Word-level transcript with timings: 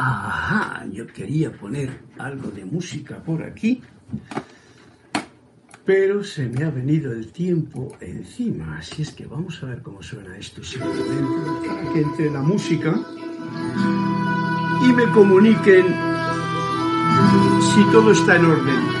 Ajá, 0.00 0.86
yo 0.92 1.08
quería 1.08 1.50
poner 1.50 1.90
algo 2.18 2.52
de 2.52 2.64
música 2.64 3.18
por 3.18 3.42
aquí, 3.42 3.82
pero 5.84 6.22
se 6.22 6.48
me 6.48 6.62
ha 6.62 6.70
venido 6.70 7.12
el 7.12 7.32
tiempo 7.32 7.96
encima, 8.00 8.78
así 8.78 9.02
es 9.02 9.10
que 9.10 9.26
vamos 9.26 9.60
a 9.60 9.66
ver 9.66 9.82
cómo 9.82 10.00
suena 10.00 10.36
esto 10.36 10.62
simplemente 10.62 11.66
para 11.66 11.92
que 11.92 12.00
entre 12.02 12.30
la 12.30 12.42
música 12.42 12.94
y 14.88 14.92
me 14.92 15.10
comuniquen 15.10 15.86
si 17.74 17.82
todo 17.90 18.12
está 18.12 18.36
en 18.36 18.44
orden. 18.44 18.97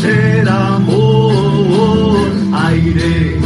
Ser 0.00 0.48
amor. 0.48 2.16
Aire, 2.52 3.40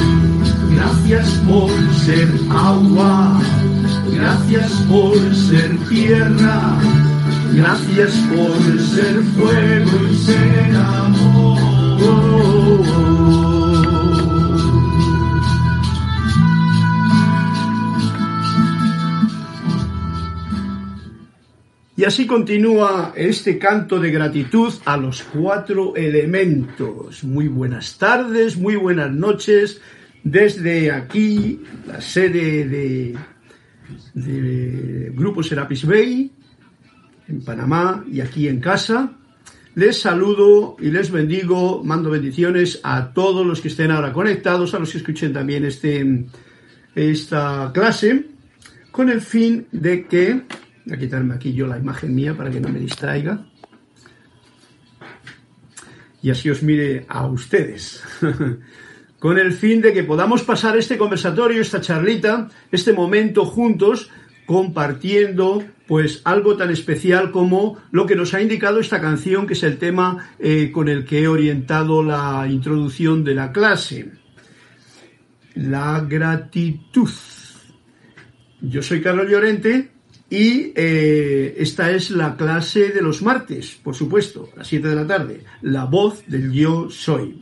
gracias 0.70 1.28
por 1.46 1.70
ser 2.04 2.28
agua 2.50 3.40
Gracias 4.14 4.72
por 4.88 5.16
ser 5.34 5.76
tierra, 5.88 6.78
gracias 7.52 8.14
por 8.30 8.80
ser 8.80 9.22
fuego 9.36 10.06
y 10.10 10.16
ser 10.16 10.76
amor. 10.76 11.58
Y 22.04 22.06
así 22.06 22.26
continúa 22.26 23.14
este 23.16 23.58
canto 23.58 23.98
de 23.98 24.10
gratitud 24.10 24.70
a 24.84 24.98
los 24.98 25.22
cuatro 25.22 25.96
elementos. 25.96 27.24
Muy 27.24 27.48
buenas 27.48 27.96
tardes, 27.96 28.58
muy 28.58 28.76
buenas 28.76 29.10
noches 29.10 29.80
desde 30.22 30.90
aquí, 30.90 31.62
la 31.86 32.02
sede 32.02 33.16
de 34.12 35.12
Grupo 35.14 35.42
Serapis 35.42 35.86
Bay, 35.86 36.30
en 37.26 37.42
Panamá 37.42 38.04
y 38.06 38.20
aquí 38.20 38.48
en 38.48 38.60
casa. 38.60 39.14
Les 39.74 39.98
saludo 39.98 40.76
y 40.78 40.90
les 40.90 41.10
bendigo, 41.10 41.82
mando 41.82 42.10
bendiciones 42.10 42.80
a 42.82 43.14
todos 43.14 43.46
los 43.46 43.62
que 43.62 43.68
estén 43.68 43.90
ahora 43.90 44.12
conectados, 44.12 44.74
a 44.74 44.78
los 44.78 44.92
que 44.92 44.98
escuchen 44.98 45.32
también 45.32 45.64
este, 45.64 46.26
esta 46.94 47.70
clase, 47.72 48.26
con 48.90 49.08
el 49.08 49.22
fin 49.22 49.68
de 49.72 50.04
que, 50.04 50.42
a 50.90 50.96
quitarme 50.96 51.34
aquí 51.34 51.52
yo 51.52 51.66
la 51.66 51.78
imagen 51.78 52.14
mía 52.14 52.36
para 52.36 52.50
que 52.50 52.60
no 52.60 52.68
me 52.68 52.78
distraiga, 52.78 53.46
y 56.22 56.30
así 56.30 56.48
os 56.50 56.62
mire 56.62 57.04
a 57.08 57.26
ustedes. 57.26 58.02
con 59.24 59.38
el 59.38 59.54
fin 59.54 59.80
de 59.80 59.94
que 59.94 60.04
podamos 60.04 60.42
pasar 60.42 60.76
este 60.76 60.98
conversatorio, 60.98 61.62
esta 61.62 61.80
charlita, 61.80 62.50
este 62.70 62.92
momento 62.92 63.46
juntos, 63.46 64.10
compartiendo 64.44 65.64
pues 65.86 66.20
algo 66.24 66.58
tan 66.58 66.70
especial 66.70 67.30
como 67.30 67.78
lo 67.90 68.04
que 68.04 68.16
nos 68.16 68.34
ha 68.34 68.42
indicado 68.42 68.80
esta 68.80 69.00
canción, 69.00 69.46
que 69.46 69.54
es 69.54 69.62
el 69.62 69.78
tema 69.78 70.30
eh, 70.38 70.70
con 70.70 70.90
el 70.90 71.06
que 71.06 71.22
he 71.22 71.28
orientado 71.28 72.02
la 72.02 72.46
introducción 72.50 73.24
de 73.24 73.34
la 73.34 73.50
clase. 73.50 74.12
La 75.54 76.04
gratitud. 76.06 77.08
Yo 78.60 78.82
soy 78.82 79.00
Carlos 79.00 79.30
Llorente 79.30 79.93
y 80.34 80.72
eh, 80.74 81.54
esta 81.58 81.92
es 81.92 82.10
la 82.10 82.36
clase 82.36 82.88
de 82.88 83.00
los 83.00 83.22
martes, 83.22 83.78
por 83.80 83.94
supuesto, 83.94 84.48
a 84.52 84.58
las 84.58 84.66
7 84.66 84.88
de 84.88 84.94
la 84.96 85.06
tarde. 85.06 85.44
La 85.62 85.84
voz 85.84 86.26
del 86.26 86.50
yo 86.50 86.90
soy. 86.90 87.40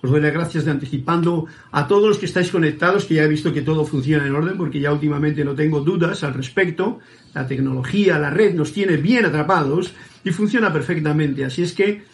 Os 0.00 0.08
doy 0.08 0.20
las 0.20 0.32
gracias 0.32 0.64
de 0.64 0.70
anticipando 0.70 1.46
a 1.72 1.88
todos 1.88 2.08
los 2.08 2.18
que 2.18 2.26
estáis 2.26 2.48
conectados, 2.48 3.06
que 3.06 3.14
ya 3.14 3.24
he 3.24 3.28
visto 3.28 3.52
que 3.52 3.62
todo 3.62 3.84
funciona 3.84 4.24
en 4.24 4.36
orden, 4.36 4.56
porque 4.56 4.78
ya 4.78 4.92
últimamente 4.92 5.44
no 5.44 5.56
tengo 5.56 5.80
dudas 5.80 6.22
al 6.22 6.34
respecto. 6.34 7.00
La 7.34 7.44
tecnología, 7.44 8.20
la 8.20 8.30
red 8.30 8.54
nos 8.54 8.72
tiene 8.72 8.96
bien 8.96 9.24
atrapados 9.24 9.92
y 10.22 10.30
funciona 10.30 10.72
perfectamente. 10.72 11.44
Así 11.44 11.62
es 11.62 11.72
que 11.72 12.04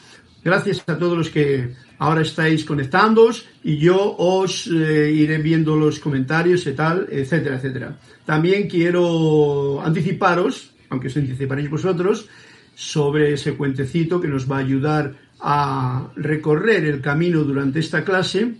gracias 0.42 0.82
a 0.86 0.96
todos 0.96 1.18
los 1.18 1.28
que 1.28 1.74
ahora 1.98 2.22
estáis 2.22 2.64
conectándoos 2.64 3.46
y 3.62 3.78
yo 3.78 4.16
os 4.18 4.66
eh, 4.68 5.10
iré 5.12 5.38
viendo 5.38 5.76
los 5.76 5.98
comentarios 5.98 6.66
y 6.66 6.72
tal, 6.72 7.08
etcétera, 7.10 7.56
etcétera. 7.56 7.98
También 8.24 8.68
quiero 8.68 9.80
anticiparos, 9.84 10.72
aunque 10.90 11.08
os 11.08 11.16
anticiparéis 11.16 11.70
vosotros, 11.70 12.28
sobre 12.74 13.32
ese 13.32 13.54
cuentecito 13.54 14.20
que 14.20 14.28
nos 14.28 14.50
va 14.50 14.56
a 14.56 14.60
ayudar 14.60 15.14
a 15.40 16.08
recorrer 16.16 16.84
el 16.84 17.00
camino 17.00 17.42
durante 17.42 17.80
esta 17.80 18.04
clase. 18.04 18.54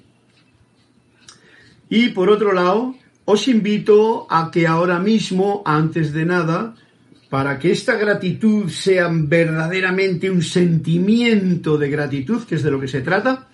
Y 1.88 2.08
por 2.08 2.28
otro 2.28 2.52
lado, 2.52 2.94
os 3.24 3.46
invito 3.46 4.26
a 4.28 4.50
que 4.50 4.66
ahora 4.66 4.98
mismo, 4.98 5.62
antes 5.64 6.12
de 6.12 6.24
nada, 6.24 6.74
para 7.28 7.58
que 7.58 7.70
esta 7.72 7.96
gratitud 7.96 8.68
sea 8.68 9.10
verdaderamente 9.12 10.30
un 10.30 10.42
sentimiento 10.42 11.76
de 11.76 11.90
gratitud, 11.90 12.44
que 12.44 12.54
es 12.54 12.62
de 12.62 12.70
lo 12.70 12.80
que 12.80 12.88
se 12.88 13.02
trata, 13.02 13.48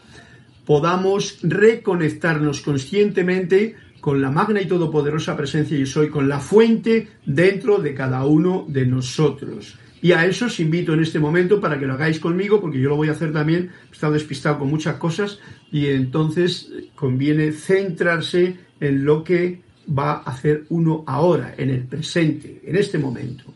podamos 0.65 1.39
reconectarnos 1.43 2.61
conscientemente 2.61 3.75
con 4.01 4.21
la 4.21 4.31
magna 4.31 4.61
y 4.61 4.67
todopoderosa 4.67 5.37
presencia 5.37 5.79
yo 5.79 5.87
soy, 5.87 6.09
con 6.09 6.29
la 6.29 6.39
fuente 6.39 7.09
dentro 7.25 7.79
de 7.79 7.95
cada 7.95 8.25
uno 8.27 8.65
de 8.69 8.87
nosotros. 8.87 9.77
Y 10.03 10.13
a 10.13 10.27
eso 10.27 10.47
os 10.47 10.61
invito 10.61 10.93
en 10.93 11.01
este 11.01 11.19
momento 11.19 11.61
para 11.61 11.79
que 11.79 11.87
lo 11.87 11.95
hagáis 11.95 12.21
conmigo, 12.21 12.61
porque 12.61 12.79
yo 12.79 12.91
lo 12.91 12.97
voy 12.97 13.09
a 13.09 13.13
hacer 13.13 13.33
también, 13.33 13.71
he 13.91 13.95
estado 13.95 14.13
despistado 14.13 14.59
con 14.59 14.69
muchas 14.69 14.97
cosas 14.97 15.39
y 15.73 15.87
entonces 15.87 16.71
conviene 16.95 17.53
centrarse 17.53 18.57
en 18.79 19.05
lo 19.05 19.25
que 19.25 19.63
va 19.89 20.13
a 20.13 20.31
hacer 20.31 20.65
uno 20.69 21.05
ahora, 21.07 21.55
en 21.57 21.71
el 21.71 21.85
presente, 21.85 22.61
en 22.65 22.77
este 22.77 22.99
momento. 22.99 23.55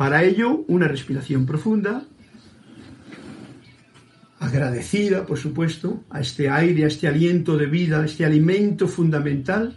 Para 0.00 0.24
ello, 0.24 0.64
una 0.68 0.88
respiración 0.88 1.44
profunda, 1.44 2.06
agradecida, 4.38 5.26
por 5.26 5.36
supuesto, 5.36 6.04
a 6.08 6.22
este 6.22 6.48
aire, 6.48 6.84
a 6.84 6.86
este 6.86 7.06
aliento 7.06 7.58
de 7.58 7.66
vida, 7.66 8.00
a 8.00 8.06
este 8.06 8.24
alimento 8.24 8.88
fundamental. 8.88 9.76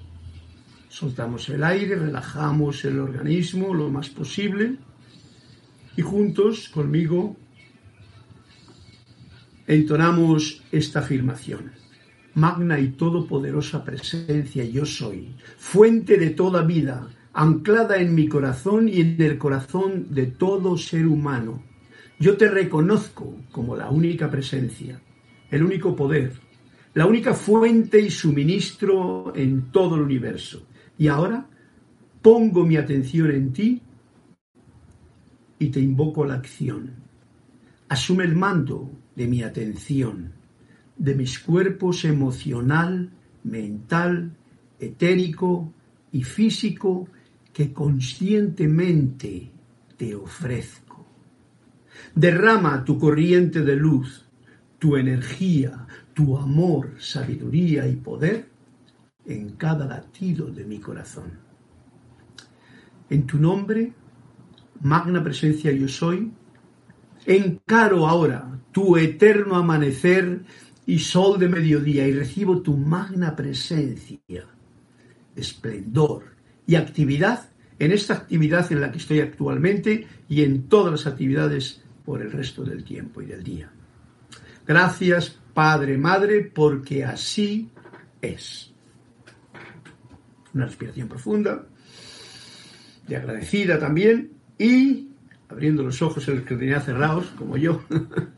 Soltamos 0.88 1.50
el 1.50 1.62
aire, 1.62 1.98
relajamos 1.98 2.86
el 2.86 3.02
organismo 3.02 3.74
lo 3.74 3.90
más 3.90 4.10
posible 4.10 4.78
y 5.98 6.02
juntos 6.02 6.70
conmigo 6.70 7.36
entonamos 9.68 10.64
esta 10.72 11.00
afirmación. 11.00 11.74
magna 12.36 12.80
y 12.80 12.92
todopoderosa 12.92 13.84
presencia 13.84 14.64
yo 14.64 14.86
soy, 14.86 15.36
fuente 15.58 16.18
de 16.18 16.30
toda 16.30 16.64
vida, 16.64 17.10
anclada 17.34 17.98
en 17.98 18.14
mi 18.14 18.28
corazón 18.28 18.88
y 18.88 19.02
en 19.02 19.22
el 19.22 19.38
corazón 19.38 20.14
de 20.14 20.28
todo 20.28 20.78
ser 20.78 21.08
humano. 21.08 21.64
Yo 22.20 22.38
te 22.38 22.48
reconozco 22.48 23.36
como 23.52 23.76
la 23.76 23.90
única 23.90 24.30
presencia, 24.30 25.02
el 25.50 25.64
único 25.64 25.96
poder, 25.96 26.34
la 26.94 27.08
única 27.08 27.34
fuente 27.34 28.00
y 28.00 28.12
suministro 28.12 29.34
en 29.36 29.72
todo 29.72 29.96
el 29.96 30.02
universo. 30.04 30.68
Y 30.98 31.08
ahora 31.08 31.48
pongo 32.22 32.66
mi 32.66 32.78
atención 32.78 33.32
en 33.32 33.52
ti 33.52 33.82
y 35.58 35.70
te 35.70 35.80
invoco 35.80 36.24
a 36.24 36.28
la 36.28 36.36
acción. 36.36 36.92
Asume 37.90 38.26
el 38.26 38.36
mando 38.36 38.92
de 39.16 39.28
mi 39.28 39.42
atención, 39.42 40.34
de 40.98 41.16
mis 41.16 41.40
cuerpos 41.40 42.06
emocional, 42.06 43.12
mental, 43.44 44.36
etérico 44.80 45.74
y 46.12 46.24
físico 46.24 47.08
que 47.54 47.72
conscientemente 47.72 49.52
te 49.96 50.16
ofrezco. 50.16 51.06
Derrama 52.16 52.84
tu 52.84 52.98
corriente 52.98 53.62
de 53.62 53.76
luz, 53.76 54.26
tu 54.80 54.98
energía, 54.98 55.88
tu 56.14 56.38
amor, 56.38 56.96
sabiduría 57.00 57.88
y 57.88 57.96
poder 57.96 58.50
en 59.26 59.52
cada 59.52 59.86
latido 59.86 60.48
de 60.48 60.66
mi 60.66 60.80
corazón. 60.80 61.32
En 63.10 63.26
tu 63.28 63.38
nombre, 63.38 63.94
magna 64.82 65.24
presencia 65.24 65.72
yo 65.72 65.88
soy, 65.88 66.32
encaro 67.26 68.08
ahora 68.08 68.60
tu 68.72 68.98
eterno 68.98 69.56
amanecer 69.56 70.44
y 70.86 71.00
sol 71.00 71.40
de 71.40 71.48
mediodía 71.48 72.08
y 72.08 72.14
recibo 72.14 72.62
tu 72.62 72.76
magna 72.76 73.36
presencia, 73.36 74.46
esplendor 75.36 76.33
y 76.66 76.76
actividad 76.76 77.50
en 77.80 77.92
esta 77.92 78.14
actividad 78.14 78.72
en 78.72 78.82
la 78.82 78.92
que 78.92 78.98
estoy 78.98 79.20
actualmente 79.20 80.08
y 80.30 80.44
en 80.44 80.70
todas 80.70 80.92
las 80.92 81.08
actividades 81.08 81.82
por 82.06 82.22
el 82.22 82.32
resto 82.32 82.64
del 82.64 82.84
tiempo 82.84 83.22
y 83.22 83.26
del 83.26 83.44
día. 83.44 83.72
Gracias, 84.66 85.38
Padre, 85.54 85.98
Madre, 85.98 86.52
porque 86.54 87.04
así 87.04 87.70
es. 88.22 88.72
Una 90.54 90.66
respiración 90.66 91.08
profunda, 91.08 91.66
y 93.08 93.16
agradecida 93.16 93.80
también, 93.80 94.32
y 94.58 95.10
abriendo 95.50 95.84
los 95.84 96.02
ojos 96.02 96.28
en 96.28 96.38
los 96.38 96.46
que 96.46 96.56
tenía 96.56 96.80
cerrados, 96.80 97.28
como 97.38 97.58
yo, 97.58 97.84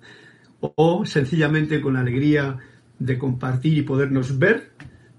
o 0.59 1.05
sencillamente 1.05 1.81
con 1.81 1.97
alegría 1.97 2.57
de 2.97 3.17
compartir 3.17 3.77
y 3.77 3.83
podernos 3.83 4.39
ver, 4.39 4.71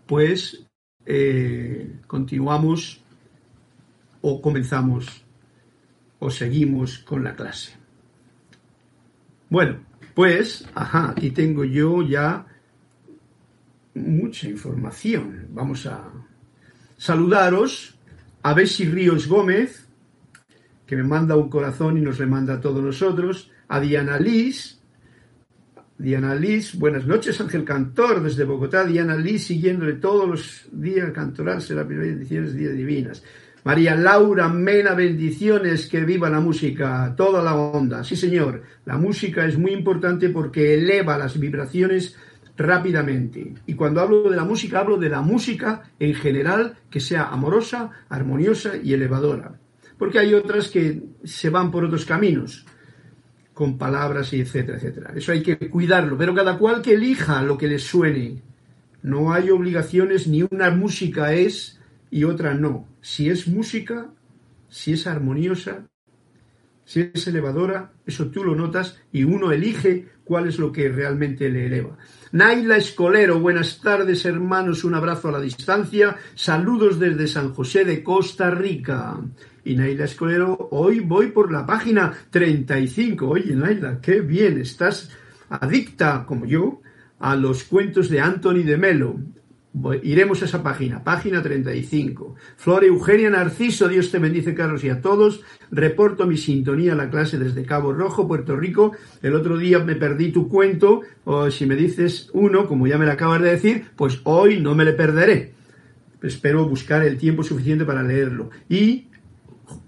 pues 0.06 0.65
eh, 1.06 2.00
continuamos 2.06 3.00
o 4.20 4.42
comenzamos 4.42 5.24
o 6.18 6.30
seguimos 6.30 6.98
con 6.98 7.22
la 7.22 7.34
clase. 7.34 7.74
Bueno, 9.48 9.78
pues, 10.14 10.66
ajá, 10.74 11.10
aquí 11.10 11.30
tengo 11.30 11.64
yo 11.64 12.02
ya 12.02 12.46
mucha 13.94 14.48
información. 14.48 15.46
Vamos 15.50 15.86
a 15.86 16.10
saludaros 16.96 17.98
a 18.42 18.54
Bessi 18.54 18.86
Ríos 18.86 19.28
Gómez, 19.28 19.88
que 20.86 20.96
me 20.96 21.04
manda 21.04 21.36
un 21.36 21.48
corazón 21.48 21.98
y 21.98 22.00
nos 22.00 22.18
le 22.18 22.26
manda 22.26 22.54
a 22.54 22.60
todos 22.60 22.82
nosotros, 22.82 23.50
a 23.68 23.80
Diana 23.80 24.18
Liz, 24.18 24.75
Diana 25.98 26.34
Liz, 26.34 26.78
buenas 26.78 27.06
noches, 27.06 27.40
Ángel 27.40 27.64
Cantor, 27.64 28.22
desde 28.22 28.44
Bogotá, 28.44 28.84
Diana 28.84 29.16
Liz, 29.16 29.46
siguiéndole 29.46 29.94
todos 29.94 30.28
los 30.28 30.68
días 30.70 31.10
cantoral, 31.12 31.62
será 31.62 31.86
primera 31.86 32.10
edición, 32.10 32.54
Días 32.54 32.74
Divinas. 32.74 33.22
María 33.64 33.96
Laura 33.96 34.48
Mena, 34.48 34.92
bendiciones, 34.92 35.88
que 35.88 36.04
viva 36.04 36.28
la 36.28 36.38
música, 36.38 37.14
toda 37.16 37.42
la 37.42 37.56
onda. 37.56 38.04
Sí, 38.04 38.14
señor, 38.14 38.62
la 38.84 38.98
música 38.98 39.46
es 39.46 39.56
muy 39.56 39.72
importante 39.72 40.28
porque 40.28 40.74
eleva 40.74 41.16
las 41.16 41.40
vibraciones 41.40 42.14
rápidamente. 42.58 43.54
Y 43.66 43.74
cuando 43.74 44.02
hablo 44.02 44.28
de 44.28 44.36
la 44.36 44.44
música, 44.44 44.80
hablo 44.80 44.98
de 44.98 45.08
la 45.08 45.22
música 45.22 45.82
en 45.98 46.14
general 46.14 46.76
que 46.90 47.00
sea 47.00 47.28
amorosa, 47.28 47.90
armoniosa 48.10 48.72
y 48.76 48.92
elevadora. 48.92 49.58
Porque 49.98 50.18
hay 50.18 50.34
otras 50.34 50.68
que 50.68 51.02
se 51.24 51.48
van 51.48 51.70
por 51.70 51.84
otros 51.84 52.04
caminos, 52.04 52.66
con 53.56 53.78
palabras 53.78 54.34
y 54.34 54.40
etcétera, 54.42 54.76
etcétera. 54.76 55.12
Eso 55.16 55.32
hay 55.32 55.42
que 55.42 55.56
cuidarlo, 55.70 56.18
pero 56.18 56.34
cada 56.34 56.58
cual 56.58 56.82
que 56.82 56.92
elija 56.92 57.40
lo 57.40 57.56
que 57.56 57.66
le 57.66 57.78
suene. 57.78 58.42
No 59.02 59.32
hay 59.32 59.48
obligaciones, 59.48 60.26
ni 60.26 60.42
una 60.42 60.70
música 60.70 61.32
es 61.32 61.80
y 62.10 62.24
otra 62.24 62.52
no. 62.52 62.86
Si 63.00 63.30
es 63.30 63.48
música, 63.48 64.10
si 64.68 64.92
es 64.92 65.06
armoniosa, 65.06 65.86
si 66.86 67.10
es 67.12 67.26
elevadora, 67.26 67.90
eso 68.06 68.28
tú 68.28 68.44
lo 68.44 68.54
notas 68.54 68.96
y 69.12 69.24
uno 69.24 69.50
elige 69.50 70.06
cuál 70.24 70.46
es 70.46 70.58
lo 70.58 70.70
que 70.70 70.88
realmente 70.88 71.50
le 71.50 71.66
eleva. 71.66 71.98
Naila 72.30 72.76
Escolero, 72.76 73.40
buenas 73.40 73.80
tardes 73.80 74.24
hermanos, 74.24 74.84
un 74.84 74.94
abrazo 74.94 75.28
a 75.28 75.32
la 75.32 75.40
distancia, 75.40 76.16
saludos 76.36 77.00
desde 77.00 77.26
San 77.26 77.52
José 77.52 77.84
de 77.84 78.04
Costa 78.04 78.50
Rica. 78.50 79.18
Y 79.64 79.74
Naila 79.74 80.04
Escolero, 80.04 80.68
hoy 80.70 81.00
voy 81.00 81.32
por 81.32 81.50
la 81.50 81.66
página 81.66 82.12
35. 82.30 83.28
Oye 83.28 83.56
Naila, 83.56 84.00
qué 84.00 84.20
bien, 84.20 84.60
estás 84.60 85.10
adicta 85.48 86.24
como 86.24 86.46
yo 86.46 86.80
a 87.18 87.34
los 87.34 87.64
cuentos 87.64 88.08
de 88.08 88.20
Anthony 88.20 88.62
de 88.62 88.76
Melo 88.76 89.16
iremos 90.02 90.42
a 90.42 90.46
esa 90.46 90.62
página, 90.62 91.04
página 91.04 91.42
35. 91.42 92.34
Flor 92.56 92.84
Eugenia 92.84 93.30
Narciso, 93.30 93.88
Dios 93.88 94.10
te 94.10 94.18
bendice, 94.18 94.54
Carlos, 94.54 94.84
y 94.84 94.88
a 94.88 95.00
todos. 95.00 95.42
Reporto 95.70 96.26
mi 96.26 96.36
sintonía 96.36 96.92
a 96.92 96.96
la 96.96 97.10
clase 97.10 97.38
desde 97.38 97.64
Cabo 97.64 97.92
Rojo, 97.92 98.26
Puerto 98.26 98.56
Rico. 98.56 98.92
El 99.22 99.34
otro 99.34 99.58
día 99.58 99.78
me 99.80 99.94
perdí 99.96 100.32
tu 100.32 100.48
cuento, 100.48 101.02
o 101.24 101.50
si 101.50 101.66
me 101.66 101.76
dices 101.76 102.30
uno, 102.32 102.66
como 102.66 102.86
ya 102.86 102.98
me 102.98 103.06
lo 103.06 103.12
acabas 103.12 103.42
de 103.42 103.50
decir, 103.50 103.86
pues 103.96 104.20
hoy 104.24 104.60
no 104.60 104.74
me 104.74 104.84
le 104.84 104.92
perderé. 104.92 105.54
Espero 106.22 106.66
buscar 106.66 107.02
el 107.02 107.18
tiempo 107.18 107.42
suficiente 107.42 107.84
para 107.84 108.02
leerlo 108.02 108.50
y, 108.68 109.08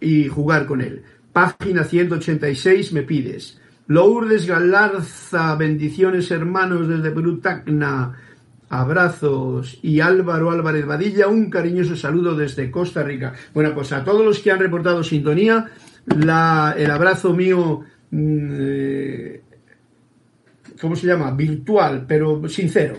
y 0.01 0.29
jugar 0.29 0.67
con 0.67 0.81
él. 0.81 1.03
Página 1.33 1.85
186 1.85 2.93
me 2.93 3.03
pides. 3.03 3.61
Lourdes 3.87 4.47
Galarza, 4.47 5.55
bendiciones 5.55 6.31
hermanos 6.31 6.89
desde 6.89 7.11
Perú, 7.11 7.39
Tacna. 7.39 8.28
Abrazos 8.71 9.79
y 9.83 10.01
Álvaro 10.01 10.51
Álvarez 10.51 10.87
Vadilla, 10.87 11.29
un 11.29 11.49
cariñoso 11.49 11.97
saludo 11.97 12.35
desde 12.35 12.71
Costa 12.71 13.03
Rica. 13.03 13.33
Bueno, 13.55 13.75
pues 13.75 13.93
a 13.93 14.05
todos 14.05 14.25
los 14.25 14.41
que 14.41 14.51
han 14.51 14.59
reportado 14.59 15.03
sintonía, 15.03 15.67
la, 16.07 16.75
el 16.77 16.91
abrazo 16.91 17.33
mío, 17.35 17.81
mm, 18.11 18.49
eh, 18.59 19.43
¿cómo 20.81 20.97
se 20.97 21.07
llama? 21.07 21.31
Virtual, 21.31 22.05
pero 22.07 22.49
sincero. 22.49 22.97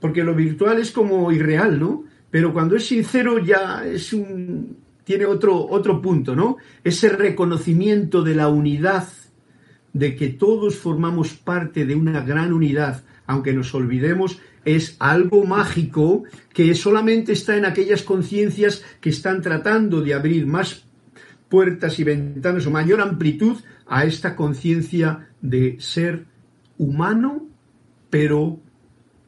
Porque 0.00 0.24
lo 0.24 0.34
virtual 0.34 0.78
es 0.78 0.90
como 0.90 1.30
irreal, 1.30 1.78
¿no? 1.78 2.04
Pero 2.30 2.52
cuando 2.52 2.76
es 2.76 2.86
sincero 2.86 3.38
ya 3.38 3.84
es 3.84 4.12
un, 4.12 4.76
tiene 5.04 5.26
otro, 5.26 5.66
otro 5.68 6.00
punto, 6.00 6.34
¿no? 6.34 6.56
Ese 6.82 7.08
reconocimiento 7.08 8.22
de 8.22 8.34
la 8.34 8.48
unidad, 8.48 9.06
de 9.92 10.16
que 10.16 10.28
todos 10.28 10.76
formamos 10.76 11.34
parte 11.34 11.84
de 11.84 11.94
una 11.94 12.22
gran 12.22 12.52
unidad, 12.52 13.04
aunque 13.26 13.52
nos 13.52 13.74
olvidemos 13.74 14.40
es 14.64 14.96
algo 14.98 15.44
mágico 15.44 16.24
que 16.52 16.74
solamente 16.74 17.32
está 17.32 17.56
en 17.56 17.64
aquellas 17.64 18.02
conciencias 18.02 18.84
que 19.00 19.10
están 19.10 19.42
tratando 19.42 20.02
de 20.02 20.14
abrir 20.14 20.46
más 20.46 20.84
puertas 21.48 21.98
y 21.98 22.04
ventanas 22.04 22.66
o 22.66 22.70
mayor 22.70 23.00
amplitud 23.00 23.58
a 23.86 24.04
esta 24.04 24.36
conciencia 24.36 25.28
de 25.40 25.76
ser 25.80 26.24
humano, 26.78 27.46
pero 28.08 28.60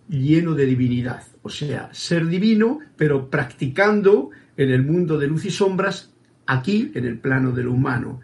lleno 0.08 0.54
de 0.54 0.66
divinidad. 0.66 1.22
O 1.42 1.50
sea, 1.50 1.90
ser 1.92 2.26
divino, 2.26 2.78
pero 2.96 3.28
practicando 3.28 4.30
en 4.56 4.70
el 4.70 4.82
mundo 4.82 5.18
de 5.18 5.26
luz 5.26 5.44
y 5.44 5.50
sombras, 5.50 6.14
aquí 6.46 6.92
en 6.94 7.04
el 7.04 7.18
plano 7.18 7.52
de 7.52 7.64
lo 7.64 7.72
humano. 7.72 8.20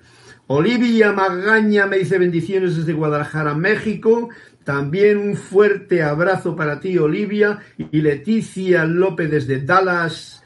Olivia 0.47 1.13
Magaña 1.13 1.87
me 1.87 1.99
dice 1.99 2.19
bendiciones 2.19 2.77
desde 2.77 2.93
Guadalajara, 2.93 3.55
México. 3.55 4.31
También 4.71 5.19
un 5.19 5.35
fuerte 5.35 6.01
abrazo 6.01 6.55
para 6.55 6.79
ti, 6.79 6.97
Olivia. 6.97 7.59
Y 7.91 8.03
Leticia 8.03 8.85
López 8.85 9.29
desde 9.29 9.61
Dallas 9.61 10.45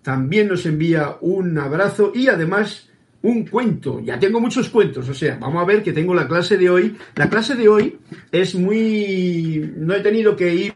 también 0.00 0.48
nos 0.48 0.64
envía 0.64 1.18
un 1.20 1.58
abrazo 1.58 2.12
y 2.14 2.28
además 2.28 2.88
un 3.20 3.44
cuento. 3.44 4.00
Ya 4.00 4.18
tengo 4.18 4.40
muchos 4.40 4.70
cuentos, 4.70 5.06
o 5.10 5.12
sea, 5.12 5.36
vamos 5.38 5.62
a 5.62 5.66
ver 5.66 5.82
que 5.82 5.92
tengo 5.92 6.14
la 6.14 6.26
clase 6.26 6.56
de 6.56 6.70
hoy. 6.70 6.96
La 7.14 7.28
clase 7.28 7.56
de 7.56 7.68
hoy 7.68 7.98
es 8.32 8.54
muy... 8.54 9.70
No 9.76 9.92
he 9.94 10.00
tenido 10.00 10.34
que 10.34 10.54
ir 10.54 10.72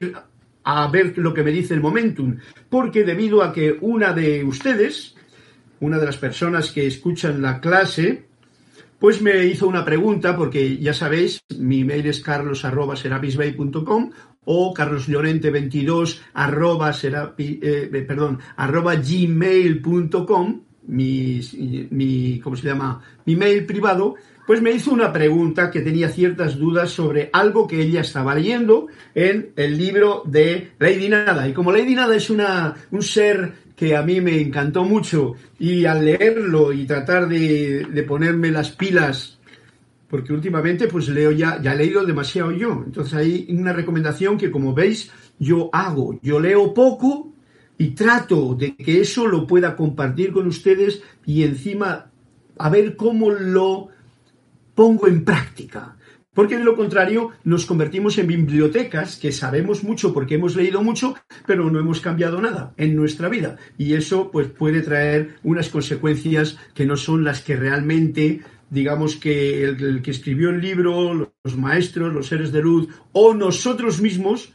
a 0.62 0.86
ver 0.88 1.16
lo 1.16 1.32
que 1.32 1.42
me 1.42 1.52
dice 1.52 1.72
el 1.72 1.80
momentum, 1.80 2.36
porque 2.68 3.04
debido 3.04 3.42
a 3.42 3.54
que 3.54 3.78
una 3.80 4.12
de 4.12 4.44
ustedes, 4.44 5.14
una 5.80 5.98
de 5.98 6.04
las 6.04 6.18
personas 6.18 6.72
que 6.72 6.86
escuchan 6.86 7.40
la 7.40 7.58
clase, 7.58 8.26
pues 9.00 9.20
me 9.22 9.46
hizo 9.46 9.66
una 9.66 9.84
pregunta, 9.84 10.36
porque 10.36 10.76
ya 10.76 10.92
sabéis, 10.92 11.42
mi 11.58 11.82
mail 11.84 12.06
es 12.06 12.20
carlos.serapisbay.com 12.20 14.10
o 14.44 14.74
carloslorente22 14.74 16.20
arroba, 16.34 16.92
eh, 17.38 17.90
gmail.com, 19.02 20.60
mi, 20.86 21.40
mi, 21.90 22.40
¿cómo 22.40 22.56
se 22.56 22.66
llama? 22.66 23.02
Mi 23.24 23.36
mail 23.36 23.64
privado, 23.64 24.16
pues 24.46 24.60
me 24.60 24.72
hizo 24.72 24.92
una 24.92 25.12
pregunta 25.12 25.70
que 25.70 25.80
tenía 25.80 26.08
ciertas 26.08 26.58
dudas 26.58 26.90
sobre 26.90 27.30
algo 27.32 27.66
que 27.66 27.80
ella 27.80 28.00
estaba 28.02 28.34
leyendo 28.34 28.88
en 29.14 29.52
el 29.56 29.78
libro 29.78 30.24
de 30.26 30.72
Lady 30.78 31.08
Nada. 31.08 31.48
Y 31.48 31.52
como 31.52 31.72
Lady 31.72 31.94
Nada 31.94 32.16
es 32.16 32.28
una, 32.28 32.74
un 32.90 33.02
ser 33.02 33.69
que 33.80 33.96
a 33.96 34.02
mí 34.02 34.20
me 34.20 34.38
encantó 34.38 34.84
mucho 34.84 35.36
y 35.58 35.86
al 35.86 36.04
leerlo 36.04 36.70
y 36.70 36.84
tratar 36.84 37.26
de, 37.26 38.04
ponerme 38.06 38.50
las 38.50 38.72
pilas 38.72 39.38
porque 40.06 40.34
últimamente 40.34 40.86
pues 40.86 41.08
leo 41.08 41.30
ya, 41.30 41.58
ya 41.62 41.72
he 41.72 41.78
leído 41.78 42.04
demasiado 42.04 42.52
yo. 42.52 42.82
Entonces 42.84 43.14
hay 43.14 43.46
una 43.48 43.72
recomendación 43.72 44.36
que 44.36 44.50
como 44.50 44.74
veis 44.74 45.10
yo 45.38 45.70
hago. 45.72 46.20
Yo 46.22 46.40
leo 46.40 46.74
poco 46.74 47.32
y 47.78 47.92
trato 47.92 48.54
de 48.54 48.76
que 48.76 49.00
eso 49.00 49.26
lo 49.26 49.46
pueda 49.46 49.74
compartir 49.74 50.30
con 50.30 50.46
ustedes 50.46 51.02
y 51.24 51.44
encima 51.44 52.10
a 52.58 52.68
ver 52.68 52.96
cómo 52.96 53.30
lo 53.30 53.88
pongo 54.74 55.08
en 55.08 55.24
práctica. 55.24 55.96
Porque 56.40 56.56
de 56.56 56.64
lo 56.64 56.74
contrario 56.74 57.32
nos 57.44 57.66
convertimos 57.66 58.16
en 58.16 58.26
bibliotecas 58.26 59.16
que 59.16 59.30
sabemos 59.30 59.84
mucho 59.84 60.14
porque 60.14 60.36
hemos 60.36 60.56
leído 60.56 60.82
mucho, 60.82 61.14
pero 61.46 61.70
no 61.70 61.78
hemos 61.78 62.00
cambiado 62.00 62.40
nada 62.40 62.72
en 62.78 62.96
nuestra 62.96 63.28
vida. 63.28 63.58
Y 63.76 63.92
eso 63.92 64.30
pues 64.30 64.48
puede 64.48 64.80
traer 64.80 65.36
unas 65.42 65.68
consecuencias 65.68 66.56
que 66.72 66.86
no 66.86 66.96
son 66.96 67.24
las 67.24 67.42
que 67.42 67.56
realmente 67.56 68.40
digamos 68.70 69.16
que 69.16 69.64
el, 69.64 70.00
que 70.00 70.12
escribió 70.12 70.48
el 70.48 70.62
libro, 70.62 71.30
los 71.44 71.58
maestros, 71.58 72.14
los 72.14 72.28
seres 72.28 72.52
de 72.52 72.62
luz 72.62 72.88
o 73.12 73.34
nosotros 73.34 74.00
mismos 74.00 74.54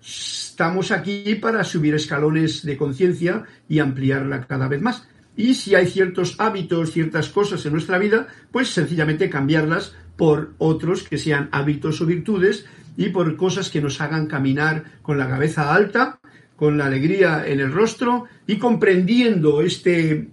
estamos 0.00 0.90
aquí 0.92 1.34
para 1.34 1.62
subir 1.62 1.94
escalones 1.94 2.64
de 2.64 2.78
conciencia 2.78 3.44
y 3.68 3.80
ampliarla 3.80 4.46
cada 4.46 4.66
vez 4.66 4.80
más. 4.80 5.06
Y 5.36 5.52
si 5.52 5.74
hay 5.74 5.88
ciertos 5.88 6.36
hábitos, 6.38 6.92
ciertas 6.92 7.28
cosas 7.28 7.66
en 7.66 7.72
nuestra 7.72 7.98
vida, 7.98 8.28
pues 8.50 8.70
sencillamente 8.70 9.28
cambiarlas 9.28 9.94
por 10.18 10.54
otros 10.58 11.04
que 11.04 11.16
sean 11.16 11.48
hábitos 11.52 12.00
o 12.02 12.06
virtudes 12.06 12.66
y 12.96 13.10
por 13.10 13.36
cosas 13.36 13.70
que 13.70 13.80
nos 13.80 14.00
hagan 14.00 14.26
caminar 14.26 14.98
con 15.00 15.16
la 15.16 15.28
cabeza 15.28 15.72
alta, 15.72 16.18
con 16.56 16.76
la 16.76 16.86
alegría 16.86 17.46
en 17.46 17.60
el 17.60 17.72
rostro 17.72 18.24
y 18.44 18.58
comprendiendo 18.58 19.62
este, 19.62 20.28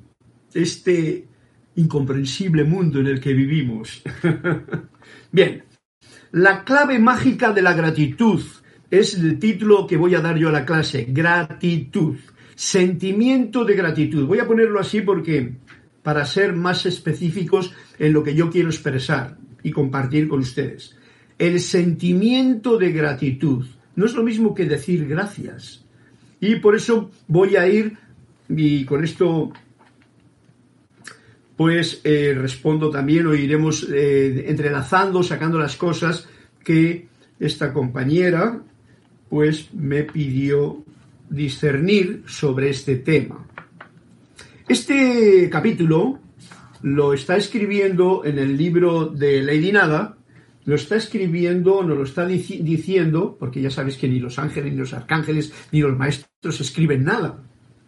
este 0.51 1.27
incomprensible 1.75 2.63
mundo 2.63 2.99
en 2.99 3.05
el 3.05 3.19
que 3.19 3.33
vivimos. 3.33 4.01
Bien, 5.31 5.63
la 6.31 6.63
clave 6.63 6.97
mágica 6.97 7.53
de 7.53 7.61
la 7.61 7.73
gratitud 7.73 8.41
es 8.89 9.13
el 9.13 9.37
título 9.37 9.85
que 9.85 9.97
voy 9.97 10.15
a 10.15 10.21
dar 10.21 10.35
yo 10.35 10.49
a 10.49 10.51
la 10.51 10.65
clase, 10.65 11.05
gratitud, 11.09 12.15
sentimiento 12.55 13.63
de 13.63 13.75
gratitud. 13.75 14.25
Voy 14.25 14.39
a 14.39 14.47
ponerlo 14.47 14.79
así 14.79 15.01
porque 15.01 15.57
para 16.01 16.25
ser 16.25 16.53
más 16.53 16.87
específicos 16.87 17.71
en 17.99 18.13
lo 18.13 18.23
que 18.23 18.33
yo 18.33 18.49
quiero 18.49 18.69
expresar 18.69 19.44
y 19.65 19.71
compartir 19.71 20.27
con 20.27 20.41
ustedes. 20.41 20.95
El 21.39 21.59
sentimiento 21.59 22.77
de 22.77 22.91
gratitud 22.91 23.65
no 23.95 24.05
es 24.05 24.13
lo 24.13 24.21
mismo 24.21 24.53
que 24.53 24.65
decir 24.65 25.07
gracias. 25.07 25.83
Y 26.39 26.57
por 26.57 26.75
eso 26.75 27.09
voy 27.27 27.55
a 27.55 27.67
ir, 27.67 27.97
y 28.47 28.85
con 28.85 29.03
esto 29.03 29.51
pues 31.57 31.99
eh, 32.03 32.35
respondo 32.37 32.91
también 32.91 33.25
o 33.25 33.33
iremos 33.33 33.87
eh, 33.91 34.45
entrelazando, 34.47 35.23
sacando 35.23 35.57
las 35.57 35.75
cosas 35.77 36.27
que 36.63 37.07
esta 37.39 37.73
compañera 37.73 38.61
pues 39.29 39.73
me 39.73 40.03
pidió 40.03 40.83
discernir 41.27 42.21
sobre 42.27 42.69
este 42.69 42.97
tema. 42.97 43.47
Este 44.67 45.49
capítulo 45.49 46.19
lo 46.81 47.13
está 47.13 47.37
escribiendo 47.37 48.23
en 48.25 48.39
el 48.39 48.57
libro 48.57 49.07
de 49.07 49.41
Lady 49.41 49.71
Nada, 49.71 50.17
lo 50.65 50.75
está 50.75 50.95
escribiendo, 50.95 51.83
nos 51.83 51.97
lo 51.97 52.03
está 52.03 52.25
diciendo, 52.25 53.37
porque 53.39 53.61
ya 53.61 53.69
sabéis 53.69 53.97
que 53.97 54.07
ni 54.07 54.19
los 54.19 54.39
ángeles, 54.39 54.73
ni 54.73 54.79
los 54.79 54.93
arcángeles, 54.93 55.53
ni 55.71 55.81
los 55.81 55.97
maestros 55.97 56.59
escriben 56.59 57.03
nada. 57.03 57.43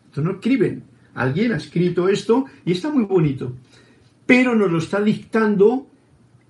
Entonces 0.05 0.23
no 0.23 0.31
escriben, 0.31 0.83
Alguien 1.17 1.51
ha 1.51 1.57
escrito 1.57 2.09
esto 2.09 2.45
y 2.63 2.73
está 2.73 2.91
muy 2.91 3.03
bonito. 3.05 3.53
Pero 4.27 4.55
nos 4.55 4.71
lo 4.71 4.77
está 4.77 5.01
dictando 5.01 5.87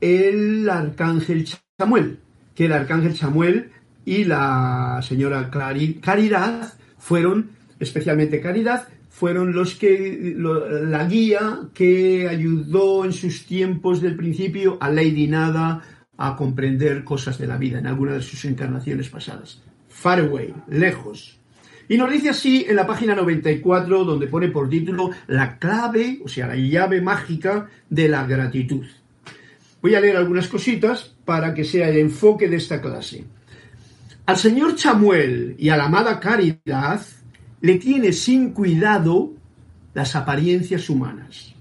el 0.02 0.70
arcángel 0.70 1.48
Samuel, 1.80 2.20
que 2.54 2.66
el 2.66 2.74
arcángel 2.74 3.16
Samuel 3.16 3.72
y 4.04 4.26
la 4.26 5.00
señora 5.04 5.50
Caridad 5.50 6.74
fueron, 6.98 7.52
especialmente 7.80 8.42
Caridad, 8.42 8.90
fueron 9.18 9.52
los 9.52 9.74
que, 9.74 10.36
la 10.38 11.06
guía 11.06 11.62
que 11.74 12.28
ayudó 12.30 13.04
en 13.04 13.14
sus 13.14 13.48
tiempos 13.48 14.00
del 14.00 14.16
principio 14.16 14.78
a 14.80 14.92
Lady 14.92 15.26
Nada 15.26 15.82
a 16.18 16.36
comprender 16.36 17.04
cosas 17.04 17.40
de 17.40 17.48
la 17.48 17.58
vida 17.58 17.80
en 17.80 17.88
alguna 17.88 18.14
de 18.14 18.22
sus 18.22 18.46
encarnaciones 18.46 19.10
pasadas. 19.10 19.64
Far 19.90 20.20
away, 20.20 20.54
lejos, 20.68 21.40
y 21.90 21.98
nos 21.98 22.12
dice 22.12 22.30
así 22.30 22.64
en 22.70 22.76
la 22.76 22.86
página 22.86 23.16
94, 23.16 24.04
donde 24.04 24.28
pone 24.28 24.50
por 24.50 24.70
título 24.70 25.10
La 25.26 25.58
clave, 25.58 26.20
o 26.24 26.28
sea, 26.28 26.46
la 26.46 26.56
llave 26.56 27.02
mágica 27.02 27.68
de 27.90 28.10
la 28.10 28.24
gratitud. 28.28 28.86
Voy 29.82 29.96
a 29.96 30.00
leer 30.00 30.18
algunas 30.18 30.48
cositas 30.48 31.16
para 31.26 31.56
que 31.56 31.64
sea 31.64 31.90
el 31.90 31.98
enfoque 31.98 32.48
de 32.48 32.58
esta 32.58 32.80
clase. 32.80 33.26
Al 34.28 34.38
señor 34.38 34.76
Chamuel 34.76 35.56
y 35.58 35.70
a 35.70 35.78
la 35.78 35.86
amada 35.86 36.20
Caridad 36.20 37.02
le 37.62 37.76
tiene 37.76 38.14
sin 38.14 38.52
cuidado 38.52 39.34
las 39.94 40.16
apariencias 40.16 40.90
humanas. 40.90 41.56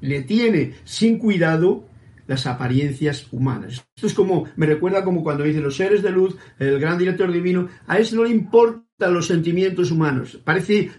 Le 0.00 0.22
tiene 0.22 0.74
sin 0.84 1.18
cuidado 1.18 1.84
las 2.26 2.46
apariencias 2.46 3.26
humanas. 3.32 3.84
Esto 3.96 4.06
es 4.06 4.14
como, 4.14 4.46
me 4.56 4.66
recuerda 4.66 5.04
como 5.04 5.22
cuando 5.22 5.44
dice 5.44 5.60
los 5.60 5.76
seres 5.76 6.02
de 6.02 6.10
luz, 6.10 6.36
el 6.58 6.78
gran 6.78 6.96
director 6.96 7.30
divino, 7.30 7.68
a 7.86 7.98
eso 7.98 8.16
no 8.16 8.24
le 8.24 8.30
importa 8.30 9.08
los 9.08 9.26
sentimientos 9.26 9.90
humanos. 9.90 10.40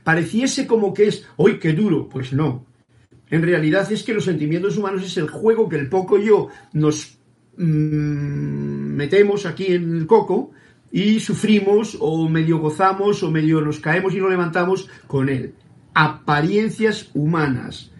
Pareciese 0.03 0.67
como 0.67 0.93
que 0.93 1.07
es, 1.07 1.25
¡hoy 1.37 1.57
qué 1.57 1.73
duro! 1.73 2.09
Pues 2.09 2.33
no. 2.33 2.65
En 3.29 3.43
realidad 3.43 3.89
es 3.91 4.03
que 4.03 4.13
los 4.13 4.25
sentimientos 4.25 4.77
humanos 4.77 5.03
es 5.03 5.15
el 5.15 5.29
juego 5.29 5.69
que 5.69 5.77
el 5.77 5.87
poco 5.87 6.19
yo 6.19 6.49
nos 6.73 7.17
mm, 7.55 7.63
metemos 7.63 9.45
aquí 9.45 9.67
en 9.67 9.95
el 9.95 10.05
coco 10.05 10.51
y 10.91 11.19
sufrimos 11.19 11.97
o 11.99 12.27
medio 12.27 12.59
gozamos 12.59 13.23
o 13.23 13.31
medio 13.31 13.61
nos 13.61 13.79
caemos 13.79 14.13
y 14.13 14.19
nos 14.19 14.29
levantamos 14.29 14.89
con 15.07 15.29
él. 15.29 15.53
Apariencias 15.93 17.09
humanas, 17.13 17.91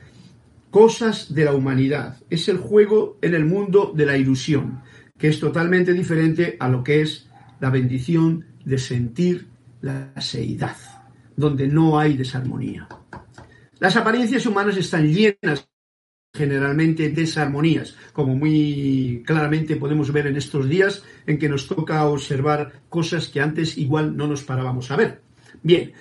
cosas 0.69 1.33
de 1.33 1.45
la 1.45 1.53
humanidad. 1.53 2.17
Es 2.29 2.49
el 2.49 2.57
juego 2.57 3.17
en 3.21 3.33
el 3.33 3.45
mundo 3.45 3.93
de 3.95 4.05
la 4.05 4.17
ilusión, 4.17 4.81
que 5.17 5.29
es 5.29 5.39
totalmente 5.39 5.93
diferente 5.93 6.57
a 6.59 6.67
lo 6.67 6.83
que 6.83 7.01
es 7.01 7.29
la 7.59 7.69
bendición 7.69 8.45
de 8.65 8.77
sentir 8.77 9.47
la 9.81 10.13
seidad, 10.19 10.77
donde 11.35 11.67
no 11.67 11.99
hay 11.99 12.17
desarmonía. 12.17 12.87
Las 13.79 13.95
apariencias 13.95 14.45
humanas 14.45 14.77
están 14.77 15.07
llenas 15.07 15.67
generalmente 16.33 17.03
de 17.03 17.21
desarmonías, 17.21 17.95
como 18.13 18.35
muy 18.35 19.23
claramente 19.25 19.75
podemos 19.75 20.11
ver 20.11 20.27
en 20.27 20.37
estos 20.37 20.67
días 20.69 21.03
en 21.27 21.37
que 21.37 21.49
nos 21.49 21.67
toca 21.67 22.05
observar 22.05 22.81
cosas 22.89 23.27
que 23.27 23.41
antes 23.41 23.77
igual 23.77 24.15
no 24.15 24.27
nos 24.27 24.43
parábamos 24.43 24.91
a 24.91 24.95
ver. 24.95 25.21
Bien, 25.61 25.91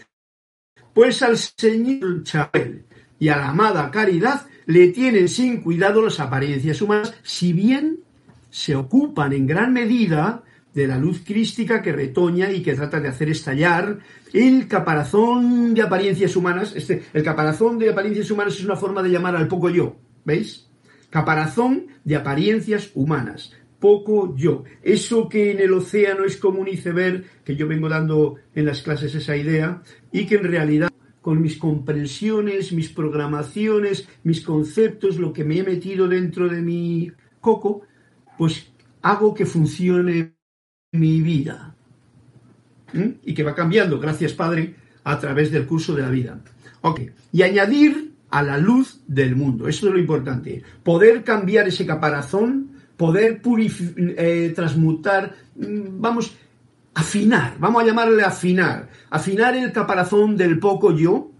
pues 0.95 1.23
al 1.23 1.37
señor 1.37 2.23
Chabel 2.23 2.85
y 3.19 3.29
a 3.29 3.37
la 3.37 3.49
amada 3.49 3.91
Caridad 3.91 4.47
le 4.67 4.89
tienen 4.89 5.29
sin 5.29 5.63
cuidado 5.63 6.03
las 6.03 6.21
apariencias 6.21 6.81
humanas, 6.81 7.15
si 7.23 7.53
bien 7.53 8.01
se 8.51 8.77
ocupan 8.77 9.33
en 9.33 9.47
gran 9.47 9.73
medida 9.73 10.45
de 10.75 10.87
la 10.87 10.99
luz 10.99 11.23
crística 11.27 11.83
que 11.83 11.93
retoña 11.93 12.53
y 12.53 12.63
que 12.63 12.75
trata 12.75 13.01
de 13.01 13.09
hacer 13.09 13.29
estallar 13.31 13.99
el 14.33 14.69
caparazón 14.69 15.75
de 15.75 15.83
apariencias 15.83 16.37
humanas. 16.37 16.73
Este, 16.77 17.03
el 17.13 17.25
caparazón 17.25 17.79
de 17.79 17.91
apariencias 17.91 18.31
humanas 18.31 18.55
es 18.55 18.65
una 18.65 18.77
forma 18.77 19.03
de 19.03 19.11
llamar 19.11 19.35
al 19.35 19.49
poco 19.49 19.71
yo, 19.71 19.97
¿veis? 20.31 20.69
Caparazón 21.11 21.89
de 22.05 22.15
apariencias 22.15 22.93
humanas, 22.95 23.53
poco 23.81 24.37
yo. 24.37 24.63
Eso 24.83 25.29
que 25.29 25.51
en 25.51 25.59
el 25.59 25.73
océano 25.73 26.25
es 26.25 26.37
como 26.37 26.61
un 26.61 26.69
iceberg, 26.69 27.25
que 27.45 27.57
yo 27.57 27.67
vengo 27.67 27.89
dando 27.89 28.37
en 28.55 28.65
las 28.67 28.83
clases 28.83 29.15
esa 29.15 29.37
idea, 29.37 29.83
y 30.13 30.27
que 30.27 30.37
en 30.37 30.45
realidad 30.45 30.91
con 31.21 31.43
mis 31.43 31.59
comprensiones, 31.59 32.73
mis 32.73 32.91
programaciones, 32.91 34.09
mis 34.23 34.41
conceptos, 34.41 35.19
lo 35.19 35.33
que 35.33 35.45
me 35.45 35.59
he 35.59 35.65
metido 35.65 36.07
dentro 36.07 36.49
de 36.49 36.63
mi 36.63 37.11
coco, 37.41 37.83
pues 38.39 38.73
hago 39.03 39.35
que 39.35 39.47
funcione 39.47 40.35
mi 40.93 41.21
vida. 41.21 41.75
¿Mm? 42.93 43.11
Y 43.25 43.35
que 43.35 43.43
va 43.43 43.55
cambiando, 43.55 43.99
gracias 43.99 44.33
Padre, 44.33 44.75
a 45.05 45.19
través 45.19 45.51
del 45.51 45.67
curso 45.67 45.95
de 45.95 46.03
la 46.03 46.11
vida. 46.11 46.41
Ok, 46.83 47.01
y 47.33 47.43
añadir 47.43 48.10
a 48.31 48.43
la 48.43 48.59
luz 48.59 49.01
del 49.07 49.37
mundo, 49.37 49.69
eso 49.69 49.89
es 49.89 49.93
lo 49.93 49.99
importante. 49.99 50.63
Poder 50.83 51.25
cambiar 51.25 51.69
ese 51.69 51.87
caparazón, 51.87 52.73
poder 52.97 53.41
eh, 53.43 54.53
transmutar, 54.55 55.35
mm, 55.57 56.01
vamos, 56.01 56.37
afinar, 56.95 57.57
vamos 57.59 57.83
a 57.83 57.87
llamarle 57.87 58.23
afinar, 58.23 58.89
afinar 59.11 59.57
el 59.57 59.73
caparazón 59.73 60.37
del 60.37 60.59
poco 60.59 60.97
yo 60.97 61.31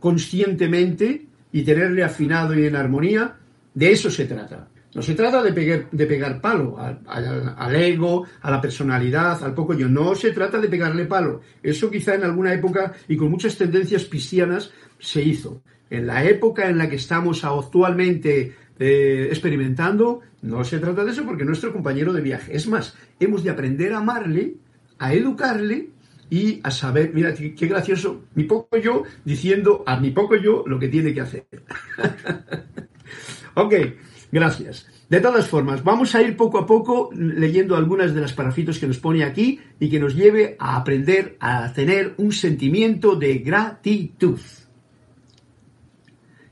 conscientemente 0.00 1.26
y 1.52 1.62
tenerle 1.62 2.04
afinado 2.04 2.58
y 2.58 2.66
en 2.66 2.76
armonía, 2.76 3.36
de 3.72 3.92
eso 3.92 4.10
se 4.10 4.26
trata. 4.26 4.68
No 4.94 5.02
se 5.02 5.14
trata 5.14 5.42
de 5.42 5.52
pegar, 5.52 5.90
de 5.90 6.06
pegar 6.06 6.40
palo 6.40 6.76
al, 6.78 7.74
ego, 7.74 8.24
a 8.42 8.50
la 8.50 8.60
personalidad, 8.60 9.42
al 9.42 9.54
poco 9.54 9.74
yo. 9.74 9.88
No 9.88 10.14
se 10.14 10.30
trata 10.30 10.60
de 10.60 10.68
pegarle 10.68 11.06
palo. 11.06 11.40
Eso 11.62 11.90
quizá 11.90 12.14
en 12.14 12.22
alguna 12.22 12.54
época 12.54 12.92
y 13.08 13.16
con 13.16 13.30
muchas 13.30 13.56
tendencias 13.56 14.04
cristianas 14.04 14.70
se 15.00 15.20
hizo. 15.22 15.62
En 15.90 16.06
la 16.06 16.24
época 16.24 16.68
en 16.68 16.78
la 16.78 16.88
que 16.88 16.96
estamos 16.96 17.44
actualmente 17.44 18.54
eh, 18.78 19.28
experimentando, 19.30 20.20
no 20.42 20.64
se 20.64 20.78
trata 20.78 21.04
de 21.04 21.12
eso 21.12 21.24
porque 21.24 21.44
nuestro 21.44 21.72
compañero 21.72 22.12
de 22.12 22.20
viaje. 22.20 22.56
Es 22.56 22.66
más, 22.66 22.96
hemos 23.20 23.44
de 23.44 23.50
aprender 23.50 23.92
a 23.92 23.98
amarle, 23.98 24.54
a 24.98 25.14
educarle 25.14 25.90
y 26.30 26.60
a 26.62 26.70
saber, 26.70 27.12
mira, 27.14 27.34
qué 27.34 27.66
gracioso, 27.66 28.22
mi 28.34 28.44
poco 28.44 28.76
yo 28.76 29.04
diciendo 29.24 29.84
a 29.86 30.00
mi 30.00 30.10
poco 30.10 30.36
yo 30.36 30.64
lo 30.66 30.78
que 30.78 30.88
tiene 30.88 31.14
que 31.14 31.20
hacer. 31.20 31.46
ok. 33.54 33.74
Gracias. 34.34 34.88
De 35.08 35.20
todas 35.20 35.46
formas, 35.46 35.84
vamos 35.84 36.12
a 36.16 36.20
ir 36.20 36.36
poco 36.36 36.58
a 36.58 36.66
poco 36.66 37.08
leyendo 37.14 37.76
algunas 37.76 38.12
de 38.12 38.20
las 38.20 38.32
parafitos 38.32 38.80
que 38.80 38.88
nos 38.88 38.98
pone 38.98 39.22
aquí 39.22 39.60
y 39.78 39.88
que 39.88 40.00
nos 40.00 40.16
lleve 40.16 40.56
a 40.58 40.74
aprender 40.74 41.36
a 41.38 41.72
tener 41.72 42.14
un 42.16 42.32
sentimiento 42.32 43.14
de 43.14 43.38
gratitud. 43.38 44.40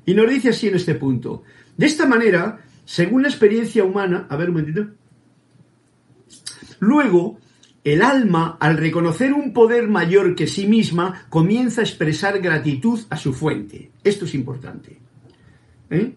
Y 0.04 0.14
nos 0.14 0.28
dice 0.28 0.50
así 0.50 0.68
en 0.68 0.76
este 0.76 0.94
punto. 0.94 1.42
De 1.76 1.87
esta 1.87 2.06
manera, 2.06 2.61
según 2.85 3.23
la 3.23 3.28
experiencia 3.28 3.85
humana, 3.85 4.26
a 4.28 4.37
ver 4.37 4.50
un 4.50 4.56
momentito. 4.56 4.88
Luego, 6.80 7.38
el 7.85 8.02
alma, 8.02 8.56
al 8.61 8.76
reconocer 8.76 9.32
un 9.32 9.52
poder 9.52 9.88
mayor 9.88 10.35
que 10.35 10.47
sí 10.47 10.66
misma, 10.66 11.26
comienza 11.28 11.80
a 11.80 11.85
expresar 11.85 12.40
gratitud 12.40 13.00
a 13.11 13.16
su 13.16 13.32
fuente. 13.32 13.90
Esto 14.04 14.25
es 14.25 14.35
importante. 14.35 14.99
¿Eh? 15.90 16.14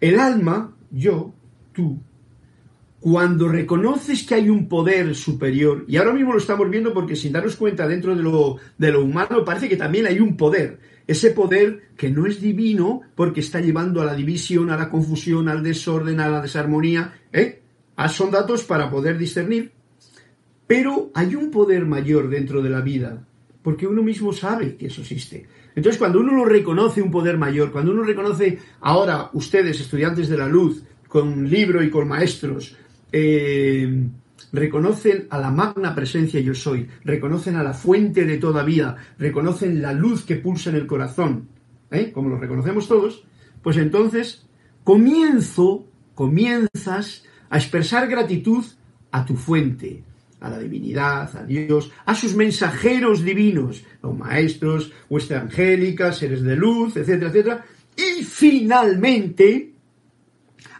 El 0.00 0.20
alma 0.20 0.74
yo, 0.90 1.34
tú, 1.72 1.98
cuando 3.00 3.48
reconoces 3.48 4.24
que 4.24 4.34
hay 4.34 4.50
un 4.50 4.68
poder 4.68 5.14
superior, 5.14 5.84
y 5.88 5.96
ahora 5.96 6.12
mismo 6.12 6.32
lo 6.32 6.38
estamos 6.38 6.68
viendo 6.68 6.92
porque 6.92 7.16
sin 7.16 7.32
darnos 7.32 7.56
cuenta 7.56 7.86
dentro 7.86 8.14
de 8.14 8.22
lo, 8.22 8.56
de 8.76 8.92
lo 8.92 9.04
humano 9.04 9.44
parece 9.44 9.68
que 9.68 9.76
también 9.76 10.06
hay 10.06 10.20
un 10.20 10.36
poder, 10.36 10.80
ese 11.08 11.30
poder 11.30 11.88
que 11.96 12.10
no 12.10 12.26
es 12.26 12.40
divino 12.40 13.00
porque 13.16 13.40
está 13.40 13.60
llevando 13.60 14.02
a 14.02 14.04
la 14.04 14.14
división, 14.14 14.70
a 14.70 14.76
la 14.76 14.90
confusión, 14.90 15.48
al 15.48 15.62
desorden, 15.62 16.20
a 16.20 16.28
la 16.28 16.42
desarmonía, 16.42 17.14
¿eh? 17.32 17.62
Ah, 17.96 18.08
son 18.08 18.30
datos 18.30 18.62
para 18.62 18.90
poder 18.90 19.16
discernir. 19.16 19.72
Pero 20.66 21.10
hay 21.14 21.34
un 21.34 21.50
poder 21.50 21.86
mayor 21.86 22.28
dentro 22.28 22.62
de 22.62 22.68
la 22.68 22.82
vida, 22.82 23.26
porque 23.62 23.86
uno 23.86 24.02
mismo 24.02 24.34
sabe 24.34 24.76
que 24.76 24.86
eso 24.86 25.00
existe. 25.00 25.48
Entonces, 25.74 25.98
cuando 25.98 26.20
uno 26.20 26.34
lo 26.34 26.44
reconoce 26.44 27.00
un 27.00 27.10
poder 27.10 27.38
mayor, 27.38 27.72
cuando 27.72 27.92
uno 27.92 28.02
reconoce 28.02 28.58
ahora 28.80 29.30
ustedes, 29.32 29.80
estudiantes 29.80 30.28
de 30.28 30.36
la 30.36 30.46
luz, 30.46 30.82
con 31.08 31.48
libro 31.48 31.82
y 31.82 31.88
con 31.88 32.06
maestros, 32.06 32.76
eh, 33.10 34.04
reconocen 34.52 35.26
a 35.30 35.38
la 35.38 35.50
magna 35.50 35.94
presencia 35.94 36.40
yo 36.40 36.54
soy, 36.54 36.88
reconocen 37.04 37.56
a 37.56 37.62
la 37.62 37.74
fuente 37.74 38.24
de 38.24 38.38
toda 38.38 38.62
vida, 38.62 38.96
reconocen 39.18 39.82
la 39.82 39.92
luz 39.92 40.24
que 40.24 40.36
pulsa 40.36 40.70
en 40.70 40.76
el 40.76 40.86
corazón, 40.86 41.48
¿eh? 41.90 42.12
como 42.12 42.28
lo 42.28 42.38
reconocemos 42.38 42.88
todos, 42.88 43.24
pues 43.62 43.76
entonces 43.76 44.46
comienzo, 44.84 45.86
comienzas 46.14 47.24
a 47.50 47.58
expresar 47.58 48.08
gratitud 48.08 48.64
a 49.10 49.24
tu 49.24 49.36
fuente, 49.36 50.02
a 50.40 50.50
la 50.50 50.58
divinidad, 50.58 51.36
a 51.36 51.44
Dios, 51.44 51.90
a 52.06 52.14
sus 52.14 52.34
mensajeros 52.34 53.24
divinos, 53.24 53.84
los 54.02 54.16
maestros, 54.16 54.92
vuestra 55.08 55.40
angélica, 55.40 56.12
seres 56.12 56.42
de 56.42 56.56
luz, 56.56 56.96
etcétera, 56.96 57.30
etcétera, 57.30 57.64
y 57.96 58.22
finalmente 58.22 59.72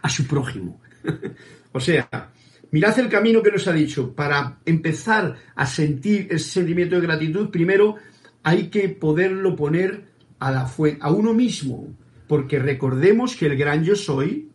a 0.01 0.09
su 0.09 0.25
prójimo. 0.25 0.79
o 1.71 1.79
sea, 1.79 2.31
mirad 2.71 2.97
el 2.99 3.09
camino 3.09 3.41
que 3.41 3.51
nos 3.51 3.67
ha 3.67 3.73
dicho. 3.73 4.13
Para 4.13 4.59
empezar 4.65 5.35
a 5.55 5.65
sentir 5.65 6.27
ese 6.29 6.49
sentimiento 6.49 6.95
de 6.95 7.01
gratitud, 7.01 7.49
primero 7.49 7.95
hay 8.43 8.67
que 8.67 8.89
poderlo 8.89 9.55
poner 9.55 10.05
a, 10.39 10.51
la 10.51 10.71
a 11.01 11.11
uno 11.11 11.33
mismo, 11.33 11.87
porque 12.27 12.59
recordemos 12.59 13.35
que 13.35 13.47
el 13.47 13.57
gran 13.57 13.83
yo 13.83 13.95
soy 13.95 14.49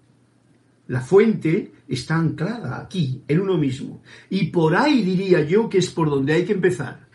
la 0.86 1.00
fuente 1.00 1.72
está 1.88 2.16
anclada 2.16 2.80
aquí, 2.80 3.22
en 3.26 3.40
uno 3.40 3.56
mismo. 3.56 4.02
Y 4.28 4.46
por 4.46 4.76
ahí 4.76 5.02
diría 5.02 5.42
yo 5.42 5.68
que 5.68 5.78
es 5.78 5.90
por 5.90 6.10
donde 6.10 6.34
hay 6.34 6.44
que 6.44 6.52
empezar. 6.52 7.06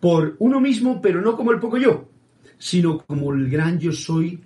Por 0.00 0.36
uno 0.38 0.60
mismo, 0.60 1.00
pero 1.00 1.22
no 1.22 1.36
como 1.36 1.52
el 1.52 1.58
poco 1.58 1.78
yo, 1.78 2.10
sino 2.58 2.98
como 2.98 3.32
el 3.32 3.48
gran 3.48 3.78
yo 3.78 3.92
soy 3.92 4.40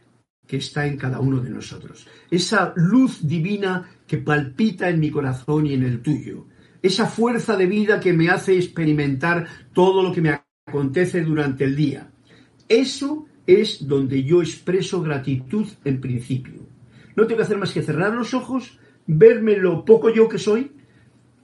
que 0.51 0.57
está 0.57 0.85
en 0.85 0.97
cada 0.97 1.21
uno 1.21 1.39
de 1.41 1.49
nosotros. 1.49 2.09
Esa 2.29 2.73
luz 2.75 3.25
divina 3.25 3.89
que 4.05 4.19
palpita 4.19 4.89
en 4.89 4.99
mi 4.99 5.09
corazón 5.09 5.65
y 5.69 5.75
en 5.75 5.85
el 5.85 6.03
tuyo. 6.03 6.47
Esa 6.83 7.07
fuerza 7.07 7.57
de 7.57 7.67
vida 7.67 8.01
que 8.01 8.13
me 8.13 8.31
hace 8.31 8.57
experimentar 8.57 9.47
todo 9.73 10.03
lo 10.03 10.13
que 10.13 10.21
me 10.21 10.41
acontece 10.67 11.21
durante 11.23 11.63
el 11.63 11.77
día. 11.77 12.11
Eso 12.69 13.27
es 13.47 13.87
donde 13.87 14.25
yo 14.25 14.43
expreso 14.43 15.01
gratitud 15.01 15.69
en 15.85 16.01
principio. 16.01 16.67
No 17.15 17.29
tengo 17.29 17.37
que 17.37 17.45
hacer 17.45 17.59
más 17.59 17.73
que 17.73 17.83
cerrar 17.83 18.13
los 18.13 18.35
ojos, 18.35 18.77
verme 19.07 19.57
lo 19.57 19.85
poco 19.85 20.13
yo 20.13 20.29
que 20.29 20.39
soy, 20.39 20.73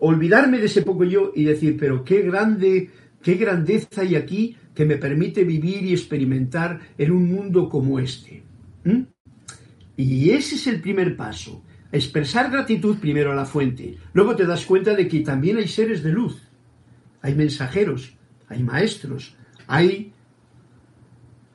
olvidarme 0.01 0.59
de 0.59 0.67
ese 0.67 0.83
poco 0.83 1.05
yo 1.05 1.31
y 1.33 1.45
decir, 1.45 1.77
pero 1.79 2.03
qué 2.03 2.23
grande, 2.23 2.91
qué 3.23 3.35
grandeza 3.37 4.01
hay 4.01 4.17
aquí 4.17 4.57
que 4.75 4.85
me 4.85 4.97
permite 4.97 5.45
vivir 5.45 5.85
y 5.85 5.93
experimentar 5.93 6.81
en 6.99 7.13
un 7.13 7.31
mundo 7.31 7.69
como 7.69 8.01
este. 8.01 8.46
¿Mm? 8.87 9.03
Y 9.97 10.31
ese 10.31 10.55
es 10.55 10.67
el 10.67 10.81
primer 10.81 11.17
paso. 11.17 11.63
Expresar 11.91 12.51
gratitud 12.51 12.99
primero 12.99 13.33
a 13.33 13.35
la 13.35 13.45
fuente. 13.45 13.97
Luego 14.13 14.37
te 14.37 14.47
das 14.47 14.65
cuenta 14.65 14.95
de 14.95 15.09
que 15.09 15.21
también 15.21 15.57
hay 15.57 15.69
seres 15.69 16.03
de 16.03 16.13
luz. 16.13 16.43
Hay 17.23 17.35
mensajeros, 17.35 18.17
hay 18.49 18.63
maestros, 18.63 19.37
hay 19.67 20.13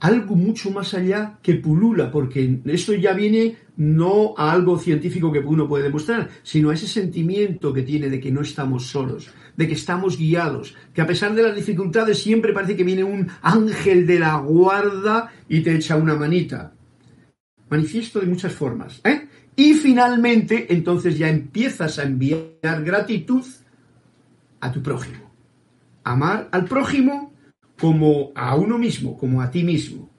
algo 0.01 0.35
mucho 0.35 0.71
más 0.71 0.93
allá 0.95 1.37
que 1.43 1.55
pulula, 1.55 2.11
porque 2.11 2.59
esto 2.65 2.93
ya 2.93 3.13
viene 3.13 3.55
no 3.77 4.33
a 4.35 4.51
algo 4.51 4.79
científico 4.79 5.31
que 5.31 5.39
uno 5.39 5.67
puede 5.67 5.85
demostrar, 5.85 6.29
sino 6.41 6.71
a 6.71 6.73
ese 6.73 6.87
sentimiento 6.87 7.71
que 7.71 7.83
tiene 7.83 8.09
de 8.09 8.19
que 8.19 8.31
no 8.31 8.41
estamos 8.41 8.87
solos, 8.87 9.29
de 9.55 9.67
que 9.67 9.75
estamos 9.75 10.17
guiados, 10.17 10.75
que 10.93 11.01
a 11.01 11.07
pesar 11.07 11.35
de 11.35 11.43
las 11.43 11.55
dificultades 11.55 12.17
siempre 12.17 12.51
parece 12.51 12.75
que 12.75 12.83
viene 12.83 13.03
un 13.03 13.29
ángel 13.43 14.07
de 14.07 14.19
la 14.19 14.37
guarda 14.37 15.31
y 15.47 15.61
te 15.61 15.75
echa 15.75 15.95
una 15.95 16.15
manita. 16.15 16.73
Manifiesto 17.71 18.19
de 18.19 18.27
muchas 18.27 18.53
formas. 18.53 18.99
¿eh? 19.05 19.27
Y 19.55 19.73
finalmente, 19.75 20.73
entonces 20.73 21.17
ya 21.17 21.29
empiezas 21.29 21.97
a 21.97 22.03
enviar 22.03 22.83
gratitud 22.83 23.45
a 24.59 24.71
tu 24.71 24.83
prójimo. 24.83 25.31
Amar 26.03 26.49
al 26.51 26.65
prójimo 26.65 27.33
como 27.79 28.31
a 28.35 28.55
uno 28.55 28.77
mismo, 28.77 29.17
como 29.17 29.41
a 29.41 29.49
ti 29.49 29.63
mismo. 29.63 30.09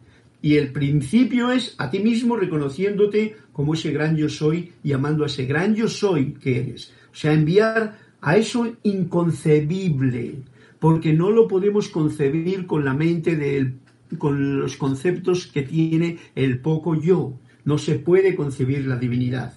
Y 0.41 0.57
el 0.57 0.73
principio 0.73 1.53
es 1.53 1.75
a 1.77 1.91
ti 1.91 2.01
mismo 2.01 2.37
reconociéndote 2.37 3.37
como 3.53 3.75
ese 3.75 3.93
gran 3.93 4.17
yo 4.17 4.31
soy 4.31 4.73
y 4.83 4.93
amando 4.93 5.23
a 5.23 5.27
ese 5.27 5.45
gran 5.45 5.75
yo 5.75 5.88
soy 5.88 6.33
que 6.33 6.59
eres. 6.59 6.93
O 7.12 7.15
sea, 7.15 7.35
enviar 7.35 7.99
a 8.23 8.37
eso 8.38 8.77
inconcebible, 8.83 10.37
porque 10.79 11.12
no 11.12 11.31
lo 11.31 11.47
podemos 11.47 11.88
concebir 11.88 12.67
con 12.67 12.85
la 12.85 12.95
mente 12.95 13.37
del, 13.37 13.82
con 14.18 14.61
los 14.61 14.77
conceptos 14.77 15.46
que 15.46 15.62
tiene 15.62 16.18
el 16.35 16.61
poco 16.61 16.94
yo. 16.94 17.38
No 17.64 17.79
se 17.79 17.96
puede 17.96 18.35
concebir 18.35 18.87
la 18.87 18.96
divinidad. 18.96 19.55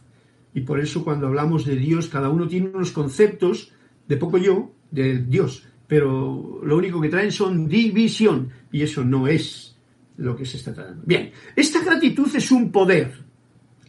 Y 0.53 0.61
por 0.61 0.79
eso 0.79 1.03
cuando 1.03 1.27
hablamos 1.27 1.65
de 1.65 1.75
Dios, 1.75 2.07
cada 2.07 2.29
uno 2.29 2.47
tiene 2.47 2.69
unos 2.69 2.91
conceptos 2.91 3.71
de 4.07 4.17
poco 4.17 4.37
yo, 4.37 4.71
de 4.91 5.19
Dios, 5.19 5.67
pero 5.87 6.61
lo 6.63 6.77
único 6.77 7.01
que 7.01 7.09
traen 7.09 7.31
son 7.31 7.67
división 7.67 8.49
y 8.71 8.81
eso 8.81 9.03
no 9.03 9.27
es 9.27 9.75
lo 10.17 10.35
que 10.35 10.45
se 10.45 10.57
está 10.57 10.73
tratando. 10.73 11.03
Bien, 11.05 11.31
esta 11.55 11.83
gratitud 11.83 12.33
es 12.33 12.51
un 12.51 12.71
poder. 12.71 13.13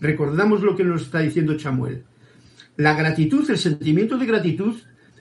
Recordamos 0.01 0.63
lo 0.63 0.77
que 0.77 0.85
nos 0.85 1.03
está 1.03 1.21
diciendo 1.21 1.57
Chamuel. 1.57 2.05
La 2.77 2.95
gratitud, 2.95 3.49
el 3.49 3.59
sentimiento 3.59 4.19
de 4.19 4.27
gratitud, 4.27 4.75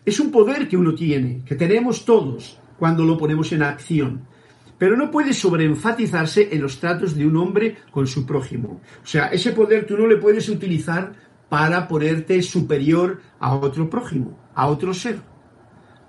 es 0.04 0.20
un 0.20 0.32
poder 0.32 0.68
que 0.68 0.78
uno 0.78 0.94
tiene, 0.94 1.42
que 1.46 1.56
tenemos 1.56 2.06
todos 2.06 2.60
cuando 2.78 3.06
lo 3.06 3.18
ponemos 3.18 3.52
en 3.54 3.64
acción. 3.64 4.28
Pero 4.78 4.98
no 4.98 5.12
puede 5.12 5.34
sobreenfatizarse 5.34 6.50
en 6.52 6.62
los 6.62 6.80
tratos 6.80 7.16
de 7.16 7.26
un 7.26 7.38
hombre 7.38 7.78
con 7.92 8.08
su 8.08 8.26
prójimo. 8.26 8.82
O 9.04 9.08
sea, 9.08 9.28
ese 9.28 9.52
poder 9.52 9.86
tú 9.86 9.98
no 9.98 10.08
le 10.08 10.18
puedes 10.18 10.50
utilizar 10.50 11.14
para 11.50 11.88
ponerte 11.88 12.42
superior 12.42 13.22
a 13.40 13.56
otro 13.56 13.90
prójimo, 13.90 14.38
a 14.54 14.68
otro 14.68 14.94
ser 14.94 15.20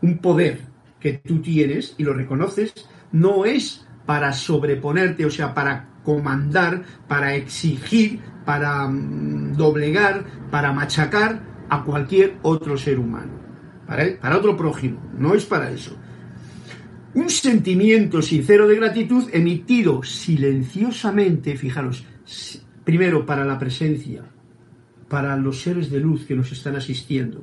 un 0.02 0.18
poder 0.18 0.60
que 1.00 1.14
tú 1.14 1.40
tienes 1.40 1.94
y 1.98 2.04
lo 2.04 2.14
reconoces, 2.14 2.72
no 3.12 3.44
es 3.44 3.86
para 4.04 4.32
sobreponerte, 4.32 5.24
o 5.24 5.30
sea, 5.30 5.54
para 5.54 5.88
comandar, 6.04 6.82
para 7.08 7.34
exigir, 7.34 8.20
para 8.44 8.86
mm, 8.86 9.56
doblegar, 9.56 10.24
para 10.50 10.72
machacar 10.72 11.42
a 11.68 11.82
cualquier 11.84 12.38
otro 12.42 12.76
ser 12.76 12.98
humano. 12.98 13.32
para, 13.86 14.04
para 14.20 14.38
otro 14.38 14.56
prójimo, 14.56 15.00
no 15.16 15.34
es 15.34 15.44
para 15.44 15.70
eso. 15.70 15.96
Un 17.14 17.30
sentimiento 17.30 18.20
sincero 18.20 18.68
de 18.68 18.76
gratitud 18.76 19.28
emitido 19.32 20.02
silenciosamente, 20.02 21.56
fijaros, 21.56 22.04
primero 22.84 23.24
para 23.24 23.44
la 23.44 23.58
presencia, 23.58 24.22
para 25.08 25.36
los 25.36 25.60
seres 25.62 25.90
de 25.90 26.00
luz 26.00 26.26
que 26.26 26.34
nos 26.34 26.52
están 26.52 26.76
asistiendo, 26.76 27.42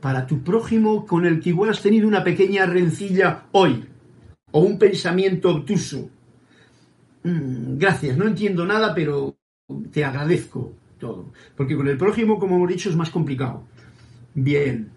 para 0.00 0.26
tu 0.26 0.42
prójimo 0.42 1.06
con 1.06 1.26
el 1.26 1.40
que 1.40 1.50
igual 1.50 1.70
has 1.70 1.82
tenido 1.82 2.08
una 2.08 2.24
pequeña 2.24 2.66
rencilla 2.66 3.44
hoy, 3.52 3.84
o 4.50 4.60
un 4.60 4.78
pensamiento 4.78 5.50
obtuso. 5.50 6.08
Mm, 7.24 7.76
gracias, 7.78 8.16
no 8.16 8.26
entiendo 8.26 8.64
nada, 8.64 8.94
pero 8.94 9.36
te 9.92 10.04
agradezco 10.04 10.72
todo. 10.98 11.32
Porque 11.56 11.76
con 11.76 11.88
el 11.88 11.96
prójimo, 11.96 12.38
como 12.38 12.56
hemos 12.56 12.68
dicho, 12.68 12.88
es 12.88 12.96
más 12.96 13.10
complicado. 13.10 13.64
Bien. 14.34 14.90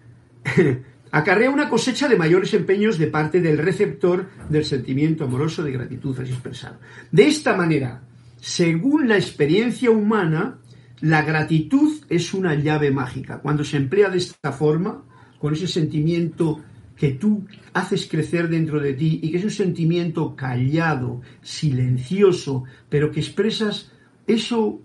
Acarrea 1.12 1.50
una 1.50 1.68
cosecha 1.68 2.08
de 2.08 2.16
mayores 2.16 2.54
empeños 2.54 2.96
de 2.96 3.06
parte 3.06 3.42
del 3.42 3.58
receptor 3.58 4.30
del 4.48 4.64
sentimiento 4.64 5.24
amoroso 5.24 5.62
de 5.62 5.70
gratitud 5.70 6.18
así 6.18 6.32
expresado. 6.32 6.78
De 7.10 7.26
esta 7.26 7.54
manera, 7.54 8.02
según 8.40 9.08
la 9.08 9.16
experiencia 9.16 9.90
humana, 9.90 10.58
la 11.02 11.20
gratitud 11.20 12.02
es 12.08 12.32
una 12.32 12.54
llave 12.54 12.90
mágica. 12.90 13.40
Cuando 13.40 13.62
se 13.62 13.76
emplea 13.76 14.08
de 14.08 14.18
esta 14.18 14.52
forma, 14.52 15.04
con 15.38 15.52
ese 15.52 15.66
sentimiento 15.66 16.60
que 16.96 17.10
tú 17.10 17.44
haces 17.74 18.08
crecer 18.08 18.48
dentro 18.48 18.80
de 18.80 18.94
ti 18.94 19.20
y 19.22 19.30
que 19.30 19.36
es 19.36 19.44
un 19.44 19.50
sentimiento 19.50 20.34
callado, 20.34 21.20
silencioso, 21.42 22.64
pero 22.88 23.10
que 23.10 23.20
expresas 23.20 23.92
eso 24.26 24.80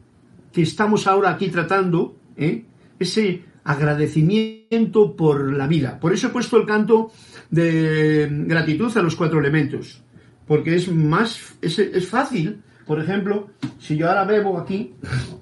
que 0.51 0.63
estamos 0.63 1.07
ahora 1.07 1.29
aquí 1.29 1.47
tratando, 1.47 2.17
¿eh? 2.35 2.65
ese 2.99 3.43
agradecimiento 3.67 5.15
por 5.15 5.53
la 5.53 5.67
vida. 5.67 5.99
Por 5.99 6.13
eso 6.13 6.27
he 6.27 6.31
puesto 6.31 6.57
el 6.57 6.65
canto 6.65 7.11
de 7.51 8.27
gratitud 8.29 8.95
a 8.97 9.01
los 9.01 9.15
cuatro 9.15 9.39
elementos, 9.39 10.03
porque 10.47 10.75
es 10.75 10.91
más, 10.91 11.55
es, 11.61 11.77
es 11.79 12.07
fácil 12.07 12.63
por 12.87 13.01
ejemplo, 13.01 13.49
si 13.79 13.97
yo 13.97 14.07
ahora 14.07 14.23
bebo 14.23 14.57
aquí, 14.57 14.93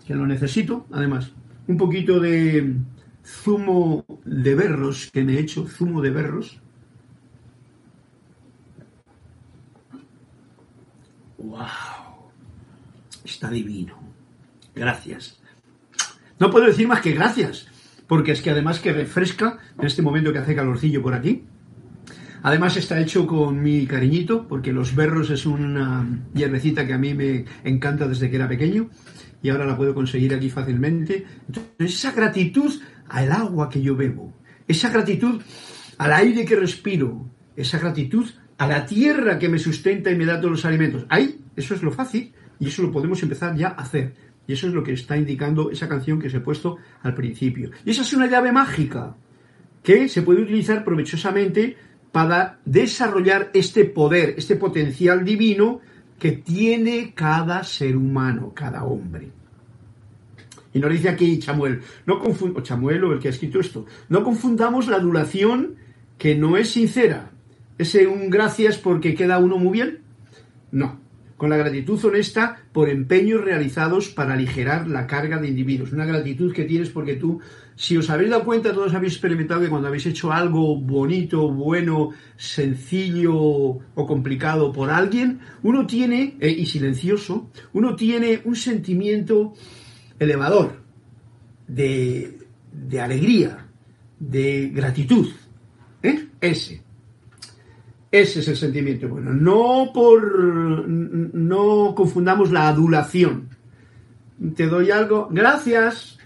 que 0.07 0.15
lo 0.15 0.25
necesito, 0.25 0.87
además, 0.91 1.31
un 1.67 1.77
poquito 1.77 2.19
de 2.19 2.75
zumo 3.23 4.03
de 4.25 4.55
berros 4.55 5.11
que 5.13 5.23
me 5.23 5.33
he 5.33 5.39
hecho, 5.39 5.67
zumo 5.67 6.01
de 6.01 6.09
berros. 6.09 6.59
¡Wow! 11.37 11.59
Está 13.23 13.51
divino. 13.51 13.95
Gracias. 14.73 15.39
No 16.39 16.49
puedo 16.49 16.65
decir 16.65 16.87
más 16.87 17.01
que 17.01 17.13
gracias, 17.13 17.67
porque 18.07 18.31
es 18.31 18.41
que 18.41 18.51
además 18.51 18.79
que 18.79 18.93
refresca 18.93 19.57
en 19.79 19.85
este 19.85 20.01
momento 20.01 20.31
que 20.31 20.39
hace 20.39 20.55
calorcillo 20.55 21.01
por 21.01 21.13
aquí. 21.13 21.43
Además 22.43 22.77
está 22.77 22.99
hecho 22.99 23.25
con 23.25 23.61
mi 23.63 23.87
cariñito, 23.87 24.47
porque 24.47 24.71
los 24.71 24.93
berros 24.93 25.31
es 25.31 25.47
una 25.47 26.07
hierbecita 26.35 26.85
que 26.85 26.93
a 26.93 26.97
mí 26.99 27.15
me 27.15 27.45
encanta 27.63 28.07
desde 28.07 28.29
que 28.29 28.35
era 28.35 28.47
pequeño 28.47 28.89
y 29.41 29.49
ahora 29.49 29.65
la 29.65 29.75
puedo 29.75 29.95
conseguir 29.95 30.33
aquí 30.33 30.49
fácilmente. 30.49 31.25
Entonces, 31.47 31.73
esa 31.79 32.11
gratitud 32.11 32.71
al 33.09 33.31
agua 33.31 33.69
que 33.69 33.81
yo 33.81 33.95
bebo, 33.95 34.33
esa 34.67 34.89
gratitud 34.89 35.41
al 35.97 36.13
aire 36.13 36.45
que 36.45 36.55
respiro, 36.55 37.29
esa 37.55 37.79
gratitud 37.79 38.29
a 38.57 38.67
la 38.67 38.85
tierra 38.85 39.39
que 39.39 39.49
me 39.49 39.59
sustenta 39.59 40.11
y 40.11 40.15
me 40.15 40.25
da 40.25 40.39
todos 40.39 40.51
los 40.51 40.65
alimentos. 40.65 41.05
Ahí, 41.09 41.39
eso 41.55 41.73
es 41.73 41.83
lo 41.83 41.91
fácil 41.91 42.33
y 42.59 42.67
eso 42.67 42.81
lo 42.81 42.91
podemos 42.91 43.21
empezar 43.23 43.55
ya 43.55 43.69
a 43.69 43.81
hacer. 43.81 44.13
Y 44.47 44.53
eso 44.53 44.67
es 44.67 44.73
lo 44.73 44.83
que 44.83 44.93
está 44.93 45.17
indicando 45.17 45.71
esa 45.71 45.87
canción 45.87 46.19
que 46.19 46.27
os 46.27 46.33
he 46.33 46.39
puesto 46.39 46.77
al 47.01 47.15
principio. 47.15 47.71
Y 47.83 47.91
esa 47.91 48.03
es 48.03 48.13
una 48.13 48.27
llave 48.27 48.51
mágica 48.51 49.15
que 49.81 50.07
se 50.09 50.21
puede 50.21 50.41
utilizar 50.41 50.83
provechosamente 50.83 51.77
para 52.11 52.59
desarrollar 52.65 53.51
este 53.53 53.85
poder, 53.85 54.35
este 54.37 54.55
potencial 54.55 55.25
divino 55.25 55.81
que 56.17 56.31
tiene 56.31 57.13
cada 57.13 57.63
ser 57.63 57.97
humano, 57.97 58.53
cada 58.55 58.85
hombre. 58.85 59.31
Y 60.73 60.79
nos 60.79 60.91
dice 60.91 61.09
aquí 61.09 61.39
Chamuel, 61.39 61.81
no 62.05 62.21
o 62.21 62.61
Chamuel 62.61 63.03
o 63.03 63.13
el 63.13 63.19
que 63.19 63.29
ha 63.29 63.31
escrito 63.31 63.59
esto, 63.59 63.85
no 64.09 64.23
confundamos 64.23 64.87
la 64.87 64.97
adulación 64.97 65.75
que 66.17 66.35
no 66.35 66.57
es 66.57 66.69
sincera. 66.71 67.31
Ese 67.77 68.07
un 68.07 68.29
gracias 68.29 68.77
porque 68.77 69.15
queda 69.15 69.37
uno 69.37 69.57
muy 69.57 69.73
bien. 69.73 69.99
No, 70.71 70.99
con 71.37 71.49
la 71.49 71.57
gratitud 71.57 72.03
honesta 72.05 72.63
por 72.71 72.89
empeños 72.89 73.43
realizados 73.43 74.09
para 74.09 74.33
aligerar 74.33 74.87
la 74.87 75.05
carga 75.05 75.37
de 75.37 75.49
individuos. 75.49 75.91
Una 75.91 76.05
gratitud 76.05 76.53
que 76.53 76.63
tienes 76.63 76.89
porque 76.89 77.15
tú 77.15 77.41
si 77.75 77.97
os 77.97 78.09
habéis 78.09 78.29
dado 78.29 78.45
cuenta, 78.45 78.73
todos 78.73 78.93
habéis 78.93 79.13
experimentado 79.13 79.61
que 79.61 79.69
cuando 79.69 79.89
habéis 79.89 80.05
hecho 80.05 80.31
algo 80.31 80.77
bonito, 80.77 81.51
bueno, 81.51 82.11
sencillo 82.37 83.35
o 83.35 84.07
complicado 84.07 84.71
por 84.71 84.89
alguien, 84.89 85.39
uno 85.61 85.85
tiene, 85.85 86.37
eh, 86.39 86.49
y 86.49 86.65
silencioso, 86.67 87.51
uno 87.73 87.95
tiene 87.95 88.41
un 88.45 88.55
sentimiento 88.55 89.53
elevador 90.19 90.83
de, 91.67 92.39
de 92.71 93.01
alegría, 93.01 93.67
de 94.19 94.69
gratitud. 94.69 95.27
¿eh? 96.01 96.29
Ese. 96.39 96.84
Ese 98.21 98.39
es 98.39 98.47
el 98.47 98.55
sentimiento 98.55 99.09
bueno. 99.09 99.33
No 99.33 99.91
por. 99.93 100.87
No 100.87 101.93
confundamos 101.93 102.49
la 102.49 102.69
adulación. 102.69 103.49
Te 104.55 104.67
doy 104.67 104.89
algo, 104.89 105.27
gracias, 105.29 106.17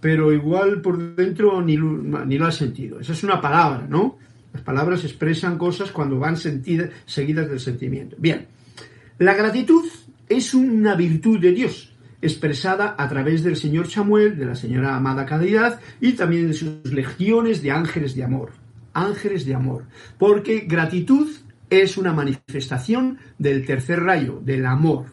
pero 0.00 0.32
igual 0.32 0.80
por 0.80 1.16
dentro 1.16 1.60
ni, 1.60 1.76
ni 1.76 2.38
lo 2.38 2.46
has 2.46 2.56
sentido. 2.56 2.98
Esa 2.98 3.12
es 3.12 3.22
una 3.24 3.42
palabra, 3.42 3.86
¿no? 3.86 4.16
Las 4.54 4.62
palabras 4.62 5.04
expresan 5.04 5.58
cosas 5.58 5.92
cuando 5.92 6.18
van 6.18 6.38
seguidas 6.38 7.48
del 7.50 7.60
sentimiento. 7.60 8.16
Bien, 8.18 8.46
la 9.18 9.34
gratitud 9.34 9.84
es 10.30 10.54
una 10.54 10.94
virtud 10.94 11.40
de 11.40 11.52
Dios, 11.52 11.92
expresada 12.22 12.94
a 12.96 13.06
través 13.06 13.44
del 13.44 13.56
señor 13.56 13.88
Samuel, 13.88 14.38
de 14.38 14.46
la 14.46 14.54
señora 14.54 14.96
Amada 14.96 15.26
Caridad 15.26 15.78
y 16.00 16.12
también 16.12 16.48
de 16.48 16.54
sus 16.54 16.90
legiones 16.90 17.62
de 17.62 17.70
ángeles 17.70 18.14
de 18.14 18.24
amor. 18.24 18.50
Ángeles 19.04 19.44
de 19.44 19.54
amor. 19.54 19.84
Porque 20.18 20.60
gratitud 20.60 21.28
es 21.70 21.96
una 21.96 22.12
manifestación 22.12 23.18
del 23.38 23.66
tercer 23.66 24.00
rayo, 24.02 24.40
del 24.44 24.66
amor. 24.66 25.06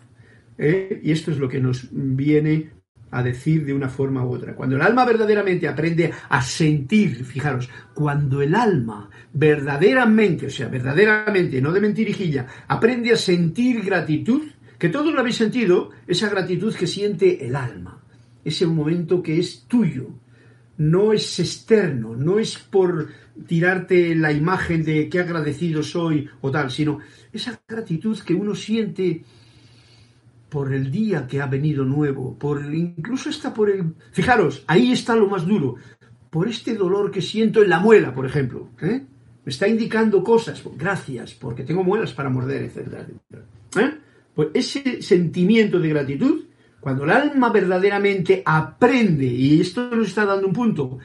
¿eh? 0.57 0.99
Y 1.03 1.11
esto 1.11 1.31
es 1.31 1.37
lo 1.37 1.49
que 1.49 1.59
nos 1.59 1.87
viene 1.91 2.71
a 3.11 3.23
decir 3.23 3.65
de 3.65 3.73
una 3.73 3.87
forma 3.89 4.25
u 4.25 4.33
otra. 4.33 4.55
Cuando 4.55 4.75
el 4.75 4.81
alma 4.81 5.05
verdaderamente 5.05 5.67
aprende 5.67 6.11
a 6.29 6.41
sentir, 6.41 7.23
fijaros, 7.23 7.69
cuando 7.93 8.41
el 8.41 8.53
alma 8.53 9.09
verdaderamente, 9.33 10.47
o 10.47 10.49
sea, 10.49 10.67
verdaderamente, 10.67 11.61
no 11.61 11.71
de 11.71 11.81
mentirijilla, 11.81 12.45
aprende 12.67 13.13
a 13.13 13.17
sentir 13.17 13.83
gratitud, 13.83 14.43
que 14.77 14.89
todos 14.89 15.13
lo 15.13 15.19
habéis 15.19 15.37
sentido, 15.37 15.91
esa 16.05 16.29
gratitud 16.29 16.75
que 16.75 16.87
siente 16.87 17.45
el 17.45 17.55
alma, 17.55 18.01
ese 18.43 18.67
momento 18.67 19.23
que 19.23 19.39
es 19.39 19.65
tuyo, 19.65 20.09
no 20.77 21.13
es 21.13 21.39
externo, 21.39 22.15
no 22.15 22.37
es 22.37 22.57
por 22.57 23.07
tirarte 23.47 24.15
la 24.15 24.31
imagen 24.31 24.83
de 24.83 25.09
qué 25.09 25.19
agradecido 25.19 25.83
soy 25.83 26.29
o 26.41 26.51
tal, 26.51 26.71
sino 26.71 26.99
esa 27.31 27.59
gratitud 27.67 28.17
que 28.19 28.33
uno 28.33 28.55
siente 28.55 29.23
por 30.49 30.73
el 30.73 30.89
día 30.89 31.27
que 31.27 31.41
ha 31.41 31.47
venido 31.47 31.83
nuevo, 31.83 32.37
por 32.37 32.73
incluso 32.73 33.29
está 33.29 33.53
por 33.53 33.69
el... 33.69 33.93
Fijaros, 34.11 34.63
ahí 34.67 34.91
está 34.91 35.15
lo 35.15 35.27
más 35.27 35.45
duro, 35.45 35.75
por 36.29 36.47
este 36.47 36.75
dolor 36.75 37.11
que 37.11 37.21
siento 37.21 37.61
en 37.61 37.69
la 37.69 37.79
muela, 37.79 38.13
por 38.13 38.25
ejemplo. 38.25 38.69
¿eh? 38.81 39.03
Me 39.43 39.49
está 39.49 39.67
indicando 39.67 40.23
cosas, 40.23 40.63
gracias, 40.77 41.33
porque 41.33 41.63
tengo 41.63 41.83
muelas 41.83 42.13
para 42.13 42.29
morder, 42.29 42.63
etc. 42.63 43.07
¿Eh? 43.77 43.91
Pues 44.33 44.49
ese 44.53 45.01
sentimiento 45.01 45.79
de 45.79 45.89
gratitud, 45.89 46.43
cuando 46.85 47.03
el 47.03 47.09
alma 47.09 47.49
verdaderamente 47.49 48.43
aprende, 48.45 49.25
y 49.25 49.59
esto 49.59 49.89
nos 49.89 50.09
está 50.09 50.23
dando 50.23 50.45
un 50.45 50.53
punto, 50.53 50.99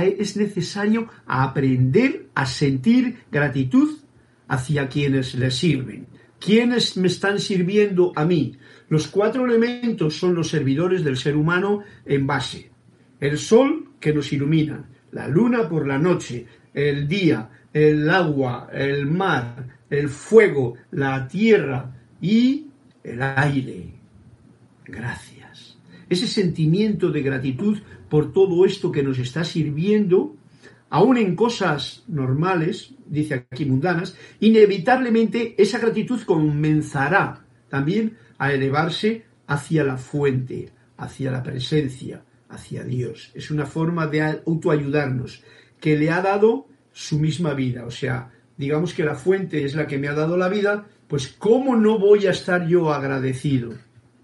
es 0.00 0.36
necesario 0.36 1.08
aprender 1.26 2.28
a 2.36 2.46
sentir 2.46 3.24
gratitud 3.32 3.98
hacia 4.46 4.88
quienes 4.88 5.34
le 5.34 5.50
sirven. 5.50 6.06
¿Quiénes 6.38 6.96
me 6.96 7.08
están 7.08 7.40
sirviendo 7.40 8.12
a 8.14 8.24
mí? 8.24 8.56
Los 8.88 9.08
cuatro 9.08 9.44
elementos 9.44 10.14
son 10.14 10.36
los 10.36 10.50
servidores 10.50 11.02
del 11.02 11.16
ser 11.16 11.36
humano 11.36 11.82
en 12.06 12.28
base. 12.28 12.70
El 13.18 13.36
sol 13.36 13.88
que 13.98 14.14
nos 14.14 14.32
ilumina, 14.32 14.88
la 15.10 15.26
luna 15.26 15.68
por 15.68 15.84
la 15.84 15.98
noche, 15.98 16.46
el 16.72 17.08
día, 17.08 17.50
el 17.72 18.08
agua, 18.08 18.68
el 18.72 19.06
mar, 19.06 19.80
el 19.90 20.08
fuego, 20.10 20.74
la 20.92 21.26
tierra 21.26 21.90
y 22.20 22.68
el 23.02 23.20
aire. 23.20 23.93
Gracias. 24.84 25.78
Ese 26.08 26.26
sentimiento 26.26 27.10
de 27.10 27.22
gratitud 27.22 27.78
por 28.08 28.32
todo 28.32 28.64
esto 28.64 28.92
que 28.92 29.02
nos 29.02 29.18
está 29.18 29.44
sirviendo, 29.44 30.36
aún 30.90 31.16
en 31.16 31.34
cosas 31.34 32.04
normales, 32.06 32.94
dice 33.06 33.46
aquí 33.50 33.64
mundanas, 33.64 34.16
inevitablemente 34.40 35.54
esa 35.58 35.78
gratitud 35.78 36.20
comenzará 36.22 37.44
también 37.68 38.16
a 38.38 38.52
elevarse 38.52 39.24
hacia 39.46 39.84
la 39.84 39.96
fuente, 39.96 40.70
hacia 40.96 41.30
la 41.30 41.42
presencia, 41.42 42.22
hacia 42.48 42.84
Dios. 42.84 43.30
Es 43.34 43.50
una 43.50 43.66
forma 43.66 44.06
de 44.06 44.22
autoayudarnos 44.22 45.42
que 45.80 45.96
le 45.96 46.10
ha 46.10 46.20
dado 46.20 46.68
su 46.92 47.18
misma 47.18 47.54
vida. 47.54 47.86
O 47.86 47.90
sea, 47.90 48.30
digamos 48.56 48.92
que 48.92 49.04
la 49.04 49.14
fuente 49.14 49.64
es 49.64 49.74
la 49.74 49.86
que 49.86 49.98
me 49.98 50.08
ha 50.08 50.14
dado 50.14 50.36
la 50.36 50.48
vida, 50.48 50.86
pues 51.08 51.28
¿cómo 51.28 51.74
no 51.76 51.98
voy 51.98 52.26
a 52.26 52.30
estar 52.30 52.66
yo 52.68 52.92
agradecido 52.92 53.74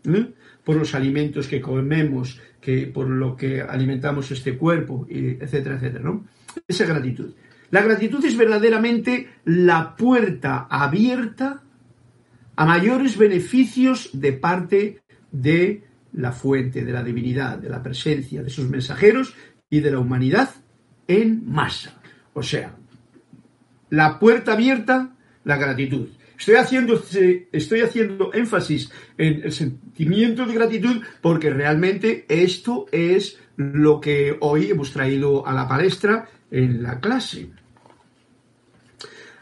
¿eh? 0.05 0.33
Por 0.65 0.77
los 0.77 0.95
alimentos 0.95 1.49
que 1.49 1.61
comemos, 1.61 2.41
que 2.61 2.87
por 2.87 3.09
lo 3.09 3.37
que 3.37 3.63
alimentamos 3.63 4.31
este 4.31 4.57
cuerpo, 4.57 5.07
etcétera, 5.09 5.77
etcétera, 5.77 6.05
¿no? 6.05 6.27
Esa 6.67 6.87
gratitud. 6.87 7.33
La 7.71 7.83
gratitud 7.83 8.25
es 8.25 8.37
verdaderamente 8.37 9.29
la 9.45 9.97
puerta 9.97 10.67
abierta 10.69 11.63
a 12.57 12.65
mayores 12.67 13.17
beneficios 13.17 14.11
de 14.13 14.33
parte 14.33 15.03
de 15.31 15.85
la 16.13 16.33
fuente, 16.33 16.85
de 16.85 16.93
la 16.93 17.05
divinidad, 17.05 17.59
de 17.59 17.71
la 17.71 17.83
presencia, 17.83 18.43
de 18.43 18.51
sus 18.51 18.69
mensajeros 18.69 19.35
y 19.71 19.81
de 19.81 19.93
la 19.93 20.01
humanidad 20.01 20.51
en 21.07 21.49
masa. 21.49 22.01
O 22.35 22.43
sea, 22.43 22.75
la 23.89 24.19
puerta 24.19 24.53
abierta, 24.53 25.15
la 25.45 25.57
gratitud. 25.57 26.09
Estoy 26.41 26.55
haciendo, 26.55 27.03
estoy 27.53 27.81
haciendo 27.83 28.33
énfasis 28.33 28.91
en 29.19 29.43
el 29.45 29.53
sentimiento 29.53 30.47
de 30.47 30.55
gratitud 30.55 31.03
porque 31.21 31.51
realmente 31.51 32.25
esto 32.31 32.87
es 32.93 33.39
lo 33.57 34.01
que 34.01 34.39
hoy 34.41 34.71
hemos 34.71 34.91
traído 34.91 35.47
a 35.47 35.53
la 35.53 35.69
palestra 35.69 36.31
en 36.51 36.83
la 36.83 36.99
clase. 36.99 37.51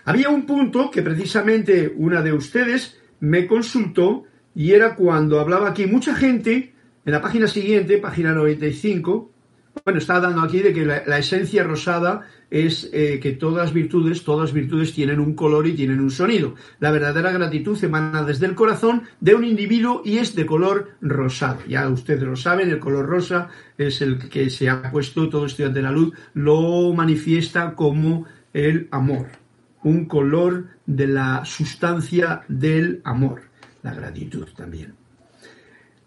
Había 0.06 0.28
un 0.28 0.44
punto 0.44 0.90
que 0.90 1.02
precisamente 1.02 1.94
una 1.94 2.20
de 2.20 2.32
ustedes 2.32 2.98
me 3.20 3.46
consultó 3.46 4.24
y 4.56 4.72
era 4.72 4.96
cuando 4.96 5.38
hablaba 5.38 5.68
aquí 5.68 5.86
mucha 5.86 6.16
gente, 6.16 6.74
en 7.04 7.12
la 7.12 7.22
página 7.22 7.46
siguiente, 7.46 7.98
página 7.98 8.32
95, 8.32 9.30
bueno, 9.84 9.98
está 9.98 10.20
dando 10.20 10.42
aquí 10.42 10.60
de 10.60 10.72
que 10.72 10.84
la, 10.84 11.18
esencia 11.18 11.64
rosada 11.64 12.26
es 12.50 12.88
eh, 12.92 13.20
que 13.20 13.32
todas 13.32 13.72
virtudes, 13.72 14.24
todas 14.24 14.52
virtudes 14.52 14.92
tienen 14.92 15.20
un 15.20 15.34
color 15.34 15.66
y 15.66 15.74
tienen 15.74 16.00
un 16.00 16.10
sonido. 16.10 16.54
La 16.80 16.90
verdadera 16.90 17.32
gratitud 17.32 17.82
emana 17.82 18.24
desde 18.24 18.46
el 18.46 18.54
corazón 18.54 19.02
de 19.20 19.34
un 19.34 19.44
individuo 19.44 20.02
y 20.04 20.18
es 20.18 20.34
de 20.34 20.46
color 20.46 20.92
rosado. 21.00 21.60
Ya 21.68 21.88
ustedes 21.88 22.22
lo 22.22 22.36
saben, 22.36 22.70
el 22.70 22.78
color 22.78 23.06
rosa 23.06 23.48
es 23.76 24.00
el 24.00 24.18
que 24.28 24.50
se 24.50 24.68
ha 24.68 24.90
puesto, 24.90 25.28
todo 25.28 25.46
estudiante 25.46 25.80
de 25.80 25.84
la 25.84 25.92
luz 25.92 26.14
lo 26.34 26.92
manifiesta 26.94 27.74
como 27.74 28.26
el 28.52 28.88
amor, 28.90 29.28
un 29.82 30.06
color 30.06 30.66
de 30.86 31.06
la 31.06 31.44
sustancia 31.44 32.42
del 32.48 33.00
amor, 33.04 33.42
la 33.82 33.94
gratitud 33.94 34.46
también. 34.56 34.94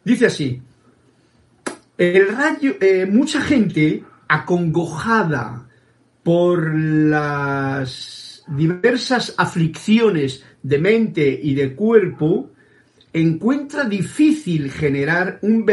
Dice 0.04 0.26
así, 0.26 0.62
el 2.02 2.28
eh, 2.82 3.06
mucha 3.06 3.42
gente 3.42 4.04
acongojada 4.28 5.68
por 6.24 6.74
las 6.76 8.44
diversas 8.48 9.36
aflicciones 9.38 10.44
de 10.64 10.80
mente 10.80 11.40
y 11.44 11.54
de 11.54 11.76
cuerpo, 11.76 12.50
encuentra 13.14 13.84
difícil 13.84 14.72
generar 14.72 15.38
un, 15.44 15.64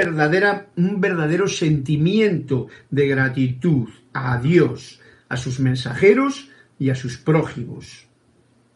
un 0.77 1.01
verdadero 1.01 1.49
sentimiento 1.49 2.67
de 2.91 3.09
gratitud 3.09 3.89
a 4.13 4.39
Dios, 4.39 5.01
a 5.31 5.37
sus 5.39 5.61
mensajeros 5.61 6.51
y 6.79 6.91
a 6.91 6.95
sus 6.95 7.17
prójimos. 7.17 8.07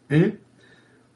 ¿Eh? 0.08 0.38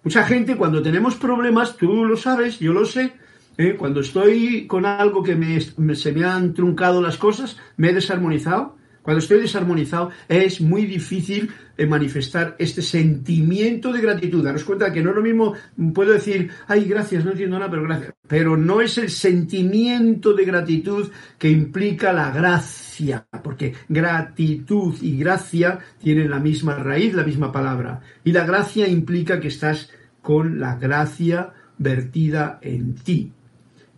Mucha 0.02 0.22
gente 0.24 0.56
cuando 0.56 0.82
tenemos 0.82 1.14
problemas, 1.14 1.78
tú 1.78 2.04
lo 2.04 2.18
sabes, 2.18 2.58
yo 2.58 2.74
lo 2.74 2.84
sé, 2.84 3.14
¿eh? 3.58 3.76
Cuando 3.76 4.00
estoy 4.00 4.66
con 4.66 4.86
algo 4.86 5.22
que 5.22 5.34
me, 5.34 5.60
se 5.94 6.12
me 6.12 6.24
han 6.24 6.54
truncado 6.54 7.00
las 7.02 7.16
cosas, 7.16 7.56
me 7.76 7.90
he 7.90 7.94
desarmonizado. 7.94 8.76
Cuando 9.02 9.20
estoy 9.20 9.40
desarmonizado 9.40 10.10
es 10.28 10.60
muy 10.60 10.84
difícil 10.84 11.48
eh, 11.76 11.86
manifestar 11.86 12.56
este 12.58 12.82
sentimiento 12.82 13.92
de 13.92 14.00
gratitud. 14.00 14.42
Daros 14.42 14.64
cuenta 14.64 14.92
que 14.92 15.00
no 15.00 15.10
es 15.10 15.16
lo 15.16 15.22
mismo, 15.22 15.54
puedo 15.94 16.12
decir, 16.12 16.50
ay, 16.66 16.86
gracias, 16.86 17.24
no 17.24 17.30
entiendo 17.30 17.56
nada, 17.56 17.70
pero 17.70 17.84
gracias. 17.84 18.14
Pero 18.26 18.56
no 18.56 18.80
es 18.80 18.98
el 18.98 19.10
sentimiento 19.10 20.32
de 20.32 20.44
gratitud 20.44 21.08
que 21.38 21.48
implica 21.48 22.12
la 22.12 22.32
gracia, 22.32 23.28
porque 23.44 23.74
gratitud 23.88 24.96
y 25.00 25.16
gracia 25.18 25.78
tienen 26.02 26.28
la 26.28 26.40
misma 26.40 26.74
raíz, 26.74 27.14
la 27.14 27.22
misma 27.22 27.52
palabra. 27.52 28.00
Y 28.24 28.32
la 28.32 28.44
gracia 28.44 28.88
implica 28.88 29.38
que 29.38 29.48
estás 29.48 29.92
con 30.20 30.58
la 30.58 30.74
gracia 30.74 31.52
vertida 31.78 32.58
en 32.60 32.96
ti 32.96 33.35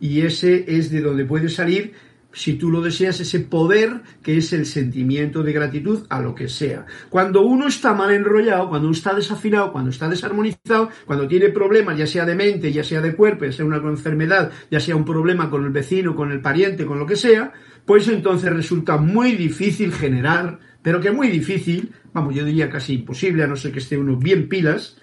y 0.00 0.22
ese 0.22 0.64
es 0.68 0.90
de 0.90 1.00
donde 1.00 1.24
puede 1.24 1.48
salir, 1.48 1.92
si 2.32 2.54
tú 2.54 2.70
lo 2.70 2.82
deseas, 2.82 3.20
ese 3.20 3.40
poder 3.40 4.02
que 4.22 4.36
es 4.36 4.52
el 4.52 4.66
sentimiento 4.66 5.42
de 5.42 5.52
gratitud 5.52 6.06
a 6.08 6.20
lo 6.20 6.34
que 6.34 6.48
sea. 6.48 6.86
Cuando 7.08 7.42
uno 7.42 7.66
está 7.66 7.94
mal 7.94 8.12
enrollado, 8.12 8.68
cuando 8.68 8.86
uno 8.88 8.96
está 8.96 9.14
desafinado, 9.14 9.72
cuando 9.72 9.90
está 9.90 10.08
desarmonizado, 10.08 10.90
cuando 11.06 11.26
tiene 11.26 11.48
problemas, 11.48 11.96
ya 11.96 12.06
sea 12.06 12.26
de 12.26 12.34
mente, 12.34 12.72
ya 12.72 12.84
sea 12.84 13.00
de 13.00 13.14
cuerpo, 13.14 13.46
ya 13.46 13.52
sea 13.52 13.64
una 13.64 13.78
enfermedad, 13.78 14.52
ya 14.70 14.78
sea 14.78 14.94
un 14.94 15.04
problema 15.04 15.50
con 15.50 15.64
el 15.64 15.70
vecino, 15.70 16.14
con 16.14 16.30
el 16.30 16.40
pariente, 16.40 16.84
con 16.86 16.98
lo 16.98 17.06
que 17.06 17.16
sea, 17.16 17.52
pues 17.86 18.06
entonces 18.08 18.52
resulta 18.52 18.98
muy 18.98 19.32
difícil 19.32 19.92
generar, 19.92 20.60
pero 20.82 21.00
que 21.00 21.10
muy 21.10 21.28
difícil, 21.28 21.92
vamos, 22.12 22.34
yo 22.34 22.44
diría 22.44 22.68
casi 22.68 22.94
imposible, 22.94 23.42
a 23.42 23.46
no 23.46 23.56
ser 23.56 23.72
que 23.72 23.78
esté 23.78 23.96
uno 23.96 24.16
bien 24.16 24.48
pilas, 24.48 24.98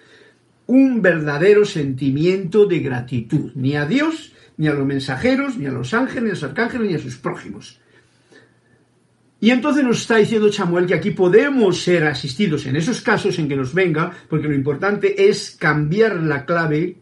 un 0.67 1.01
verdadero 1.01 1.65
sentimiento 1.65 2.65
de 2.65 2.79
gratitud, 2.79 3.51
ni 3.55 3.75
a 3.75 3.85
Dios, 3.85 4.34
ni 4.57 4.67
a 4.67 4.73
los 4.73 4.85
mensajeros, 4.85 5.57
ni 5.57 5.65
a 5.65 5.71
los 5.71 5.93
ángeles, 5.93 6.23
ni 6.23 6.29
a 6.29 6.33
los 6.33 6.43
arcángeles, 6.43 6.89
ni 6.89 6.95
a 6.95 6.99
sus 6.99 7.17
prójimos. 7.17 7.79
Y 9.39 9.51
entonces 9.51 9.83
nos 9.83 10.01
está 10.01 10.15
diciendo 10.17 10.49
Chamuel 10.49 10.87
que 10.87 10.95
aquí 10.95 11.11
podemos 11.11 11.81
ser 11.81 12.05
asistidos 12.05 12.65
en 12.65 12.77
esos 12.77 13.01
casos 13.01 13.37
en 13.37 13.47
que 13.47 13.55
nos 13.55 13.73
venga, 13.73 14.11
porque 14.29 14.47
lo 14.47 14.55
importante 14.55 15.29
es 15.29 15.55
cambiar 15.59 16.15
la 16.21 16.45
clave, 16.45 16.97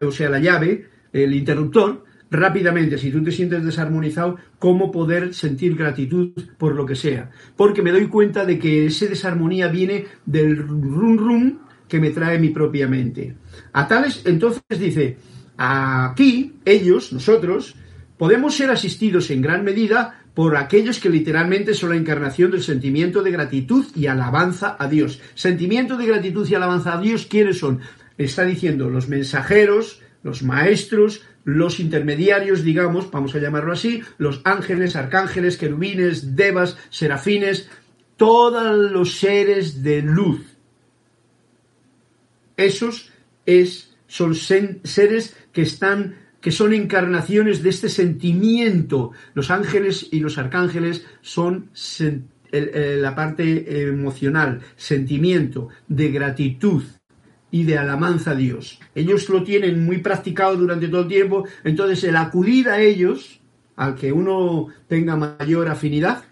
o 0.00 0.12
sea, 0.12 0.28
la 0.28 0.38
llave, 0.38 0.88
el 1.12 1.34
interruptor, 1.34 2.04
rápidamente, 2.30 2.98
si 2.98 3.10
tú 3.10 3.22
te 3.22 3.32
sientes 3.32 3.64
desarmonizado, 3.64 4.36
cómo 4.58 4.90
poder 4.90 5.34
sentir 5.34 5.76
gratitud 5.76 6.32
por 6.58 6.74
lo 6.74 6.84
que 6.84 6.96
sea. 6.96 7.30
Porque 7.56 7.82
me 7.82 7.92
doy 7.92 8.08
cuenta 8.08 8.44
de 8.44 8.58
que 8.58 8.86
esa 8.86 9.06
desarmonía 9.06 9.68
viene 9.68 10.04
del 10.26 10.56
rum 10.56 11.16
rum 11.16 11.58
que 11.88 12.00
me 12.00 12.10
trae 12.10 12.38
mi 12.38 12.50
propia 12.50 12.88
mente. 12.88 13.34
A 13.72 13.86
tales, 13.86 14.22
entonces 14.24 14.62
dice, 14.78 15.16
Aquí, 15.56 16.54
ellos, 16.64 17.12
nosotros, 17.12 17.76
podemos 18.18 18.56
ser 18.56 18.70
asistidos 18.70 19.30
en 19.30 19.42
gran 19.42 19.64
medida 19.64 20.20
por 20.34 20.56
aquellos 20.56 20.98
que 20.98 21.10
literalmente 21.10 21.74
son 21.74 21.90
la 21.90 21.96
encarnación 21.96 22.50
del 22.50 22.62
sentimiento 22.62 23.22
de 23.22 23.30
gratitud 23.30 23.86
y 23.94 24.06
alabanza 24.06 24.76
a 24.78 24.88
Dios. 24.88 25.20
Sentimiento 25.34 25.96
de 25.96 26.06
gratitud 26.06 26.48
y 26.48 26.54
alabanza 26.54 26.94
a 26.94 27.00
Dios, 27.00 27.26
¿quiénes 27.26 27.58
son? 27.58 27.80
Está 28.18 28.44
diciendo 28.44 28.90
los 28.90 29.08
mensajeros, 29.08 30.00
los 30.24 30.42
maestros, 30.42 31.22
los 31.44 31.78
intermediarios, 31.78 32.64
digamos, 32.64 33.10
vamos 33.10 33.34
a 33.34 33.38
llamarlo 33.38 33.72
así, 33.72 34.02
los 34.18 34.40
ángeles, 34.44 34.96
arcángeles, 34.96 35.56
querubines, 35.56 36.34
devas, 36.34 36.76
serafines, 36.90 37.68
todos 38.16 38.90
los 38.90 39.18
seres 39.18 39.82
de 39.82 40.02
luz. 40.02 40.40
Esos 42.56 43.12
es, 43.46 43.93
son 44.14 44.36
seres 44.36 45.36
que 45.52 45.62
están 45.62 46.14
que 46.40 46.52
son 46.52 46.72
encarnaciones 46.72 47.62
de 47.64 47.70
este 47.70 47.88
sentimiento. 47.88 49.10
Los 49.32 49.50
ángeles 49.50 50.06
y 50.12 50.20
los 50.20 50.38
arcángeles 50.38 51.04
son 51.20 51.70
la 52.52 53.14
parte 53.16 53.88
emocional, 53.88 54.60
sentimiento 54.76 55.70
de 55.88 56.12
gratitud 56.12 56.84
y 57.50 57.64
de 57.64 57.78
alabanza 57.78 58.32
a 58.32 58.34
Dios. 58.36 58.78
Ellos 58.94 59.28
lo 59.30 59.42
tienen 59.42 59.84
muy 59.84 59.98
practicado 59.98 60.54
durante 60.56 60.86
todo 60.86 61.00
el 61.02 61.08
tiempo, 61.08 61.44
entonces 61.64 62.04
el 62.04 62.14
acudir 62.14 62.68
a 62.68 62.80
ellos, 62.80 63.40
al 63.74 63.96
que 63.96 64.12
uno 64.12 64.68
tenga 64.86 65.16
mayor 65.16 65.68
afinidad, 65.68 66.24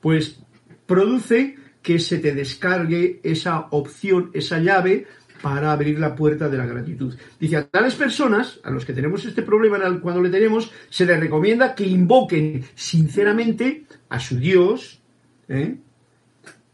pues 0.00 0.40
produce 0.86 1.56
que 1.82 1.98
se 1.98 2.18
te 2.18 2.34
descargue 2.34 3.20
esa 3.22 3.68
opción, 3.70 4.30
esa 4.34 4.58
llave 4.58 5.06
para 5.42 5.72
abrir 5.72 5.98
la 5.98 6.14
puerta 6.14 6.48
de 6.48 6.56
la 6.56 6.66
gratitud. 6.66 7.14
Dice, 7.38 7.56
a 7.56 7.66
tales 7.66 7.96
personas, 7.96 8.60
a 8.62 8.70
los 8.70 8.84
que 8.84 8.92
tenemos 8.92 9.24
este 9.24 9.42
problema 9.42 9.78
cuando 10.00 10.22
le 10.22 10.30
tenemos, 10.30 10.72
se 10.88 11.04
les 11.04 11.20
recomienda 11.20 11.74
que 11.74 11.84
invoquen 11.84 12.64
sinceramente 12.74 13.84
a 14.08 14.20
su 14.20 14.38
Dios, 14.38 15.00
¿eh? 15.48 15.76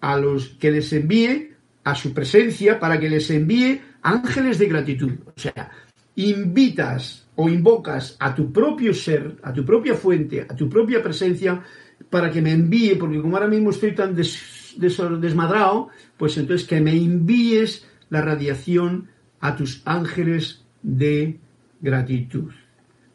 a 0.01 0.17
los 0.19 0.51
que 0.51 0.71
les 0.71 0.93
envíe 0.93 1.49
a 1.89 1.95
su 1.95 2.13
presencia 2.13 2.79
para 2.79 3.01
que 3.01 3.09
les 3.09 3.31
envíe 3.31 3.81
ángeles 4.03 4.59
de 4.59 4.67
gratitud. 4.67 5.13
O 5.25 5.33
sea, 5.41 5.71
invitas 6.17 7.27
o 7.35 7.49
invocas 7.49 8.15
a 8.19 8.35
tu 8.35 8.53
propio 8.53 8.93
ser, 8.93 9.37
a 9.43 9.55
tu 9.55 9.65
propia 9.65 9.95
fuente, 9.95 10.43
a 10.43 10.55
tu 10.55 10.69
propia 10.69 11.03
presencia, 11.03 11.63
para 12.11 12.31
que 12.31 12.43
me 12.43 12.53
envíe, 12.53 12.97
porque 12.97 13.21
como 13.23 13.37
ahora 13.37 13.49
mismo 13.49 13.71
estoy 13.71 13.95
tan 13.95 14.15
desmadrado, 14.15 15.89
pues 16.19 16.37
entonces 16.37 16.69
que 16.69 16.81
me 16.81 16.93
envíes 16.93 17.87
la 18.11 18.23
radiación 18.23 19.09
a 19.41 19.57
tus 19.57 19.83
ángeles 19.85 20.65
de 20.83 21.39
gratitud. 21.81 22.53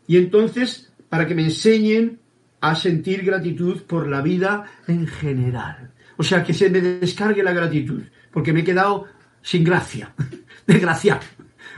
Y 0.07 0.17
entonces, 0.17 0.91
para 1.09 1.27
que 1.27 1.35
me 1.35 1.43
enseñen 1.43 2.19
a 2.61 2.75
sentir 2.75 3.23
gratitud 3.23 3.81
por 3.83 4.07
la 4.07 4.21
vida 4.21 4.65
en 4.87 5.05
general. 5.05 5.91
O 6.17 6.23
sea, 6.23 6.43
que 6.43 6.53
se 6.53 6.69
me 6.69 6.79
descargue 6.79 7.43
la 7.43 7.51
gratitud, 7.51 8.03
porque 8.31 8.53
me 8.53 8.61
he 8.61 8.63
quedado 8.63 9.07
sin 9.41 9.63
gracia, 9.63 10.13
desgraciado. 10.67 11.21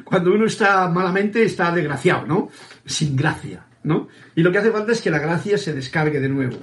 Cuando 0.04 0.34
uno 0.34 0.46
está 0.46 0.88
malamente, 0.90 1.44
está 1.44 1.72
desgraciado, 1.72 2.28
¿no? 2.28 2.50
Sin 2.86 3.16
gracia, 3.16 3.66
¿no? 3.84 4.10
Y 4.36 4.44
lo 4.44 4.52
que 4.52 4.60
hace 4.60 4.72
falta 4.72 4.92
es 4.92 5.02
que 5.02 5.10
la 5.10 5.20
gracia 5.20 5.58
se 5.58 5.74
descargue 5.74 6.20
de 6.20 6.30
nuevo. 6.30 6.58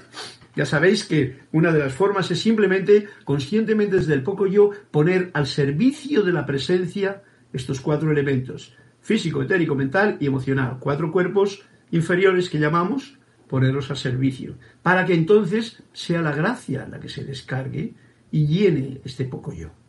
Ya 0.55 0.67
sabéis 0.67 1.05
que 1.05 1.39
una 1.53 1.73
de 1.73 1.79
las 1.79 1.95
formas 1.95 2.31
es 2.31 2.41
simplemente, 2.41 3.07
conscientemente 3.25 3.97
desde 3.97 4.15
el 4.15 4.23
poco 4.23 4.47
yo, 4.47 4.71
poner 4.91 5.31
al 5.33 5.47
servicio 5.47 6.23
de 6.23 6.33
la 6.33 6.45
presencia 6.45 7.23
estos 7.53 7.81
cuatro 7.81 8.11
elementos, 8.11 8.75
físico, 9.01 9.43
etérico, 9.43 9.75
mental 9.75 10.17
y 10.21 10.27
emocional, 10.27 10.77
cuatro 10.79 11.11
cuerpos 11.11 11.63
inferiores 11.91 12.51
que 12.51 12.59
llamamos, 12.59 13.19
ponerlos 13.49 13.91
al 13.91 13.97
servicio, 13.97 14.57
para 14.83 15.05
que 15.05 15.15
entonces 15.15 15.83
sea 15.93 16.23
la 16.23 16.35
gracia 16.35 16.87
la 16.91 17.01
que 17.01 17.09
se 17.09 17.25
descargue 17.25 17.95
y 18.31 18.47
llene 18.47 19.01
este 19.05 19.25
poco 19.25 19.53
yo. 19.53 19.82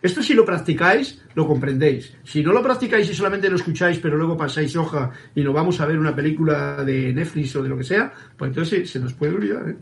Esto 0.00 0.22
si 0.22 0.34
lo 0.34 0.44
practicáis, 0.44 1.20
lo 1.34 1.46
comprendéis. 1.46 2.14
Si 2.24 2.42
no 2.42 2.52
lo 2.52 2.62
practicáis 2.62 3.10
y 3.10 3.14
solamente 3.14 3.50
lo 3.50 3.56
escucháis, 3.56 3.98
pero 3.98 4.16
luego 4.16 4.36
pasáis 4.36 4.74
hoja 4.76 5.10
y 5.34 5.42
nos 5.42 5.54
vamos 5.54 5.80
a 5.80 5.86
ver 5.86 5.98
una 5.98 6.14
película 6.14 6.84
de 6.84 7.12
Netflix 7.12 7.56
o 7.56 7.62
de 7.62 7.68
lo 7.68 7.76
que 7.76 7.84
sea, 7.84 8.12
pues 8.36 8.50
entonces 8.50 8.88
se 8.88 9.00
nos 9.00 9.12
puede 9.14 9.34
olvidar, 9.34 9.68
¿eh? 9.68 9.76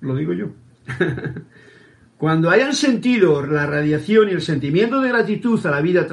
Lo 0.00 0.16
digo 0.16 0.32
yo. 0.32 0.46
Cuando 2.16 2.50
hayan 2.50 2.74
sentido 2.74 3.44
la 3.46 3.66
radiación 3.66 4.28
y 4.28 4.32
el 4.32 4.42
sentimiento 4.42 5.00
de 5.00 5.08
gratitud 5.08 5.64
a 5.66 5.70
la 5.70 5.80
vida 5.80 6.06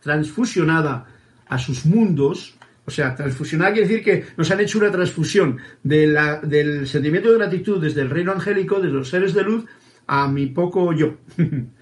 transfusionada 0.00 1.06
a 1.46 1.58
sus 1.58 1.86
mundos, 1.86 2.56
o 2.84 2.90
sea, 2.90 3.14
transfusionada 3.14 3.72
quiere 3.72 3.86
decir 3.88 4.04
que 4.04 4.24
nos 4.36 4.50
han 4.50 4.60
hecho 4.60 4.78
una 4.78 4.90
transfusión 4.90 5.58
del 5.82 6.88
sentimiento 6.88 7.30
de 7.30 7.38
gratitud 7.38 7.80
desde 7.80 8.00
el 8.02 8.10
reino 8.10 8.32
angélico, 8.32 8.80
desde 8.80 8.94
los 8.94 9.08
seres 9.08 9.34
de 9.34 9.44
luz, 9.44 9.64
a 10.06 10.26
mi 10.26 10.46
poco 10.46 10.92
yo. 10.92 11.16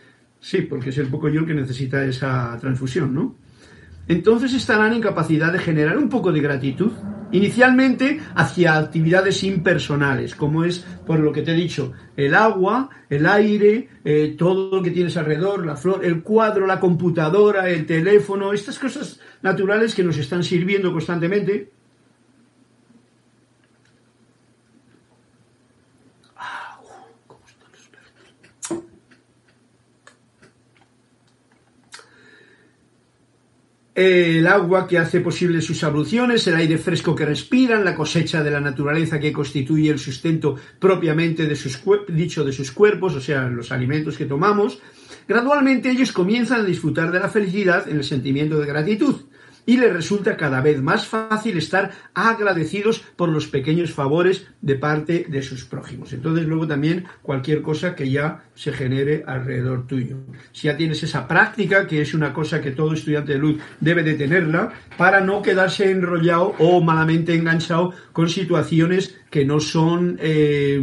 Sí, 0.47 0.61
porque 0.61 0.91
es 0.91 0.99
el 0.99 1.09
poco 1.09 1.29
yo 1.29 1.41
el 1.41 1.47
que 1.47 1.55
necesita 1.55 2.05
esa 2.05 2.57
transfusión, 2.61 3.13
¿no? 3.13 3.35
Entonces 4.07 4.55
estarán 4.55 4.93
en 4.93 5.01
capacidad 5.01 5.53
de 5.53 5.59
generar 5.59 5.99
un 5.99 6.09
poco 6.09 6.31
de 6.31 6.41
gratitud, 6.41 6.93
inicialmente 7.33 8.21
hacia 8.37 8.77
actividades 8.77 9.43
impersonales, 9.43 10.37
como 10.37 10.63
es, 10.63 10.87
por 11.05 11.19
lo 11.19 11.33
que 11.33 11.43
te 11.43 11.51
he 11.51 11.57
dicho, 11.57 11.95
el 12.17 12.33
agua, 12.33 12.89
el 13.11 13.27
aire, 13.27 13.89
eh, 14.05 14.37
todo 14.39 14.77
lo 14.77 14.85
que 14.85 14.93
tienes 14.93 15.17
alrededor, 15.17 15.67
la 15.67 15.75
flor, 15.75 16.05
el 16.05 16.23
cuadro, 16.23 16.65
la 16.65 16.79
computadora, 16.79 17.69
el 17.69 17.85
teléfono, 17.85 18.53
estas 18.53 18.79
cosas 18.79 19.19
naturales 19.43 19.97
que 19.97 20.05
nos 20.05 20.17
están 20.17 20.45
sirviendo 20.45 20.93
constantemente, 20.93 21.73
el 33.97 34.47
agua 34.47 34.87
que 34.87 34.99
hace 34.99 35.21
posible 35.21 35.63
sus 35.63 35.83
abluciones, 35.83 36.47
el 36.47 36.57
aire 36.57 36.77
fresco 36.77 37.15
que 37.15 37.25
respiran, 37.25 37.83
la 37.83 37.95
cosecha 37.95 38.43
de 38.43 38.51
la 38.51 38.61
naturaleza 38.61 39.19
que 39.19 39.33
constituye 39.33 39.91
el 39.91 39.99
sustento 39.99 40.55
propiamente 40.79 41.47
de 41.47 41.57
sus, 41.57 41.81
dicho 42.09 42.45
de 42.45 42.53
sus 42.53 42.73
cuerpos, 42.73 43.17
o 43.17 43.23
sea, 43.23 43.49
los 43.49 43.73
alimentos 43.73 44.19
que 44.19 44.27
tomamos, 44.27 44.81
gradualmente 45.27 45.89
ellos 45.89 46.13
comienzan 46.13 46.61
a 46.61 46.65
disfrutar 46.65 47.11
de 47.11 47.21
la 47.21 47.31
felicidad 47.31 47.89
en 47.89 47.97
el 47.97 48.05
sentimiento 48.05 48.61
de 48.61 48.67
gratitud 48.67 49.17
y 49.67 49.77
les 49.77 49.93
resulta 49.93 50.37
cada 50.37 50.61
vez 50.61 50.81
más 50.81 51.07
fácil 51.07 51.59
estar 51.59 51.91
agradecidos 52.15 53.01
por 53.01 53.29
los 53.29 53.49
pequeños 53.49 53.93
favores 53.93 54.47
de 54.63 54.77
parte 54.77 55.27
de 55.29 55.43
sus 55.43 55.65
prójimos. 55.65 56.13
Entonces 56.13 56.47
luego 56.47 56.67
también 56.67 57.05
cualquier 57.23 57.63
cosa 57.63 57.95
que 57.97 58.09
ya 58.09 58.45
se 58.55 58.73
genere 58.73 59.25
alrededor 59.27 59.87
tuyo. 59.87 60.19
Si 60.53 60.69
ya 60.69 60.77
tienes 60.77 61.03
esa 61.03 61.27
práctica, 61.27 61.87
que 61.87 62.01
es 62.01 62.15
una 62.15 62.33
cosa 62.33 62.61
que 62.61 62.71
todo 62.71 62.95
estudiante 62.95 63.33
de 63.33 63.39
luz 63.39 63.61
debe 63.81 64.03
de 64.05 64.15
tenerla, 64.15 64.73
para 64.97 65.21
no 65.21 65.43
quedarse 65.43 65.91
enrollado 65.91 66.55
o 66.59 66.81
malamente 66.81 67.35
enganchado 67.35 67.93
con 68.13 68.29
situaciones 68.29 69.19
que 69.31 69.45
no 69.45 69.61
son... 69.61 70.17
Eh, 70.21 70.81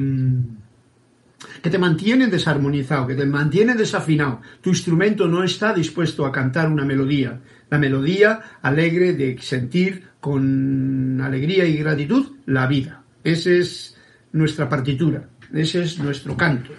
que 1.62 1.69
te 1.69 1.78
mantienen 1.78 2.30
desarmonizado, 2.30 3.08
que 3.08 3.15
te 3.15 3.26
mantienen 3.26 3.78
desafinado. 3.78 4.41
Tu 4.60 4.69
instrumento 4.69 5.30
no 5.30 5.46
está 5.46 5.74
dispuesto 5.74 6.26
a 6.26 6.32
cantar 6.32 6.69
una 6.69 6.84
melodía. 6.84 7.39
La 7.69 7.78
melodía 7.78 8.41
alegre 8.62 9.13
de 9.13 9.38
sentir 9.41 10.04
con 10.19 11.19
alegría 11.21 11.65
y 11.65 11.78
gratitud 11.78 12.38
la 12.45 12.67
vida. 12.67 13.04
Esa 13.23 13.52
es 13.52 13.97
nuestra 14.32 14.69
partitura, 14.69 15.30
ese 15.54 15.84
es 15.84 15.99
nuestro 15.99 16.36
canto. 16.36 16.71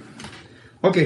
Ok, 0.81 0.99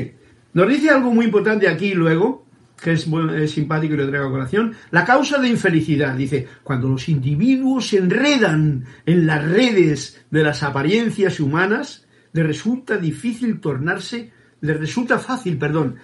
nos 0.54 0.68
dice 0.68 0.90
algo 0.90 1.12
muy 1.12 1.26
importante 1.26 1.68
aquí 1.68 1.94
luego, 1.94 2.46
que 2.82 2.92
es, 2.92 3.08
simpático 3.50 3.94
y 3.94 3.96
lo 3.96 4.08
traigo 4.08 4.28
a 4.28 4.30
colación, 4.30 4.74
la 4.90 5.04
causa 5.04 5.38
de 5.38 5.48
infelicidad. 5.48 6.14
Dice, 6.14 6.46
cuando 6.62 6.88
los 6.88 7.08
individuos 7.08 7.88
se 7.88 7.98
enredan 7.98 8.84
en 9.04 9.26
las 9.26 9.44
redes 9.44 10.24
de 10.30 10.42
las 10.42 10.62
apariencias 10.62 11.40
humanas, 11.40 12.06
le 12.32 12.42
resulta 12.42 12.96
difícil 12.96 13.60
tornarse, 13.60 14.32
le 14.60 14.74
resulta 14.74 15.18
fácil, 15.18 15.58
perdón, 15.58 15.96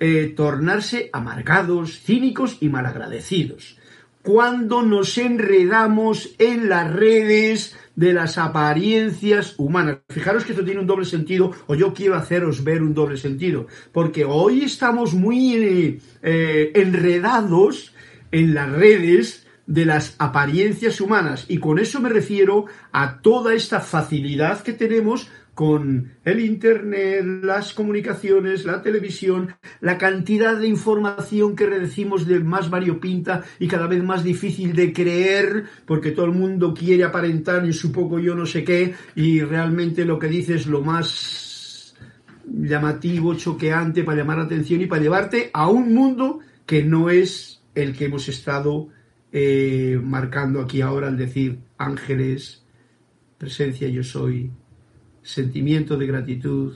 eh, 0.00 0.32
tornarse 0.36 1.10
amargados, 1.12 2.00
cínicos 2.00 2.56
y 2.60 2.68
malagradecidos. 2.68 3.78
Cuando 4.22 4.82
nos 4.82 5.16
enredamos 5.16 6.30
en 6.38 6.68
las 6.68 6.92
redes 6.92 7.76
de 8.00 8.14
las 8.14 8.38
apariencias 8.38 9.54
humanas. 9.58 9.98
Fijaros 10.08 10.44
que 10.44 10.52
esto 10.52 10.64
tiene 10.64 10.80
un 10.80 10.86
doble 10.86 11.04
sentido, 11.04 11.52
o 11.66 11.74
yo 11.74 11.92
quiero 11.92 12.16
haceros 12.16 12.64
ver 12.64 12.82
un 12.82 12.94
doble 12.94 13.18
sentido, 13.18 13.66
porque 13.92 14.24
hoy 14.24 14.62
estamos 14.62 15.12
muy 15.12 16.00
eh, 16.22 16.72
enredados 16.74 17.94
en 18.32 18.54
las 18.54 18.70
redes 18.70 19.46
de 19.66 19.84
las 19.84 20.16
apariencias 20.18 21.00
humanas, 21.00 21.44
y 21.46 21.58
con 21.58 21.78
eso 21.78 22.00
me 22.00 22.08
refiero 22.08 22.64
a 22.90 23.18
toda 23.20 23.54
esta 23.54 23.80
facilidad 23.80 24.62
que 24.62 24.72
tenemos 24.72 25.28
con 25.60 26.12
el 26.24 26.40
Internet, 26.40 27.22
las 27.42 27.74
comunicaciones, 27.74 28.64
la 28.64 28.80
televisión, 28.80 29.56
la 29.82 29.98
cantidad 29.98 30.56
de 30.56 30.66
información 30.66 31.54
que 31.54 31.66
recibimos 31.66 32.26
de 32.26 32.40
más 32.40 32.70
variopinta 32.70 33.44
y 33.58 33.68
cada 33.68 33.86
vez 33.86 34.02
más 34.02 34.24
difícil 34.24 34.74
de 34.74 34.94
creer, 34.94 35.66
porque 35.84 36.12
todo 36.12 36.24
el 36.24 36.32
mundo 36.32 36.72
quiere 36.72 37.04
aparentar 37.04 37.62
en 37.62 37.74
su 37.74 37.92
poco 37.92 38.18
yo 38.18 38.34
no 38.34 38.46
sé 38.46 38.64
qué, 38.64 38.94
y 39.14 39.42
realmente 39.42 40.06
lo 40.06 40.18
que 40.18 40.28
dice 40.28 40.54
es 40.54 40.66
lo 40.66 40.80
más 40.80 41.94
llamativo, 42.46 43.34
choqueante 43.34 44.02
para 44.02 44.16
llamar 44.16 44.38
la 44.38 44.44
atención 44.44 44.80
y 44.80 44.86
para 44.86 45.02
llevarte 45.02 45.50
a 45.52 45.68
un 45.68 45.92
mundo 45.92 46.38
que 46.64 46.84
no 46.84 47.10
es 47.10 47.60
el 47.74 47.94
que 47.94 48.06
hemos 48.06 48.30
estado 48.30 48.88
eh, 49.30 50.00
marcando 50.02 50.62
aquí 50.62 50.80
ahora 50.80 51.08
al 51.08 51.18
decir 51.18 51.58
ángeles, 51.76 52.64
presencia 53.36 53.88
yo 53.88 54.02
soy, 54.02 54.50
sentimiento 55.30 55.96
de 55.96 56.06
gratitud. 56.06 56.74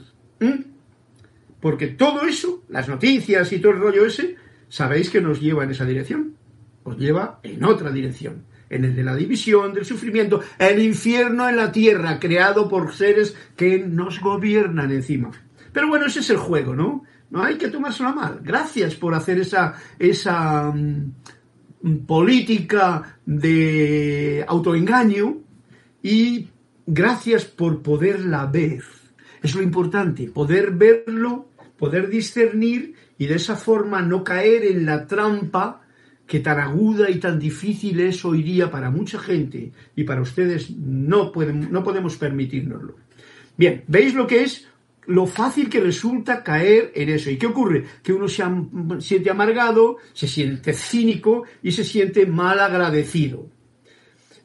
Porque 1.59 1.87
todo 1.87 2.25
eso, 2.25 2.63
las 2.69 2.87
noticias 2.87 3.51
y 3.51 3.59
todo 3.59 3.73
el 3.73 3.79
rollo 3.79 4.05
ese, 4.05 4.35
sabéis 4.69 5.09
que 5.09 5.21
nos 5.21 5.41
lleva 5.41 5.63
en 5.63 5.71
esa 5.71 5.85
dirección. 5.85 6.35
Os 6.83 6.97
lleva 6.97 7.39
en 7.43 7.63
otra 7.63 7.91
dirección. 7.91 8.43
En 8.69 8.85
el 8.85 8.95
de 8.95 9.03
la 9.03 9.15
división, 9.15 9.73
del 9.73 9.85
sufrimiento, 9.85 10.41
el 10.57 10.79
infierno 10.81 11.47
en 11.49 11.57
la 11.57 11.71
tierra, 11.71 12.19
creado 12.19 12.67
por 12.67 12.93
seres 12.93 13.35
que 13.55 13.79
nos 13.79 14.19
gobiernan 14.21 14.91
encima. 14.91 15.31
Pero 15.71 15.87
bueno, 15.87 16.05
ese 16.05 16.19
es 16.19 16.29
el 16.29 16.37
juego, 16.37 16.75
¿no? 16.75 17.03
No 17.29 17.43
hay 17.43 17.57
que 17.57 17.67
tomárselo 17.67 18.13
mal. 18.13 18.39
Gracias 18.43 18.95
por 18.95 19.13
hacer 19.13 19.39
esa, 19.39 19.75
esa 19.99 20.71
mm, 20.71 22.05
política 22.05 23.19
de 23.25 24.45
autoengaño 24.47 25.37
y 26.01 26.47
gracias 26.85 27.45
por 27.45 27.81
poderla 27.81 28.45
ver. 28.45 28.83
Es 29.41 29.55
lo 29.55 29.61
importante, 29.61 30.27
poder 30.27 30.71
verlo, 30.71 31.49
poder 31.77 32.09
discernir 32.09 32.95
y 33.17 33.27
de 33.27 33.35
esa 33.35 33.55
forma 33.55 34.01
no 34.01 34.23
caer 34.23 34.65
en 34.65 34.85
la 34.85 35.07
trampa 35.07 35.81
que 36.25 36.39
tan 36.39 36.59
aguda 36.59 37.09
y 37.09 37.19
tan 37.19 37.37
difícil 37.37 37.99
es 37.99 38.25
hoy 38.25 38.41
día 38.41 38.71
para 38.71 38.89
mucha 38.89 39.19
gente 39.19 39.71
y 39.95 40.03
para 40.03 40.21
ustedes 40.21 40.71
no, 40.71 41.31
pueden, 41.31 41.71
no 41.71 41.83
podemos 41.83 42.17
permitirnoslo. 42.17 42.95
Bien, 43.57 43.83
¿veis 43.87 44.13
lo 44.15 44.25
que 44.25 44.43
es? 44.43 44.67
Lo 45.07 45.27
fácil 45.27 45.69
que 45.69 45.79
resulta 45.79 46.43
caer 46.43 46.91
en 46.95 47.09
eso. 47.09 47.29
¿Y 47.29 47.37
qué 47.37 47.45
ocurre? 47.45 47.85
Que 48.01 48.11
uno 48.11 48.27
se 48.27 48.43
siente 48.99 49.29
amargado, 49.29 49.97
se 50.13 50.27
siente 50.27 50.73
cínico 50.73 51.43
y 51.61 51.71
se 51.71 51.83
siente 51.83 52.25
mal 52.25 52.59
agradecido. 52.59 53.47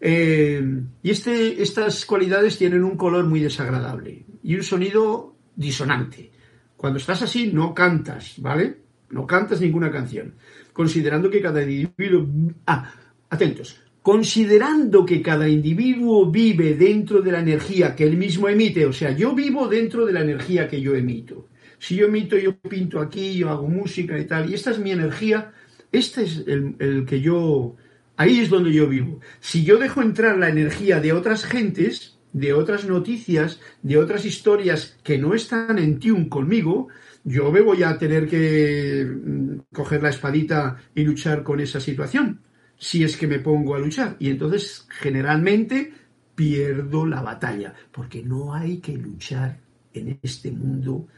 Eh, 0.00 0.62
y 1.02 1.10
este, 1.10 1.62
estas 1.62 2.06
cualidades 2.06 2.56
tienen 2.56 2.84
un 2.84 2.96
color 2.96 3.26
muy 3.26 3.40
desagradable 3.40 4.24
y 4.42 4.54
un 4.54 4.62
sonido 4.62 5.36
disonante. 5.54 6.30
Cuando 6.76 6.98
estás 6.98 7.20
así, 7.22 7.50
no 7.52 7.74
cantas, 7.74 8.34
¿vale? 8.38 8.78
No 9.10 9.26
cantas 9.26 9.60
ninguna 9.60 9.90
canción. 9.90 10.34
Considerando 10.72 11.28
que 11.28 11.42
cada 11.42 11.62
individuo. 11.62 12.26
Ah, 12.66 12.90
atentos. 13.28 13.78
Considerando 14.02 15.04
que 15.04 15.20
cada 15.20 15.46
individuo 15.46 16.30
vive 16.30 16.74
dentro 16.74 17.20
de 17.20 17.32
la 17.32 17.40
energía 17.40 17.94
que 17.94 18.04
él 18.04 18.16
mismo 18.16 18.48
emite, 18.48 18.86
o 18.86 18.94
sea, 18.94 19.10
yo 19.10 19.34
vivo 19.34 19.68
dentro 19.68 20.06
de 20.06 20.14
la 20.14 20.22
energía 20.22 20.66
que 20.68 20.80
yo 20.80 20.94
emito. 20.94 21.48
si 21.78 21.96
yo 21.96 22.06
emito, 22.06 22.38
yo 22.38 22.56
pinto 22.56 23.00
aquí, 23.00 23.34
yo 23.34 23.50
hago 23.50 23.68
música 23.68 24.18
y 24.18 24.24
tal, 24.24 24.50
y 24.50 24.54
esta 24.54 24.70
es 24.70 24.78
mi 24.78 24.90
energía, 24.90 25.52
este 25.92 26.22
es 26.22 26.44
el, 26.46 26.76
el 26.78 27.04
que 27.04 27.20
yo, 27.20 27.76
ahí 28.20 28.40
es 28.40 28.50
donde 28.50 28.70
yo 28.70 28.86
vivo. 28.86 29.18
Si 29.40 29.64
yo 29.64 29.78
dejo 29.78 30.02
entrar 30.02 30.36
la 30.36 30.50
energía 30.50 31.00
de 31.00 31.14
otras 31.14 31.46
gentes, 31.46 32.18
de 32.34 32.52
otras 32.52 32.84
noticias, 32.84 33.60
de 33.82 33.96
otras 33.96 34.26
historias 34.26 34.98
que 35.02 35.16
no 35.16 35.32
están 35.32 35.78
en 35.78 35.98
tune 35.98 36.28
conmigo, 36.28 36.88
yo 37.24 37.50
me 37.50 37.62
voy 37.62 37.82
a 37.82 37.96
tener 37.96 38.28
que 38.28 39.06
mm, 39.06 39.60
coger 39.72 40.02
la 40.02 40.10
espadita 40.10 40.76
y 40.94 41.02
luchar 41.02 41.42
con 41.42 41.60
esa 41.60 41.80
situación, 41.80 42.42
si 42.78 43.04
es 43.04 43.16
que 43.16 43.26
me 43.26 43.38
pongo 43.38 43.74
a 43.74 43.78
luchar. 43.78 44.16
Y 44.18 44.28
entonces, 44.28 44.86
generalmente, 44.90 45.90
pierdo 46.34 47.06
la 47.06 47.22
batalla, 47.22 47.72
porque 47.90 48.22
no 48.22 48.52
hay 48.52 48.80
que 48.80 48.98
luchar 48.98 49.60
en 49.94 50.18
este 50.22 50.50
mundo 50.50 51.08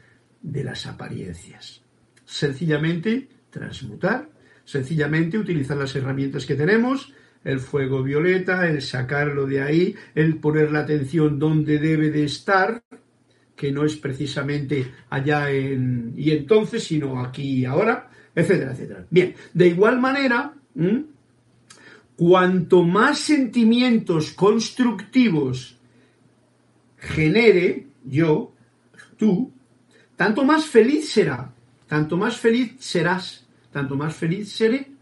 de 0.40 0.62
las 0.62 0.86
apariencias. 0.86 1.82
Sencillamente, 2.24 3.28
transmutar, 3.50 4.28
sencillamente 4.64 5.38
utilizar 5.38 5.76
las 5.76 5.94
herramientas 5.96 6.46
que 6.46 6.54
tenemos, 6.54 7.12
el 7.44 7.60
fuego 7.60 8.02
violeta, 8.02 8.68
el 8.68 8.82
sacarlo 8.82 9.46
de 9.46 9.62
ahí, 9.62 9.94
el 10.14 10.36
poner 10.36 10.70
la 10.70 10.80
atención 10.80 11.38
donde 11.38 11.78
debe 11.78 12.10
de 12.10 12.24
estar, 12.24 12.82
que 13.56 13.72
no 13.72 13.84
es 13.84 13.96
precisamente 13.96 14.92
allá 15.10 15.52
y 15.52 16.30
entonces, 16.30 16.84
sino 16.84 17.20
aquí 17.20 17.60
y 17.60 17.64
ahora, 17.64 18.10
etcétera, 18.34 18.72
etcétera. 18.72 19.06
Bien, 19.10 19.34
de 19.52 19.66
igual 19.68 20.00
manera, 20.00 20.54
cuanto 22.16 22.82
más 22.82 23.18
sentimientos 23.18 24.32
constructivos 24.32 25.76
genere 26.96 27.88
yo, 28.04 28.52
tú, 29.16 29.52
tanto 30.16 30.44
más 30.44 30.66
feliz 30.66 31.10
será, 31.10 31.52
tanto 31.86 32.16
más 32.16 32.36
feliz 32.36 32.74
serás, 32.78 33.41
tanto 33.72 33.96
más 33.96 34.14
feliz 34.14 34.52
seré 34.52 34.92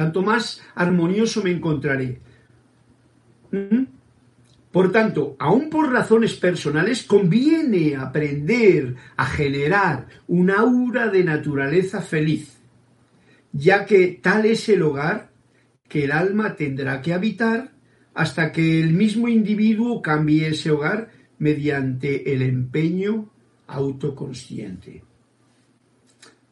tanto 0.00 0.22
más 0.22 0.62
armonioso 0.74 1.42
me 1.42 1.50
encontraré. 1.50 2.20
¿Mm? 3.50 3.84
Por 4.72 4.92
tanto, 4.92 5.36
aún 5.38 5.68
por 5.68 5.92
razones 5.92 6.34
personales, 6.36 7.02
conviene 7.02 7.96
aprender 7.96 8.94
a 9.16 9.26
generar 9.26 10.06
un 10.26 10.50
aura 10.50 11.08
de 11.08 11.22
naturaleza 11.22 12.00
feliz, 12.00 12.56
ya 13.52 13.84
que 13.84 14.18
tal 14.22 14.46
es 14.46 14.70
el 14.70 14.80
hogar 14.82 15.32
que 15.86 16.04
el 16.04 16.12
alma 16.12 16.56
tendrá 16.56 17.02
que 17.02 17.12
habitar 17.12 17.72
hasta 18.14 18.52
que 18.52 18.80
el 18.80 18.94
mismo 18.94 19.28
individuo 19.28 20.00
cambie 20.00 20.48
ese 20.48 20.70
hogar 20.70 21.10
mediante 21.38 22.32
el 22.32 22.40
empeño 22.40 23.28
autoconsciente 23.66 25.02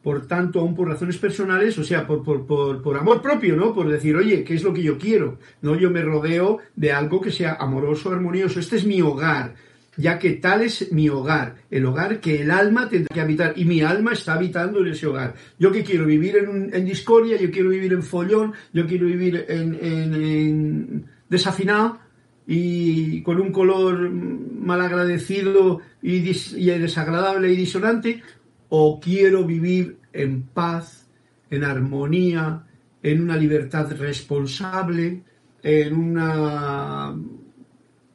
por 0.09 0.25
tanto, 0.25 0.59
aún 0.59 0.73
por 0.73 0.87
razones 0.87 1.19
personales, 1.19 1.77
o 1.77 1.83
sea, 1.83 2.07
por, 2.07 2.23
por, 2.23 2.97
amor 2.97 3.21
propio, 3.21 3.55
¿no? 3.55 3.75
Por 3.75 3.87
decir, 3.87 4.15
oye, 4.15 4.43
¿qué 4.43 4.55
es 4.55 4.63
lo 4.63 4.73
que 4.73 4.81
yo 4.81 4.97
quiero? 4.97 5.37
No, 5.61 5.75
yo 5.75 5.91
me 5.91 6.01
rodeo 6.01 6.57
de 6.75 6.91
algo 6.91 7.21
que 7.21 7.29
sea 7.29 7.57
amoroso, 7.59 8.11
armonioso. 8.11 8.59
Este 8.59 8.77
es 8.77 8.87
mi 8.87 9.03
hogar, 9.03 9.53
ya 9.97 10.17
que 10.17 10.31
tal 10.31 10.63
es 10.63 10.91
mi 10.91 11.09
hogar, 11.09 11.57
el 11.69 11.85
hogar 11.85 12.19
que 12.21 12.41
el 12.41 12.49
alma 12.49 12.89
tendrá 12.89 13.13
que 13.13 13.21
habitar, 13.21 13.53
y 13.55 13.65
mi 13.65 13.81
alma 13.81 14.13
está 14.13 14.33
habitando 14.33 14.79
en 14.79 14.87
ese 14.87 15.05
hogar. 15.05 15.35
Yo 15.59 15.71
que 15.71 15.83
quiero 15.83 16.07
vivir 16.07 16.37
en, 16.37 16.73
en 16.73 16.85
discordia, 16.85 17.37
yo 17.39 17.51
quiero 17.51 17.69
vivir 17.69 17.93
en 17.93 18.01
follón, 18.01 18.53
yo 18.73 18.87
quiero 18.87 19.05
vivir 19.05 19.45
en, 19.47 19.75
en 19.75 21.05
desafinado, 21.29 21.99
y 22.47 23.21
con 23.21 23.39
un 23.39 23.51
color 23.51 24.09
malagradecido 24.09 25.81
y, 26.01 26.15
y 26.15 26.65
desagradable 26.79 27.53
y 27.53 27.55
disonante, 27.55 28.23
o 28.69 28.99
quiero 28.99 29.43
vivir 29.43 29.98
en 30.13 30.43
paz, 30.43 31.07
en 31.49 31.63
armonía, 31.63 32.63
en 33.01 33.21
una 33.21 33.37
libertad 33.37 33.91
responsable, 33.97 35.23
en 35.63 35.95
una 35.95 37.15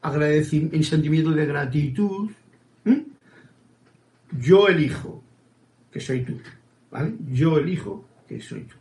un 0.05 0.84
sentimiento 0.84 1.30
de 1.30 1.47
gratitud. 1.47 2.30
Yo 4.38 4.68
elijo 4.68 5.22
que 5.90 6.01
soy 6.01 6.22
tú, 6.22 6.40
¿vale? 6.90 7.14
Yo 7.30 7.59
elijo 7.59 8.05
que 8.28 8.40
soy 8.40 8.62
tú. 8.62 8.76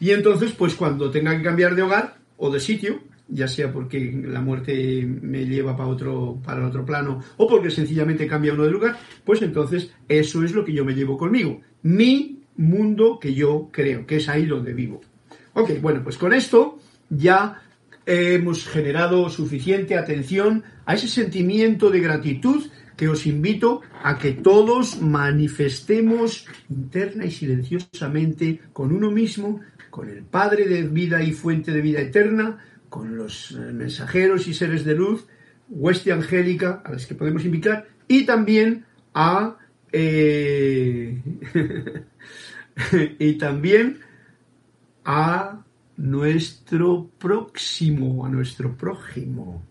Y 0.00 0.10
entonces, 0.10 0.52
pues 0.52 0.74
cuando 0.74 1.10
tenga 1.10 1.36
que 1.36 1.42
cambiar 1.42 1.74
de 1.74 1.82
hogar 1.82 2.16
o 2.36 2.50
de 2.50 2.60
sitio, 2.60 3.00
ya 3.28 3.46
sea 3.46 3.72
porque 3.72 4.22
la 4.24 4.40
muerte 4.40 5.06
me 5.06 5.44
lleva 5.44 5.76
para 5.76 5.88
otro, 5.88 6.40
para 6.44 6.66
otro 6.66 6.84
plano 6.84 7.20
o 7.36 7.46
porque 7.46 7.70
sencillamente 7.70 8.26
cambia 8.26 8.54
uno 8.54 8.64
de 8.64 8.70
lugar, 8.70 8.98
pues 9.24 9.42
entonces 9.42 9.92
eso 10.08 10.42
es 10.42 10.52
lo 10.52 10.64
que 10.64 10.72
yo 10.72 10.84
me 10.84 10.94
llevo 10.94 11.16
conmigo. 11.16 11.60
Mi 11.82 12.40
mundo 12.56 13.18
que 13.20 13.34
yo 13.34 13.68
creo, 13.70 14.06
que 14.06 14.16
es 14.16 14.28
ahí 14.28 14.46
donde 14.46 14.72
vivo. 14.72 15.00
Ok, 15.54 15.80
bueno, 15.80 16.02
pues 16.02 16.16
con 16.18 16.32
esto 16.32 16.78
ya 17.10 17.62
hemos 18.06 18.66
generado 18.66 19.28
suficiente 19.28 19.96
atención 19.96 20.64
a 20.86 20.94
ese 20.94 21.08
sentimiento 21.08 21.90
de 21.90 22.00
gratitud 22.00 22.64
que 22.96 23.08
os 23.08 23.26
invito 23.26 23.82
a 24.02 24.18
que 24.18 24.32
todos 24.32 25.00
manifestemos 25.00 26.46
interna 26.68 27.26
y 27.26 27.30
silenciosamente 27.30 28.60
con 28.72 28.92
uno 28.92 29.10
mismo, 29.10 29.60
con 29.90 30.08
el 30.08 30.24
Padre 30.24 30.66
de 30.66 30.82
vida 30.82 31.22
y 31.22 31.32
fuente 31.32 31.70
de 31.70 31.80
vida 31.80 32.00
eterna, 32.00 32.58
con 32.88 33.16
los 33.16 33.52
eh, 33.52 33.72
mensajeros 33.72 34.46
y 34.48 34.54
seres 34.54 34.84
de 34.84 34.94
luz, 34.94 35.26
hueste 35.68 36.12
angélica, 36.12 36.82
a 36.84 36.92
las 36.92 37.06
que 37.06 37.14
podemos 37.14 37.44
invitar, 37.44 37.88
y 38.06 38.24
también 38.24 38.86
a 39.14 39.56
eh, 39.92 41.22
y 43.18 43.34
también 43.34 43.98
a 45.04 45.64
nuestro 45.96 47.10
próximo, 47.18 48.24
a 48.24 48.28
nuestro 48.28 48.76
prójimo, 48.76 49.62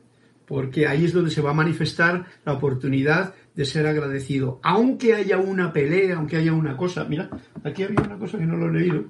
porque 0.45 0.87
ahí 0.87 1.05
es 1.05 1.13
donde 1.13 1.31
se 1.31 1.41
va 1.41 1.51
a 1.51 1.53
manifestar 1.53 2.25
la 2.45 2.53
oportunidad 2.53 3.33
de 3.55 3.65
ser 3.65 3.87
agradecido, 3.87 4.59
aunque 4.63 5.15
haya 5.15 5.37
una 5.37 5.73
pelea, 5.73 6.17
aunque 6.17 6.37
haya 6.37 6.53
una 6.53 6.75
cosa, 6.77 7.05
mira, 7.05 7.29
aquí 7.63 7.83
había 7.83 8.01
una 8.01 8.17
cosa 8.17 8.37
que 8.37 8.45
no 8.45 8.57
lo 8.57 8.69
he 8.69 8.79
leído. 8.79 9.05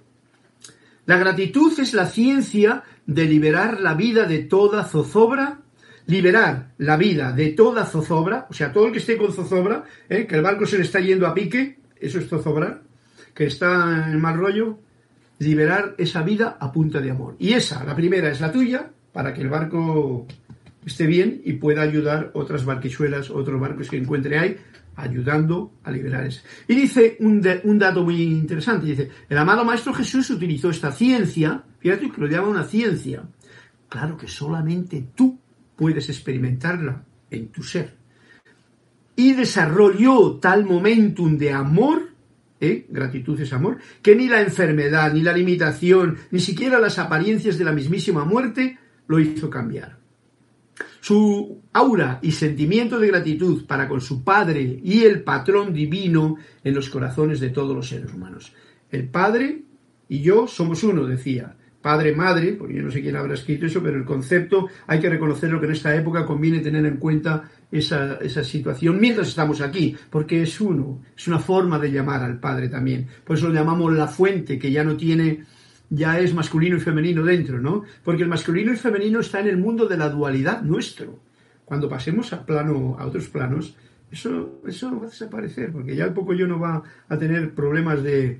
La 1.08 1.18
gratitud 1.18 1.72
es 1.80 1.94
la 1.94 2.06
ciencia 2.06 2.84
de 3.06 3.24
liberar 3.24 3.80
la 3.80 3.94
vida 3.94 4.26
de 4.26 4.40
toda 4.40 4.84
zozobra, 4.84 5.62
liberar 6.06 6.74
la 6.78 6.98
vida 6.98 7.32
de 7.32 7.54
toda 7.54 7.86
zozobra, 7.86 8.46
o 8.50 8.54
sea, 8.54 8.74
todo 8.74 8.88
el 8.88 8.92
que 8.92 8.98
esté 8.98 9.16
con 9.16 9.32
zozobra, 9.32 9.86
¿eh? 10.10 10.28
que 10.28 10.36
el 10.36 10.42
barco 10.42 10.66
se 10.66 10.78
le 10.78 10.84
está 10.84 11.00
yendo 11.00 11.26
a 11.26 11.34
pique, 11.34 11.80
eso 11.96 12.20
es 12.20 12.28
zozobra, 12.28 12.82
que 13.34 13.46
está 13.46 14.12
en 14.12 14.20
mal 14.20 14.38
rollo, 14.38 14.80
liberar 15.40 15.96
esa 15.98 16.24
vida 16.24 16.58
a 16.60 16.74
punta 16.74 17.00
de 17.00 17.12
amor. 17.12 17.38
Y 17.40 17.54
esa, 17.54 17.86
la 17.86 17.96
primera, 17.96 18.30
es 18.30 18.42
la 18.42 18.52
tuya, 18.52 18.92
para 19.14 19.34
que 19.34 19.40
el 19.40 19.48
barco 19.48 20.28
esté 20.86 21.06
bien 21.08 21.42
y 21.46 21.54
pueda 21.54 21.84
ayudar 21.84 22.32
otras 22.34 22.66
barquichuelas, 22.66 23.30
otros 23.30 23.62
barcos 23.62 23.90
que 23.90 23.96
encuentre 23.96 24.40
ahí, 24.40 24.58
ayudando 24.98 25.80
a 25.84 25.92
liberar 25.92 26.26
eso. 26.26 26.42
Y 26.68 26.76
dice 26.76 27.18
un, 27.20 27.42
un, 27.64 27.80
dato 27.80 28.04
muy 28.04 28.22
interesante, 28.22 28.88
dice, 28.88 29.10
el 29.30 29.38
amado 29.38 29.64
Maestro 29.64 29.94
Jesús 29.94 30.30
utilizó 30.32 30.72
esta 30.72 30.92
ciencia, 30.92 31.64
fíjate 31.80 32.12
que 32.12 32.22
lo 32.22 32.28
llama 32.28 32.50
una 32.50 32.64
ciencia, 32.64 33.24
claro 33.88 34.18
que 34.18 34.28
solamente 34.28 35.10
tú 35.16 35.40
puedes 35.76 36.10
experimentarla 36.10 37.04
en 37.30 37.48
tu 37.50 37.62
ser, 37.62 37.96
y 39.16 39.34
desarrolló 39.34 40.38
tal 40.38 40.66
momentum 40.66 41.38
de 41.38 41.54
amor, 41.54 42.10
¿eh? 42.60 42.88
gratitud 42.90 43.40
es 43.40 43.54
amor, 43.54 43.78
que 44.02 44.16
ni 44.16 44.28
la 44.28 44.42
enfermedad, 44.42 45.14
ni 45.14 45.22
la 45.22 45.34
limitación, 45.34 46.18
ni 46.32 46.40
siquiera 46.40 46.80
las 46.80 46.98
apariencias 46.98 47.60
de 47.60 47.66
la 47.66 47.72
mismísima 47.72 48.26
muerte 48.26 48.80
lo 49.08 49.20
hizo 49.20 49.50
cambiar. 49.50 50.07
Su 51.08 51.62
aura 51.72 52.20
y 52.22 52.34
sentimiento 52.34 53.00
de 53.00 53.08
gratitud 53.08 53.66
para 53.66 53.88
con 53.88 54.02
su 54.02 54.26
Padre 54.26 54.82
y 54.84 55.04
el 55.04 55.24
patrón 55.24 55.74
divino 55.74 56.36
en 56.62 56.76
los 56.76 56.90
corazones 56.90 57.40
de 57.40 57.50
todos 57.50 57.74
los 57.74 57.88
seres 57.88 58.14
humanos. 58.14 58.52
El 58.92 59.08
Padre 59.08 59.62
y 60.10 60.20
yo 60.20 60.48
somos 60.48 60.84
uno, 60.84 61.06
decía. 61.06 61.56
Padre, 61.82 62.14
madre, 62.14 62.58
porque 62.60 62.74
yo 62.74 62.84
no 62.84 62.92
sé 62.92 63.02
quién 63.02 63.16
habrá 63.16 63.36
escrito 63.36 63.68
eso, 63.68 63.82
pero 63.82 63.98
el 63.98 64.04
concepto 64.04 64.68
hay 64.86 65.00
que 65.00 65.10
reconocerlo 65.10 65.62
que 65.62 65.68
en 65.68 65.72
esta 65.72 65.96
época 65.96 66.26
conviene 66.26 66.60
tener 66.60 66.86
en 66.86 66.98
cuenta 66.98 67.50
esa, 67.72 68.16
esa 68.16 68.44
situación 68.44 69.00
mientras 69.00 69.30
estamos 69.30 69.62
aquí, 69.62 69.96
porque 70.10 70.42
es 70.42 70.60
uno, 70.60 71.04
es 71.16 71.26
una 71.30 71.40
forma 71.40 71.80
de 71.80 71.90
llamar 71.90 72.22
al 72.22 72.38
Padre 72.38 72.68
también. 72.68 73.08
Por 73.24 73.38
eso 73.38 73.48
lo 73.48 73.54
llamamos 73.54 73.94
la 73.94 74.08
fuente, 74.08 74.60
que 74.60 74.74
ya 74.74 74.84
no 74.84 74.98
tiene 74.98 75.46
ya 75.90 76.20
es 76.20 76.34
masculino 76.34 76.78
y 76.78 76.80
femenino 76.80 77.24
dentro, 77.24 77.60
¿no? 77.60 77.84
Porque 78.04 78.24
el 78.24 78.30
masculino 78.30 78.74
y 78.74 78.76
femenino 78.76 79.20
está 79.20 79.40
en 79.40 79.48
el 79.48 79.58
mundo 79.58 79.88
de 79.88 79.98
la 79.98 80.10
dualidad 80.10 80.62
nuestro. 80.62 81.20
Cuando 81.66 81.90
pasemos 81.90 82.34
a 82.34 82.46
plano, 82.46 82.96
a 83.00 83.06
otros 83.06 83.28
planos, 83.30 83.76
eso, 84.12 84.62
eso 84.66 85.00
va 85.00 85.08
a 85.08 85.10
desaparecer, 85.10 85.72
porque 85.72 85.96
ya 85.96 86.06
al 86.06 86.14
poco 86.14 86.34
yo 86.34 86.48
no 86.48 86.60
va 86.60 86.84
a 87.08 87.18
tener 87.18 87.54
problemas 87.54 88.04
de 88.04 88.40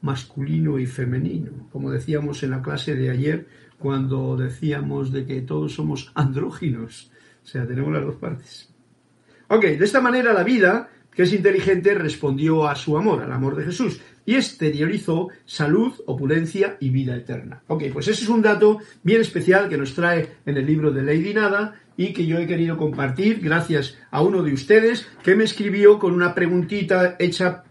masculino 0.00 0.78
y 0.78 0.86
femenino, 0.86 1.68
como 1.72 1.90
decíamos 1.90 2.42
en 2.44 2.50
la 2.50 2.62
clase 2.62 2.94
de 2.94 3.10
ayer, 3.10 3.46
cuando 3.78 4.36
decíamos 4.36 5.12
de 5.12 5.26
que 5.26 5.40
todos 5.42 5.74
somos 5.74 6.12
andróginos, 6.14 7.10
o 7.42 7.46
sea, 7.46 7.66
tenemos 7.66 7.92
las 7.92 8.04
dos 8.04 8.16
partes. 8.16 8.72
Ok, 9.48 9.64
de 9.64 9.84
esta 9.84 10.00
manera 10.00 10.32
la 10.32 10.44
vida 10.44 10.88
que 11.18 11.24
es 11.24 11.32
inteligente, 11.32 11.94
respondió 11.94 12.68
a 12.68 12.76
su 12.76 12.96
amor, 12.96 13.20
al 13.20 13.32
amor 13.32 13.56
de 13.56 13.64
Jesús, 13.64 14.00
y 14.28 14.34
exteriorizó 14.34 15.30
salud, 15.46 15.94
opulencia 16.04 16.76
y 16.80 16.90
vida 16.90 17.16
eterna. 17.16 17.62
Ok, 17.66 17.84
pues 17.90 18.08
ese 18.08 18.24
es 18.24 18.28
un 18.28 18.42
dato 18.42 18.78
bien 19.02 19.22
especial 19.22 19.70
que 19.70 19.78
nos 19.78 19.94
trae 19.94 20.34
en 20.44 20.58
el 20.58 20.66
libro 20.66 20.90
de 20.90 21.02
Lady 21.02 21.32
Nada 21.32 21.80
y 21.96 22.12
que 22.12 22.26
yo 22.26 22.36
he 22.36 22.46
querido 22.46 22.76
compartir 22.76 23.40
gracias 23.40 23.96
a 24.10 24.20
uno 24.20 24.42
de 24.42 24.52
ustedes 24.52 25.08
que 25.22 25.34
me 25.34 25.44
escribió 25.44 25.98
con 25.98 26.12
una 26.12 26.34
preguntita 26.34 27.16
hecha 27.18 27.64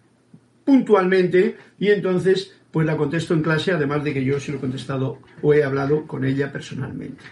puntualmente 0.66 1.58
y 1.78 1.90
entonces 1.90 2.56
pues 2.72 2.88
la 2.88 2.98
contesto 2.98 3.36
en 3.36 3.44
clase, 3.44 3.72
además 3.72 4.04
de 4.04 4.16
que 4.16 4.26
yo 4.26 4.40
se 4.40 4.52
lo 4.52 4.58
he 4.58 4.62
contestado 4.62 5.20
o 5.44 5.54
he 5.54 5.64
hablado 5.64 6.08
con 6.08 6.26
ella 6.26 6.52
personalmente. 6.52 7.24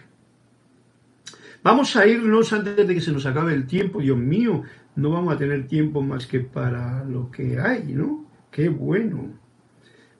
Vamos 1.64 1.96
a 1.96 2.06
irnos 2.06 2.54
antes 2.54 2.88
de 2.88 2.94
que 2.94 3.02
se 3.02 3.12
nos 3.12 3.26
acabe 3.26 3.56
el 3.56 3.66
tiempo, 3.66 4.02
Dios 4.02 4.20
mío, 4.20 4.62
no 4.96 5.10
vamos 5.10 5.34
a 5.34 5.38
tener 5.40 5.66
tiempo 5.66 6.04
más 6.04 6.28
que 6.28 6.42
para 6.42 7.04
lo 7.06 7.32
que 7.32 7.60
hay, 7.60 7.86
¿no? 7.86 8.25
Qué 8.56 8.70
bueno. 8.70 9.38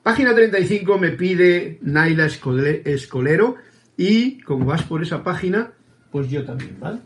Página 0.04 0.36
35 0.36 0.98
me 0.98 1.12
pide 1.12 1.80
Naila 1.84 2.26
Escolero 2.26 3.56
y 3.96 4.42
como 4.42 4.66
vas 4.66 4.84
por 4.84 5.02
esa 5.02 5.24
página, 5.24 5.72
pues 6.12 6.30
yo 6.30 6.44
también, 6.44 6.78
¿vale? 6.78 7.00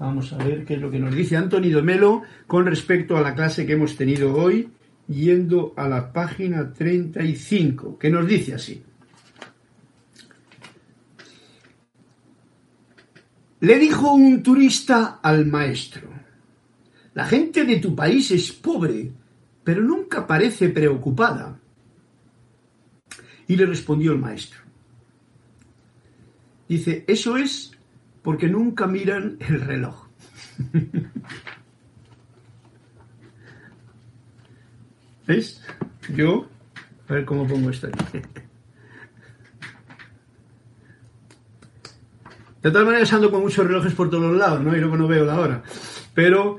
Vamos 0.00 0.32
a 0.32 0.38
ver 0.38 0.64
qué 0.64 0.74
es 0.74 0.80
lo 0.80 0.90
que 0.90 0.98
nos 0.98 1.14
dice 1.14 1.36
Anthony 1.36 1.70
Domelo 1.70 2.22
con 2.48 2.66
respecto 2.66 3.16
a 3.16 3.20
la 3.20 3.36
clase 3.36 3.64
que 3.64 3.74
hemos 3.74 3.94
tenido 3.94 4.34
hoy, 4.34 4.70
yendo 5.06 5.74
a 5.76 5.86
la 5.86 6.12
página 6.12 6.72
35, 6.72 7.96
que 7.96 8.10
nos 8.10 8.26
dice 8.26 8.54
así. 8.54 8.82
Le 13.60 13.78
dijo 13.78 14.12
un 14.12 14.42
turista 14.42 15.20
al 15.22 15.46
maestro, 15.46 16.08
la 17.14 17.26
gente 17.26 17.64
de 17.64 17.76
tu 17.76 17.94
país 17.94 18.32
es 18.32 18.50
pobre, 18.50 19.12
pero 19.70 19.82
nunca 19.82 20.26
parece 20.26 20.68
preocupada. 20.68 21.56
Y 23.46 23.54
le 23.54 23.66
respondió 23.66 24.10
el 24.10 24.18
maestro, 24.18 24.58
dice, 26.68 27.04
eso 27.06 27.36
es 27.36 27.70
porque 28.20 28.48
nunca 28.48 28.88
miran 28.88 29.36
el 29.38 29.60
reloj. 29.60 30.08
¿Veis? 35.28 35.62
Yo, 36.16 36.48
a 37.06 37.12
ver 37.12 37.24
cómo 37.24 37.46
pongo 37.46 37.70
esto 37.70 37.86
aquí. 37.86 38.18
De 42.60 42.72
todas 42.72 42.86
maneras 42.86 43.12
ando 43.12 43.30
con 43.30 43.42
muchos 43.42 43.64
relojes 43.64 43.94
por 43.94 44.10
todos 44.10 44.32
los 44.32 44.36
lados, 44.36 44.60
¿no? 44.62 44.76
Y 44.76 44.80
luego 44.80 44.96
no 44.96 45.06
veo 45.06 45.24
la 45.24 45.38
hora. 45.38 45.62
Pero 46.12 46.58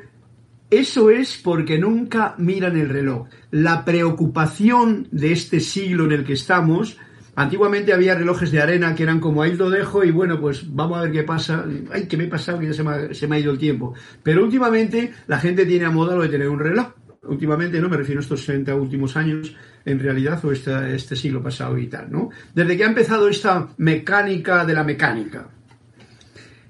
eso 0.71 1.11
es 1.11 1.37
porque 1.37 1.77
nunca 1.77 2.33
miran 2.37 2.77
el 2.77 2.87
reloj. 2.87 3.27
La 3.51 3.83
preocupación 3.83 5.09
de 5.11 5.33
este 5.33 5.59
siglo 5.59 6.05
en 6.05 6.13
el 6.13 6.23
que 6.23 6.31
estamos, 6.31 6.97
antiguamente 7.35 7.91
había 7.91 8.15
relojes 8.15 8.51
de 8.51 8.61
arena 8.61 8.95
que 8.95 9.03
eran 9.03 9.19
como 9.19 9.41
ahí 9.41 9.53
lo 9.53 9.69
dejo 9.69 10.05
y 10.05 10.11
bueno, 10.11 10.39
pues 10.39 10.73
vamos 10.73 10.97
a 10.97 11.01
ver 11.01 11.11
qué 11.11 11.23
pasa. 11.23 11.65
Ay, 11.91 12.07
que 12.07 12.15
me 12.15 12.23
he 12.23 12.27
pasado, 12.27 12.57
que 12.59 12.67
ya 12.67 12.73
se 12.73 12.83
me, 13.27 13.35
ha, 13.35 13.39
ido 13.39 13.51
el 13.51 13.57
tiempo. 13.57 13.95
Pero 14.23 14.45
últimamente 14.45 15.11
la 15.27 15.39
gente 15.39 15.65
tiene 15.65 15.83
a 15.83 15.91
moda 15.91 16.15
lo 16.15 16.21
de 16.21 16.29
tener 16.29 16.47
un 16.47 16.59
reloj. 16.59 16.93
Últimamente, 17.23 17.81
no 17.81 17.89
me 17.89 17.97
refiero 17.97 18.21
a 18.21 18.23
estos 18.23 18.45
60 18.45 18.73
últimos 18.73 19.17
años, 19.17 19.53
en 19.83 19.99
realidad, 19.99 20.43
o 20.45 20.53
este 20.53 21.15
siglo 21.17 21.43
pasado 21.43 21.77
y 21.77 21.87
tal, 21.87 22.09
¿no? 22.09 22.29
Desde 22.55 22.77
que 22.77 22.85
ha 22.85 22.87
empezado 22.87 23.27
esta 23.27 23.67
mecánica 23.77 24.65
de 24.65 24.73
la 24.73 24.83
mecánica, 24.83 25.49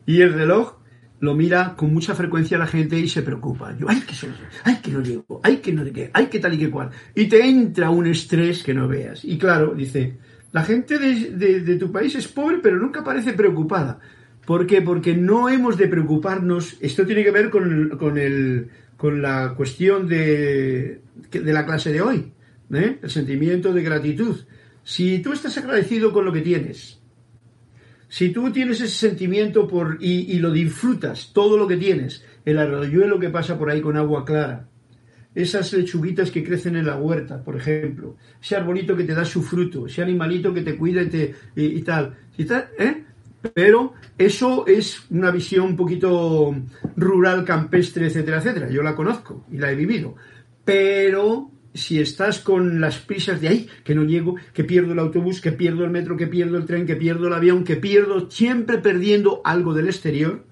y 0.06 0.22
el 0.22 0.34
reloj 0.34 0.81
lo 1.22 1.36
mira 1.36 1.76
con 1.78 1.94
mucha 1.94 2.16
frecuencia 2.16 2.58
la 2.58 2.68
gente 2.68 3.00
y 3.00 3.08
se 3.08 3.22
preocupa. 3.22 3.76
Yo, 3.78 3.88
ay, 3.88 4.02
que, 4.02 4.16
solo, 4.16 4.34
ay, 4.64 4.80
que 4.84 4.92
no 4.92 5.02
llego, 5.02 5.40
ay, 5.44 5.58
que 5.58 5.72
no 5.72 5.84
ay, 6.14 6.26
tal 6.28 6.54
y 6.56 6.58
que 6.58 6.70
cual. 6.70 6.90
Y 7.16 7.28
te 7.28 7.46
entra 7.46 7.92
un 7.92 8.08
estrés 8.08 8.64
que 8.64 8.74
no 8.74 8.88
veas. 8.88 9.24
Y 9.24 9.38
claro, 9.38 9.76
dice, 9.76 10.18
la 10.52 10.64
gente 10.64 10.98
de, 10.98 11.32
de, 11.32 11.62
de 11.62 11.76
tu 11.76 11.92
país 11.92 12.16
es 12.16 12.28
pobre, 12.28 12.58
pero 12.62 12.78
nunca 12.78 13.04
parece 13.04 13.34
preocupada. 13.34 14.00
¿Por 14.46 14.66
qué? 14.66 14.82
Porque 14.82 15.16
no 15.16 15.48
hemos 15.48 15.78
de 15.78 15.88
preocuparnos. 15.88 16.78
Esto 16.82 17.06
tiene 17.06 17.24
que 17.24 17.32
ver 17.32 17.52
con, 17.52 17.90
con, 18.00 18.18
el, 18.18 18.70
con 18.98 19.22
la 19.22 19.54
cuestión 19.56 20.08
de, 20.08 21.02
de 21.32 21.54
la 21.54 21.68
clase 21.68 21.94
de 21.94 22.02
hoy, 22.02 22.34
¿eh? 22.74 22.98
el 23.00 23.10
sentimiento 23.12 23.74
de 23.74 23.84
gratitud. 23.84 24.38
Si 24.84 25.20
tú 25.20 25.34
estás 25.34 25.56
agradecido 25.60 26.12
con 26.12 26.26
lo 26.26 26.34
que 26.34 26.42
tienes, 26.42 27.01
si 28.12 28.34
tú 28.34 28.52
tienes 28.52 28.82
ese 28.82 29.08
sentimiento 29.08 29.70
por, 29.70 29.98
y, 30.02 30.38
lo 30.40 30.52
disfrutas, 30.52 31.32
todo 31.34 31.58
lo 31.58 31.66
que 31.66 31.78
tienes, 31.78 32.26
el 32.44 32.58
arroyuelo 32.58 33.18
que 33.22 33.30
pasa 33.30 33.58
por 33.58 33.70
ahí 33.70 33.80
con 33.80 33.96
agua 33.96 34.26
clara, 34.26 34.68
esas 35.34 35.72
lechuguitas 35.72 36.30
que 36.30 36.44
crecen 36.44 36.76
en 36.76 36.88
la 36.88 36.98
huerta, 36.98 37.42
por 37.42 37.56
ejemplo, 37.56 38.18
ese 38.42 38.58
arbolito 38.58 38.98
que 38.98 39.06
te 39.06 39.16
da 39.16 39.24
su 39.24 39.42
fruto, 39.42 39.88
ese 39.88 40.02
animalito 40.02 40.54
que 40.54 40.62
te 40.62 40.76
cuida 40.76 41.02
y 41.02 41.82
tal, 41.84 42.18
y 42.38 42.44
tal 42.44 42.70
¿eh? 42.78 43.06
Pero 43.54 43.94
eso 44.18 44.68
es 44.68 45.10
una 45.10 45.32
visión 45.32 45.68
un 45.68 45.76
poquito 45.78 46.54
rural, 46.98 47.46
campestre, 47.46 48.08
etcétera, 48.08 48.40
etcétera. 48.40 48.70
Yo 48.70 48.84
la 48.84 48.94
conozco 48.94 49.46
y 49.50 49.58
la 49.58 49.72
he 49.72 49.76
vivido. 49.76 50.16
Pero 50.66 51.50
si 51.74 52.00
estás 52.00 52.40
con 52.40 52.82
las 52.82 52.98
prisas 52.98 53.40
de 53.40 53.48
ahí, 53.48 53.70
que 53.84 53.96
no 53.96 54.04
llego, 54.04 54.36
que 54.54 54.64
pierdo 54.64 54.94
el 54.94 55.00
autobús, 55.00 55.42
que 55.42 55.52
pierdo 55.52 55.86
el 55.86 55.92
metro, 55.92 56.18
que 56.18 56.28
pierdo 56.28 56.58
el 56.58 56.66
tren, 56.66 56.86
que 56.86 56.96
pierdo 56.96 57.28
el 57.28 57.34
avión, 57.34 57.64
que 57.64 57.78
pierdo, 57.78 58.30
siempre 58.30 58.78
perdiendo 58.78 59.42
algo 59.44 59.74
del 59.74 59.88
exterior, 59.88 60.44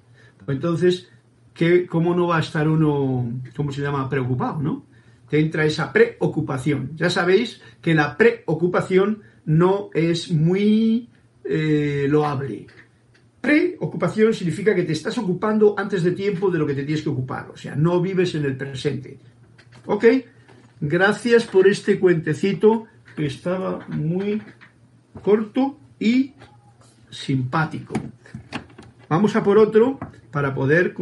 pues 0.45 0.55
entonces, 0.55 1.09
¿qué, 1.53 1.85
¿cómo 1.85 2.15
no 2.15 2.27
va 2.27 2.37
a 2.37 2.41
estar 2.41 2.67
uno, 2.67 3.31
cómo 3.55 3.71
se 3.71 3.81
llama, 3.81 4.09
preocupado, 4.09 4.61
no? 4.61 4.85
Te 5.29 5.39
entra 5.39 5.65
esa 5.65 5.93
preocupación. 5.93 6.91
Ya 6.95 7.09
sabéis 7.09 7.61
que 7.81 7.93
la 7.93 8.17
preocupación 8.17 9.21
no 9.45 9.89
es 9.93 10.31
muy 10.31 11.09
eh, 11.43 12.07
loable. 12.09 12.65
Preocupación 13.41 14.33
significa 14.33 14.73
que 14.73 14.83
te 14.83 14.93
estás 14.93 15.17
ocupando 15.17 15.75
antes 15.77 16.03
de 16.03 16.11
tiempo 16.11 16.49
de 16.49 16.59
lo 16.59 16.65
que 16.65 16.73
te 16.73 16.83
tienes 16.83 17.03
que 17.03 17.09
ocupar, 17.09 17.49
o 17.51 17.57
sea, 17.57 17.75
no 17.75 18.01
vives 18.01 18.35
en 18.35 18.45
el 18.45 18.57
presente. 18.57 19.19
¿Ok? 19.85 20.05
Gracias 20.81 21.45
por 21.45 21.67
este 21.67 21.99
cuentecito 21.99 22.87
que 23.15 23.25
estaba 23.25 23.85
muy 23.89 24.41
corto 25.21 25.77
y 25.99 26.33
simpático. 27.09 27.93
Vamos 29.09 29.35
a 29.35 29.43
por 29.43 29.57
otro 29.57 29.99
para 30.31 30.53
poder... 30.53 30.95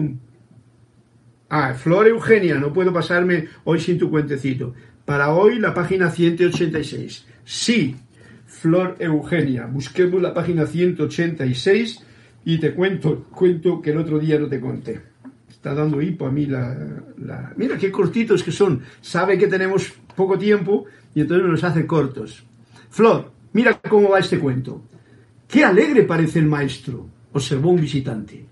Ah, 1.49 1.75
Flor 1.75 2.07
Eugenia, 2.07 2.55
no 2.55 2.73
puedo 2.73 2.91
pasarme 2.91 3.47
hoy 3.63 3.79
sin 3.79 3.97
tu 3.97 4.09
cuentecito. 4.09 4.73
Para 5.05 5.31
hoy 5.33 5.59
la 5.59 5.73
página 5.73 6.09
186. 6.09 7.25
Sí, 7.45 7.95
Flor 8.47 8.95
Eugenia, 8.99 9.67
busquemos 9.67 10.21
la 10.21 10.33
página 10.33 10.65
186 10.65 12.03
y 12.45 12.57
te 12.57 12.73
cuento, 12.73 13.25
cuento 13.25 13.81
que 13.81 13.91
el 13.91 13.97
otro 13.97 14.19
día 14.19 14.39
no 14.39 14.47
te 14.47 14.59
conté 14.59 15.01
dando 15.73 16.01
hipo 16.01 16.27
a 16.27 16.31
mí 16.31 16.45
la, 16.45 16.75
la, 17.17 17.53
Mira 17.55 17.77
qué 17.77 17.91
cortitos 17.91 18.43
que 18.43 18.51
son. 18.51 18.81
Sabe 19.01 19.37
que 19.37 19.47
tenemos 19.47 19.93
poco 20.15 20.37
tiempo 20.37 20.85
y 21.13 21.21
entonces 21.21 21.47
nos 21.47 21.63
hace 21.63 21.85
cortos. 21.85 22.43
Flor, 22.89 23.31
mira 23.53 23.79
cómo 23.87 24.09
va 24.09 24.19
este 24.19 24.39
cuento. 24.39 24.83
Qué 25.47 25.63
alegre 25.63 26.03
parece 26.03 26.39
el 26.39 26.47
maestro, 26.47 27.07
observó 27.31 27.71
un 27.71 27.81
visitante. 27.81 28.45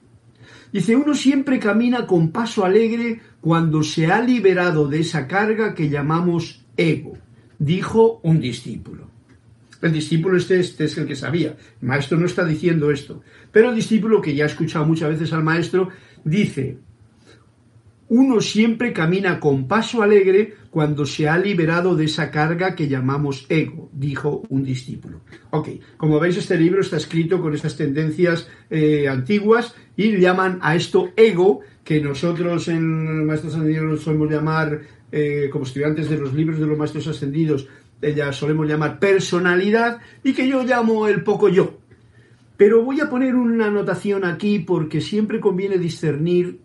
Dice, 0.72 0.96
uno 0.96 1.14
siempre 1.14 1.60
camina 1.60 2.06
con 2.06 2.32
paso 2.32 2.66
alegre 2.66 3.22
cuando 3.42 3.84
se 3.84 4.08
ha 4.08 4.22
liberado 4.22 4.88
de 4.88 5.00
esa 5.00 5.28
carga 5.28 5.74
que 5.74 5.90
llamamos 5.90 6.66
ego, 6.76 7.18
dijo 7.60 8.20
un 8.24 8.40
discípulo. 8.40 9.10
El 9.82 9.92
discípulo 9.92 10.38
este, 10.38 10.60
este, 10.60 10.86
es 10.86 10.98
el 10.98 11.06
que 11.06 11.16
sabía. 11.16 11.56
El 11.82 11.88
maestro 11.88 12.18
no 12.18 12.26
está 12.26 12.44
diciendo 12.46 12.92
esto. 12.92 13.22
Pero 13.52 13.70
el 13.70 13.76
discípulo, 13.76 14.22
que 14.22 14.34
ya 14.34 14.46
ha 14.46 14.48
escuchado 14.48 14.86
muchas 14.86 15.10
veces 15.10 15.32
al 15.32 15.44
maestro, 15.44 15.90
dice, 16.24 16.80
uno 18.08 18.40
siempre 18.40 18.94
camina 18.94 19.40
con 19.40 19.68
paso 19.68 20.04
alegre 20.04 20.54
cuando 20.70 21.06
se 21.06 21.28
ha 21.28 21.38
liberado 21.38 21.96
de 21.96 22.06
esa 22.06 22.30
carga 22.30 22.76
que 22.76 22.88
llamamos 22.88 23.46
ego, 23.50 23.90
dijo 23.94 24.44
un 24.50 24.64
discípulo. 24.64 25.22
Ok, 25.50 25.70
como 25.98 26.20
veis 26.20 26.38
este 26.38 26.58
libro 26.58 26.82
está 26.82 26.98
escrito 26.98 27.42
con 27.42 27.56
estas 27.56 27.76
tendencias 27.76 28.48
eh, 28.70 29.08
antiguas 29.08 29.74
y 29.98 30.18
llaman 30.18 30.60
a 30.62 30.76
esto 30.76 31.10
ego, 31.16 31.62
que 31.84 32.02
nosotros 32.02 32.68
en 32.68 33.26
Maestros 33.26 33.56
Ascendidos 33.56 34.04
solemos 34.04 34.30
llamar, 34.30 34.82
eh, 35.12 35.50
como 35.52 35.66
estudiantes 35.66 36.10
de 36.10 36.18
los 36.18 36.34
libros 36.34 36.60
de 36.60 36.68
los 36.68 36.78
Maestros 36.78 37.08
Ascendidos, 37.08 37.68
ya 38.02 38.32
solemos 38.34 38.68
llamar 38.68 39.00
personalidad 39.00 40.00
y 40.24 40.34
que 40.34 40.48
yo 40.48 40.64
llamo 40.64 41.08
el 41.08 41.24
poco 41.24 41.50
yo. 41.50 41.80
Pero 42.58 42.84
voy 42.84 43.00
a 43.02 43.10
poner 43.10 43.36
una 43.36 43.68
anotación 43.68 44.26
aquí 44.26 44.60
porque 44.60 45.02
siempre 45.02 45.40
conviene 45.40 45.78
discernir 45.78 46.65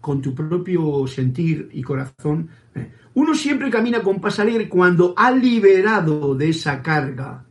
con 0.00 0.22
tu 0.22 0.34
propio 0.34 1.06
sentir 1.06 1.68
y 1.72 1.82
corazón. 1.82 2.48
Eh, 2.74 2.90
uno 3.14 3.34
siempre 3.34 3.70
camina 3.70 4.02
con 4.02 4.20
paz 4.20 4.40
cuando 4.68 5.14
ha 5.16 5.30
liberado 5.30 6.34
de 6.34 6.48
esa 6.50 6.82
carga 6.82 7.44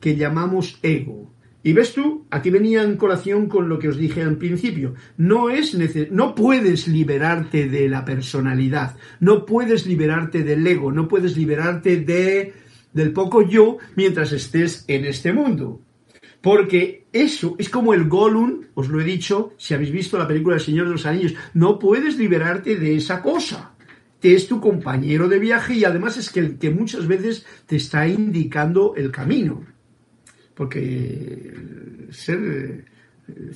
que 0.00 0.16
llamamos 0.16 0.78
ego. 0.82 1.32
Y 1.62 1.72
ves 1.72 1.92
tú, 1.92 2.24
aquí 2.30 2.50
venía 2.50 2.82
en 2.82 2.96
colación 2.96 3.48
con 3.48 3.68
lo 3.68 3.78
que 3.78 3.88
os 3.88 3.96
dije 3.96 4.22
al 4.22 4.36
principio. 4.36 4.94
No 5.16 5.50
es 5.50 5.76
no 6.10 6.34
puedes 6.34 6.88
liberarte 6.88 7.68
de 7.68 7.88
la 7.88 8.04
personalidad, 8.04 8.96
no 9.20 9.44
puedes 9.44 9.86
liberarte 9.86 10.44
del 10.44 10.66
ego, 10.66 10.92
no 10.92 11.08
puedes 11.08 11.36
liberarte 11.36 11.96
de 11.98 12.54
del 12.92 13.12
poco 13.12 13.42
yo 13.42 13.78
mientras 13.96 14.32
estés 14.32 14.84
en 14.88 15.04
este 15.04 15.32
mundo. 15.32 15.80
Porque 16.40 17.06
eso 17.12 17.56
es 17.58 17.68
como 17.68 17.94
el 17.94 18.08
Gollum, 18.08 18.62
os 18.74 18.88
lo 18.88 19.00
he 19.00 19.04
dicho, 19.04 19.54
si 19.56 19.74
habéis 19.74 19.90
visto 19.90 20.18
la 20.18 20.28
película 20.28 20.56
El 20.56 20.62
Señor 20.62 20.86
de 20.86 20.92
los 20.92 21.06
Anillos, 21.06 21.34
no 21.54 21.78
puedes 21.78 22.16
liberarte 22.16 22.76
de 22.76 22.96
esa 22.96 23.22
cosa. 23.22 23.74
Que 24.20 24.34
es 24.34 24.48
tu 24.48 24.60
compañero 24.60 25.28
de 25.28 25.38
viaje 25.38 25.74
y 25.74 25.84
además 25.84 26.16
es 26.16 26.30
que 26.30 26.40
el 26.40 26.58
que 26.58 26.70
muchas 26.70 27.06
veces 27.06 27.46
te 27.66 27.76
está 27.76 28.08
indicando 28.08 28.94
el 28.96 29.12
camino. 29.12 29.64
Porque 30.54 31.54
ser 32.10 32.84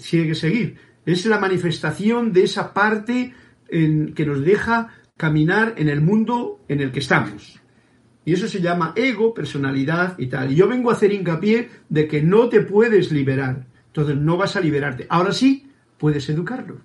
tiene 0.08 0.28
que 0.28 0.34
seguir. 0.34 0.76
Es 1.04 1.26
la 1.26 1.38
manifestación 1.38 2.32
de 2.32 2.44
esa 2.44 2.72
parte 2.72 3.34
en, 3.68 4.14
que 4.14 4.26
nos 4.26 4.44
deja 4.44 4.94
caminar 5.16 5.74
en 5.76 5.88
el 5.88 6.00
mundo 6.00 6.64
en 6.68 6.80
el 6.80 6.92
que 6.92 7.00
estamos. 7.00 7.61
Y 8.24 8.34
eso 8.34 8.46
se 8.46 8.60
llama 8.60 8.92
ego, 8.94 9.34
personalidad 9.34 10.18
y 10.18 10.26
tal. 10.26 10.52
Y 10.52 10.54
yo 10.54 10.68
vengo 10.68 10.90
a 10.90 10.94
hacer 10.94 11.12
hincapié 11.12 11.68
de 11.88 12.06
que 12.06 12.22
no 12.22 12.48
te 12.48 12.60
puedes 12.60 13.10
liberar. 13.10 13.66
Entonces 13.86 14.16
no 14.16 14.36
vas 14.36 14.56
a 14.56 14.60
liberarte. 14.60 15.06
Ahora 15.08 15.32
sí, 15.32 15.68
puedes 15.98 16.28
educarlo. 16.28 16.78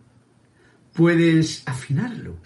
Puedes 0.93 1.67
afinarlo. 1.67 2.37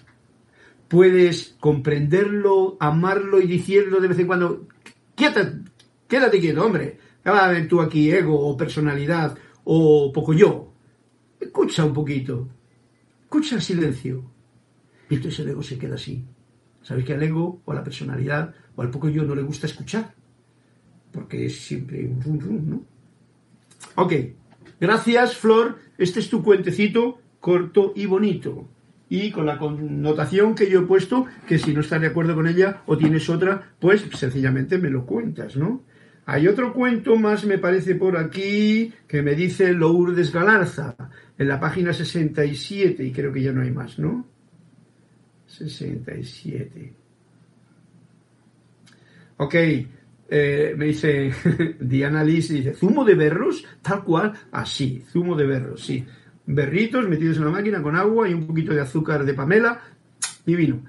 Puedes 0.88 1.56
comprenderlo, 1.60 2.76
amarlo 2.80 3.40
y 3.40 3.48
decirlo 3.48 4.02
de 4.02 4.10
vez 4.10 4.20
en 4.20 4.28
cuando, 4.28 4.68
quédate, 5.16 5.60
quédate 6.08 6.42
quieto, 6.42 6.66
hombre. 6.66 6.98
a 7.24 7.48
ver 7.48 7.70
tú 7.70 7.80
aquí 7.80 8.12
ego 8.12 8.38
o 8.38 8.58
personalidad 8.58 9.38
o 9.64 10.12
poco 10.12 10.34
yo. 10.34 10.74
Escucha 11.40 11.86
un 11.86 11.94
poquito. 11.94 12.50
Escucha 13.24 13.56
el 13.56 13.62
silencio. 13.62 14.30
Y 15.10 15.16
entonces 15.16 15.40
el 15.40 15.50
ego 15.50 15.64
se 15.64 15.78
queda 15.78 15.96
así. 15.96 16.26
Sabéis 16.82 17.06
que 17.06 17.14
al 17.14 17.24
ego 17.24 17.62
o 17.66 17.72
a 17.72 17.76
la 17.76 17.84
personalidad 17.84 18.54
o 18.76 18.82
al 18.82 18.90
poco 18.90 19.10
yo 19.10 19.24
no 19.24 19.36
le 19.36 19.42
gusta 19.42 19.68
escuchar, 19.68 20.14
porque 21.12 21.46
es 21.46 21.62
siempre 21.62 22.08
un 22.08 22.22
rum 22.22 22.40
rum, 22.40 22.70
¿no? 22.70 22.86
Ok, 23.96 24.14
gracias 24.80 25.36
Flor, 25.36 25.78
este 25.98 26.20
es 26.20 26.30
tu 26.30 26.44
cuentecito 26.44 27.20
corto 27.40 27.92
y 27.96 28.06
bonito. 28.06 28.70
Y 29.10 29.32
con 29.32 29.46
la 29.46 29.58
connotación 29.58 30.56
que 30.56 30.70
yo 30.70 30.80
he 30.80 30.84
puesto, 30.84 31.26
que 31.46 31.58
si 31.58 31.74
no 31.74 31.82
estás 31.82 32.00
de 32.00 32.08
acuerdo 32.08 32.34
con 32.34 32.48
ella 32.48 32.82
o 32.86 32.98
tienes 32.98 33.30
otra, 33.30 33.74
pues 33.78 34.06
sencillamente 34.14 34.78
me 34.78 34.90
lo 34.90 35.06
cuentas, 35.06 35.58
¿no? 35.58 35.84
Hay 36.26 36.48
otro 36.48 36.72
cuento 36.72 37.18
más, 37.18 37.44
me 37.46 37.58
parece, 37.58 37.96
por 37.96 38.16
aquí, 38.16 38.94
que 39.08 39.22
me 39.22 39.36
dice 39.36 39.74
Lourdes 39.74 40.32
Galarza, 40.32 40.96
en 41.38 41.48
la 41.48 41.60
página 41.60 41.92
67, 41.92 43.04
y 43.04 43.12
creo 43.12 43.34
que 43.34 43.42
ya 43.42 43.52
no 43.52 43.64
hay 43.64 43.72
más, 43.72 44.00
¿no? 44.00 44.26
67. 45.52 46.94
Ok, 49.38 49.56
eh, 50.30 50.74
me 50.78 50.86
dice 50.86 51.32
Diana 51.80 52.24
Liz, 52.24 52.50
dice, 52.50 52.74
¿zumo 52.74 53.04
de 53.04 53.16
berros? 53.16 53.66
Tal 53.82 54.04
cual, 54.04 54.34
así, 54.52 55.04
zumo 55.12 55.36
de 55.36 55.46
berros, 55.46 55.84
sí. 55.84 56.06
Berritos 56.46 57.08
metidos 57.08 57.38
en 57.38 57.46
la 57.46 57.52
máquina 57.52 57.82
con 57.82 57.96
agua 57.96 58.30
y 58.30 58.34
un 58.34 58.48
poquito 58.48 58.74
de 58.74 58.82
azúcar 58.82 59.26
de 59.26 59.34
Pamela, 59.34 59.82
divino. 60.46 60.84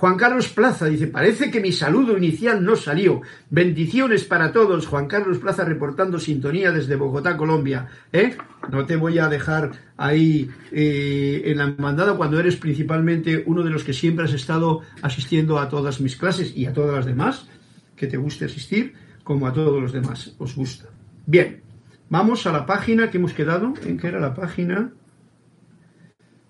Juan 0.00 0.16
Carlos 0.16 0.48
Plaza 0.48 0.86
dice, 0.86 1.08
parece 1.08 1.50
que 1.50 1.60
mi 1.60 1.72
saludo 1.72 2.16
inicial 2.16 2.64
no 2.64 2.74
salió. 2.74 3.20
Bendiciones 3.50 4.24
para 4.24 4.50
todos. 4.50 4.86
Juan 4.86 5.06
Carlos 5.06 5.36
Plaza 5.36 5.62
reportando 5.62 6.18
sintonía 6.18 6.72
desde 6.72 6.96
Bogotá, 6.96 7.36
Colombia. 7.36 7.86
¿Eh? 8.10 8.34
No 8.72 8.86
te 8.86 8.96
voy 8.96 9.18
a 9.18 9.28
dejar 9.28 9.72
ahí 9.98 10.48
eh, 10.72 11.42
en 11.44 11.58
la 11.58 11.74
mandada 11.76 12.16
cuando 12.16 12.40
eres 12.40 12.56
principalmente 12.56 13.44
uno 13.46 13.62
de 13.62 13.68
los 13.68 13.84
que 13.84 13.92
siempre 13.92 14.24
has 14.24 14.32
estado 14.32 14.80
asistiendo 15.02 15.58
a 15.58 15.68
todas 15.68 16.00
mis 16.00 16.16
clases 16.16 16.56
y 16.56 16.64
a 16.64 16.72
todas 16.72 16.94
las 16.94 17.04
demás 17.04 17.46
que 17.94 18.06
te 18.06 18.16
guste 18.16 18.46
asistir, 18.46 18.94
como 19.22 19.46
a 19.46 19.52
todos 19.52 19.82
los 19.82 19.92
demás 19.92 20.34
os 20.38 20.56
gusta. 20.56 20.88
Bien, 21.26 21.60
vamos 22.08 22.46
a 22.46 22.52
la 22.52 22.64
página 22.64 23.10
que 23.10 23.18
hemos 23.18 23.34
quedado, 23.34 23.74
en 23.84 23.98
que 23.98 24.06
era 24.06 24.18
la 24.18 24.32
página 24.32 24.94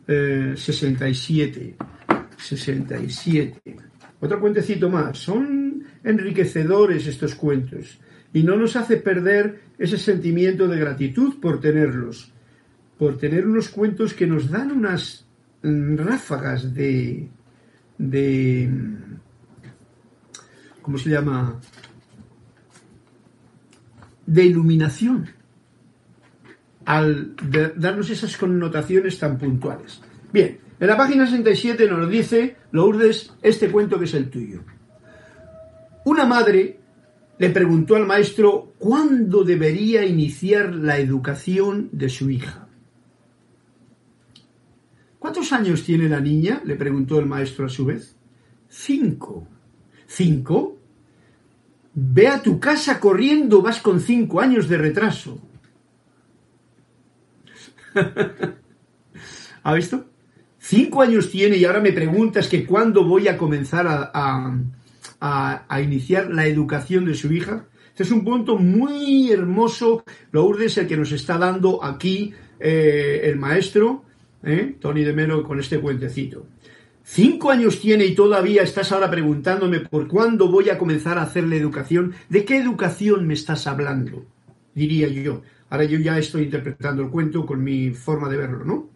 67. 0.07 0.55
Eh, 0.55 0.57
67. 0.57 1.77
Otro 4.21 4.41
cuentecito 4.41 4.89
más. 4.89 5.19
Son 5.19 5.85
enriquecedores 6.05 7.07
estos 7.07 7.35
cuentos 7.35 8.01
y 8.33 8.43
no 8.43 8.57
nos 8.57 8.77
hace 8.77 8.97
perder 8.97 9.61
ese 9.79 9.99
sentimiento 9.99 10.69
de 10.69 10.79
gratitud 10.79 11.41
por 11.41 11.61
tenerlos, 11.61 12.33
por 12.99 13.17
tener 13.19 13.47
unos 13.47 13.69
cuentos 13.69 14.15
que 14.15 14.27
nos 14.27 14.51
dan 14.51 14.71
unas 14.71 15.27
mm, 15.63 15.97
ráfagas 15.97 16.75
de, 16.75 17.29
de 17.99 18.71
¿cómo 20.83 20.99
se 20.99 21.11
llama? 21.11 21.61
de 24.27 24.45
iluminación 24.45 25.29
al 26.85 27.35
darnos 27.77 28.11
esas 28.11 28.37
connotaciones 28.37 29.19
tan 29.19 29.39
puntuales. 29.39 30.01
Bien, 30.33 30.61
en 30.79 30.87
la 30.87 30.97
página 30.97 31.27
67 31.27 31.89
nos 31.89 32.09
dice 32.09 32.57
Lourdes 32.73 33.33
este 33.43 33.71
cuento 33.71 33.99
que 33.99 34.05
es 34.05 34.15
el 34.15 34.31
tuyo. 34.31 34.63
Una 36.05 36.25
madre 36.25 36.81
le 37.39 37.51
preguntó 37.51 37.97
al 37.97 38.07
maestro 38.07 38.75
cuándo 38.79 39.45
debería 39.45 40.05
iniciar 40.05 40.75
la 40.75 40.99
educación 40.99 41.89
de 41.93 42.09
su 42.09 42.31
hija. 42.31 42.69
¿Cuántos 45.19 45.53
años 45.53 45.85
tiene 45.85 46.09
la 46.09 46.21
niña? 46.21 46.63
le 46.65 46.77
preguntó 46.77 47.19
el 47.19 47.27
maestro 47.27 47.67
a 47.67 47.69
su 47.69 47.85
vez. 47.85 48.17
Cinco. 48.69 49.47
¿Cinco? 50.07 50.79
Ve 51.93 52.29
a 52.29 52.43
tu 52.43 52.59
casa 52.59 53.01
corriendo, 53.01 53.61
vas 53.63 53.81
con 53.81 54.01
cinco 54.01 54.41
años 54.41 54.69
de 54.69 54.79
retraso. 54.79 55.41
¿Ha 59.63 59.75
visto? 59.75 60.10
Cinco 60.71 61.03
años 61.03 61.33
tiene 61.33 61.57
y 61.57 61.65
ahora 61.65 61.81
me 61.81 61.91
preguntas 61.91 62.47
que 62.47 62.65
cuándo 62.65 63.03
voy 63.03 63.27
a 63.27 63.37
comenzar 63.37 63.89
a, 64.15 65.81
iniciar 65.83 66.31
la 66.31 66.47
educación 66.47 67.07
de 67.07 67.17
su 67.17 67.33
hija. 67.33 67.67
Este 67.89 68.05
es 68.05 68.13
un 68.13 68.23
punto 68.23 68.57
muy 68.57 69.33
hermoso, 69.33 70.05
Lourdes, 70.31 70.79
el 70.79 70.87
que 70.87 70.97
nos 70.97 71.11
está 71.11 71.39
dando 71.39 71.83
aquí 71.83 72.33
eh, 72.61 73.23
el 73.25 73.37
maestro, 73.37 74.05
eh, 74.45 74.77
Tony 74.79 75.03
de 75.03 75.13
Melo, 75.13 75.43
con 75.43 75.59
este 75.59 75.81
cuentecito. 75.81 76.47
Cinco 77.03 77.51
años 77.51 77.81
tiene 77.81 78.07
y 78.07 78.15
todavía 78.15 78.63
estás 78.63 78.93
ahora 78.93 79.11
preguntándome 79.11 79.81
por 79.81 80.07
cuándo 80.07 80.53
voy 80.53 80.71
a 80.71 80.79
comenzar 80.79 81.19
a 81.19 81.23
hacer 81.23 81.49
la 81.49 81.57
educación. 81.57 82.15
¿De 82.29 82.45
qué 82.45 82.59
educación 82.59 83.27
me 83.27 83.35
estás 83.35 83.67
hablando? 83.67 84.25
Diría 84.73 85.09
yo. 85.09 85.43
Ahora 85.69 85.83
yo 85.83 85.99
ya 85.99 86.17
estoy 86.17 86.45
interpretando 86.45 87.03
el 87.03 87.11
cuento 87.11 87.45
con 87.45 87.61
mi 87.65 87.91
forma 87.91 88.29
de 88.29 88.37
verlo, 88.37 88.65
¿no? 88.65 88.90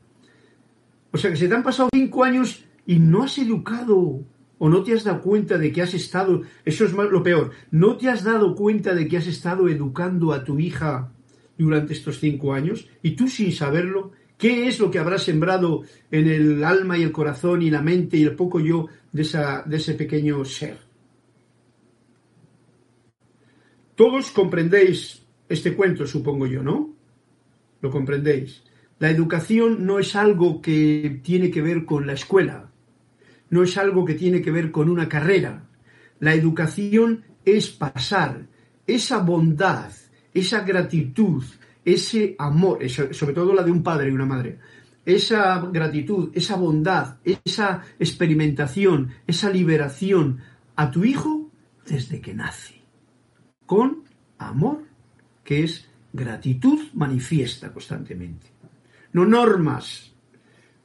O 1.14 1.16
sea 1.16 1.30
que 1.30 1.36
se 1.36 1.46
te 1.46 1.54
han 1.54 1.62
pasado 1.62 1.90
cinco 1.94 2.24
años 2.24 2.64
y 2.86 2.98
no 2.98 3.22
has 3.22 3.38
educado 3.38 4.24
o 4.58 4.68
no 4.68 4.82
te 4.82 4.94
has 4.94 5.04
dado 5.04 5.22
cuenta 5.22 5.58
de 5.58 5.70
que 5.70 5.80
has 5.80 5.94
estado, 5.94 6.42
eso 6.64 6.84
es 6.84 6.92
lo 6.92 7.22
peor, 7.22 7.52
no 7.70 7.96
te 7.96 8.08
has 8.08 8.24
dado 8.24 8.56
cuenta 8.56 8.96
de 8.96 9.06
que 9.06 9.18
has 9.18 9.28
estado 9.28 9.68
educando 9.68 10.32
a 10.32 10.42
tu 10.42 10.58
hija 10.58 11.12
durante 11.56 11.92
estos 11.92 12.18
cinco 12.18 12.52
años 12.52 12.88
y 13.00 13.12
tú 13.12 13.28
sin 13.28 13.52
saberlo, 13.52 14.10
¿qué 14.36 14.66
es 14.66 14.80
lo 14.80 14.90
que 14.90 14.98
habrás 14.98 15.22
sembrado 15.22 15.82
en 16.10 16.26
el 16.26 16.64
alma 16.64 16.98
y 16.98 17.04
el 17.04 17.12
corazón 17.12 17.62
y 17.62 17.70
la 17.70 17.80
mente 17.80 18.16
y 18.16 18.24
el 18.24 18.34
poco 18.34 18.58
yo 18.58 18.88
de, 19.12 19.22
esa, 19.22 19.62
de 19.62 19.76
ese 19.76 19.94
pequeño 19.94 20.44
ser? 20.44 20.78
Todos 23.94 24.32
comprendéis 24.32 25.24
este 25.48 25.76
cuento, 25.76 26.08
supongo 26.08 26.48
yo, 26.48 26.60
¿no? 26.64 26.92
Lo 27.82 27.90
comprendéis. 27.92 28.64
La 28.98 29.10
educación 29.10 29.84
no 29.84 29.98
es 29.98 30.14
algo 30.14 30.62
que 30.62 31.20
tiene 31.22 31.50
que 31.50 31.62
ver 31.62 31.84
con 31.84 32.06
la 32.06 32.12
escuela, 32.12 32.70
no 33.50 33.62
es 33.64 33.76
algo 33.76 34.04
que 34.04 34.14
tiene 34.14 34.40
que 34.40 34.52
ver 34.52 34.70
con 34.70 34.88
una 34.88 35.08
carrera. 35.08 35.66
La 36.20 36.32
educación 36.32 37.24
es 37.44 37.70
pasar 37.70 38.46
esa 38.86 39.18
bondad, 39.18 39.90
esa 40.32 40.60
gratitud, 40.60 41.42
ese 41.84 42.36
amor, 42.38 42.78
sobre 42.88 43.34
todo 43.34 43.52
la 43.52 43.64
de 43.64 43.72
un 43.72 43.82
padre 43.82 44.10
y 44.10 44.12
una 44.12 44.26
madre, 44.26 44.58
esa 45.04 45.60
gratitud, 45.60 46.30
esa 46.32 46.54
bondad, 46.56 47.16
esa 47.24 47.82
experimentación, 47.98 49.10
esa 49.26 49.50
liberación 49.50 50.38
a 50.76 50.90
tu 50.90 51.04
hijo 51.04 51.50
desde 51.86 52.20
que 52.20 52.32
nace, 52.32 52.80
con 53.66 54.04
amor, 54.38 54.84
que 55.42 55.64
es 55.64 55.88
gratitud 56.12 56.78
manifiesta 56.94 57.72
constantemente 57.72 58.53
no 59.14 59.24
normas, 59.24 60.12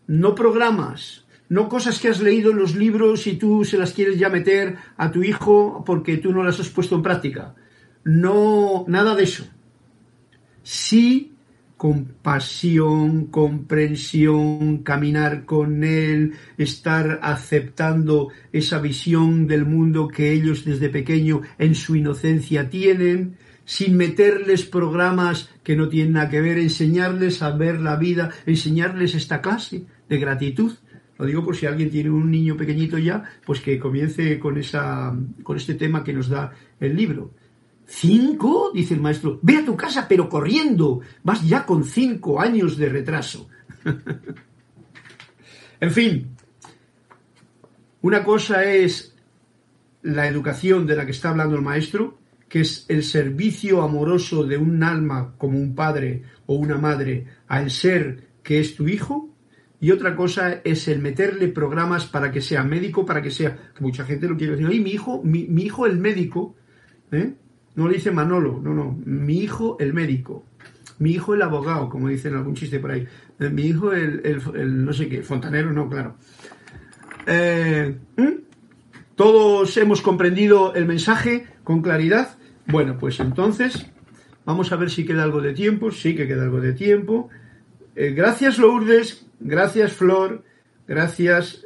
no 0.07 0.33
programas, 0.35 1.25
no 1.49 1.67
cosas 1.67 1.99
que 1.99 2.07
has 2.07 2.21
leído 2.21 2.51
en 2.51 2.59
los 2.59 2.75
libros 2.75 3.27
y 3.27 3.35
tú 3.35 3.65
se 3.65 3.77
las 3.77 3.91
quieres 3.91 4.17
ya 4.17 4.29
meter 4.29 4.77
a 4.95 5.11
tu 5.11 5.21
hijo 5.23 5.83
porque 5.85 6.17
tú 6.17 6.31
no 6.31 6.43
las 6.43 6.59
has 6.61 6.69
puesto 6.69 6.95
en 6.95 7.01
práctica. 7.03 7.55
No, 8.05 8.85
nada 8.87 9.15
de 9.15 9.23
eso. 9.23 9.43
sí 10.63 11.35
compasión, 11.79 13.27
comprensión, 13.27 14.79
caminar 14.79 15.45
con 15.45 15.85
él, 15.85 16.33
estar 16.57 17.21
aceptando 17.23 18.27
esa 18.51 18.79
visión 18.79 19.47
del 19.47 19.65
mundo 19.65 20.09
que 20.09 20.33
ellos 20.33 20.65
desde 20.65 20.89
pequeño 20.89 21.39
en 21.57 21.75
su 21.75 21.95
inocencia 21.95 22.69
tienen, 22.69 23.37
sin 23.69 23.97
meterles 23.97 24.65
programas 24.65 25.51
que 25.61 25.75
no 25.75 25.89
tienen 25.89 26.13
nada 26.13 26.27
que 26.27 26.41
ver, 26.41 26.57
enseñarles 26.57 27.43
a 27.43 27.51
ver 27.51 27.79
la 27.79 27.97
vida, 27.97 28.31
enseñarles 28.47 29.13
esta 29.13 29.41
clase 29.41 29.85
de 30.09 30.17
gratitud. 30.17 30.73
Lo 31.19 31.25
digo 31.27 31.45
por 31.45 31.55
si 31.55 31.67
alguien 31.67 31.91
tiene 31.91 32.09
un 32.09 32.31
niño 32.31 32.57
pequeñito 32.57 32.97
ya, 32.97 33.23
pues 33.45 33.59
que 33.59 33.77
comience 33.77 34.39
con 34.39 34.57
esa, 34.57 35.15
con 35.43 35.55
este 35.55 35.75
tema 35.75 36.03
que 36.03 36.13
nos 36.13 36.29
da 36.29 36.51
el 36.79 36.95
libro. 36.95 37.35
¿Cinco? 37.85 38.71
dice 38.73 38.95
el 38.95 39.01
maestro. 39.01 39.37
Ve 39.43 39.57
a 39.57 39.65
tu 39.65 39.77
casa, 39.77 40.07
pero 40.09 40.27
corriendo. 40.29 41.01
Vas 41.21 41.47
ya 41.47 41.63
con 41.63 41.83
cinco 41.83 42.41
años 42.41 42.75
de 42.75 42.89
retraso. 42.89 43.49
en 45.79 45.91
fin, 45.91 46.35
una 48.01 48.23
cosa 48.23 48.63
es 48.63 49.15
la 50.01 50.27
educación 50.27 50.87
de 50.87 50.95
la 50.95 51.05
que 51.05 51.11
está 51.11 51.29
hablando 51.29 51.55
el 51.55 51.61
maestro, 51.61 52.18
que 52.49 52.61
es 52.61 52.85
el 52.89 53.03
servicio 53.03 53.81
amoroso 53.81 54.43
de 54.43 54.57
un 54.57 54.83
alma 54.83 55.35
como 55.37 55.57
un 55.57 55.75
padre 55.75 56.23
o 56.47 56.55
una 56.55 56.77
madre 56.77 57.25
al 57.47 57.71
ser 57.71 58.27
que 58.43 58.59
es 58.59 58.75
tu 58.75 58.87
hijo, 58.87 59.29
y 59.81 59.91
otra 59.91 60.15
cosa 60.15 60.59
es 60.63 60.87
el 60.89 60.99
meterle 60.99 61.47
programas 61.47 62.05
para 62.05 62.31
que 62.31 62.41
sea 62.41 62.63
médico, 62.63 63.05
para 63.05 63.21
que 63.21 63.31
sea, 63.31 63.71
mucha 63.79 64.03
gente 64.03 64.27
lo 64.27 64.35
quiere 64.35 64.53
decir, 64.53 64.67
oye, 64.67 64.81
mi 64.81 64.91
hijo, 64.91 65.21
mi, 65.23 65.45
mi 65.47 65.63
hijo 65.63 65.85
el 65.85 65.97
médico, 65.97 66.55
¿eh? 67.11 67.33
No 67.75 67.87
le 67.87 67.95
dice 67.95 68.11
Manolo, 68.11 68.59
no, 68.61 68.73
no. 68.73 68.99
Mi 69.05 69.37
hijo 69.37 69.77
el 69.79 69.93
médico. 69.93 70.43
Mi 70.97 71.11
hijo 71.11 71.33
el 71.33 71.41
abogado, 71.41 71.87
como 71.87 72.09
dicen 72.09 72.35
algún 72.35 72.55
chiste 72.55 72.79
por 72.79 72.91
ahí. 72.91 73.07
Eh, 73.39 73.49
mi 73.49 73.61
hijo 73.63 73.93
el, 73.93 74.83
no 74.83 74.91
sé 74.91 75.07
qué, 75.07 75.21
fontanero, 75.21 75.71
no, 75.71 75.87
claro. 75.87 76.15
Eh, 77.25 77.95
¿Todos 79.15 79.77
hemos 79.77 80.01
comprendido 80.01 80.73
el 80.73 80.85
mensaje 80.85 81.45
con 81.63 81.81
claridad? 81.81 82.37
Bueno, 82.71 82.97
pues 82.97 83.19
entonces 83.19 83.91
vamos 84.45 84.71
a 84.71 84.75
ver 84.75 84.89
si 84.89 85.05
queda 85.05 85.23
algo 85.23 85.41
de 85.41 85.53
tiempo. 85.53 85.91
Sí 85.91 86.15
que 86.15 86.27
queda 86.27 86.43
algo 86.43 86.61
de 86.61 86.73
tiempo. 86.73 87.29
Eh, 87.95 88.11
gracias 88.11 88.57
Lourdes, 88.57 89.25
gracias 89.39 89.93
Flor, 89.93 90.43
gracias 90.87 91.65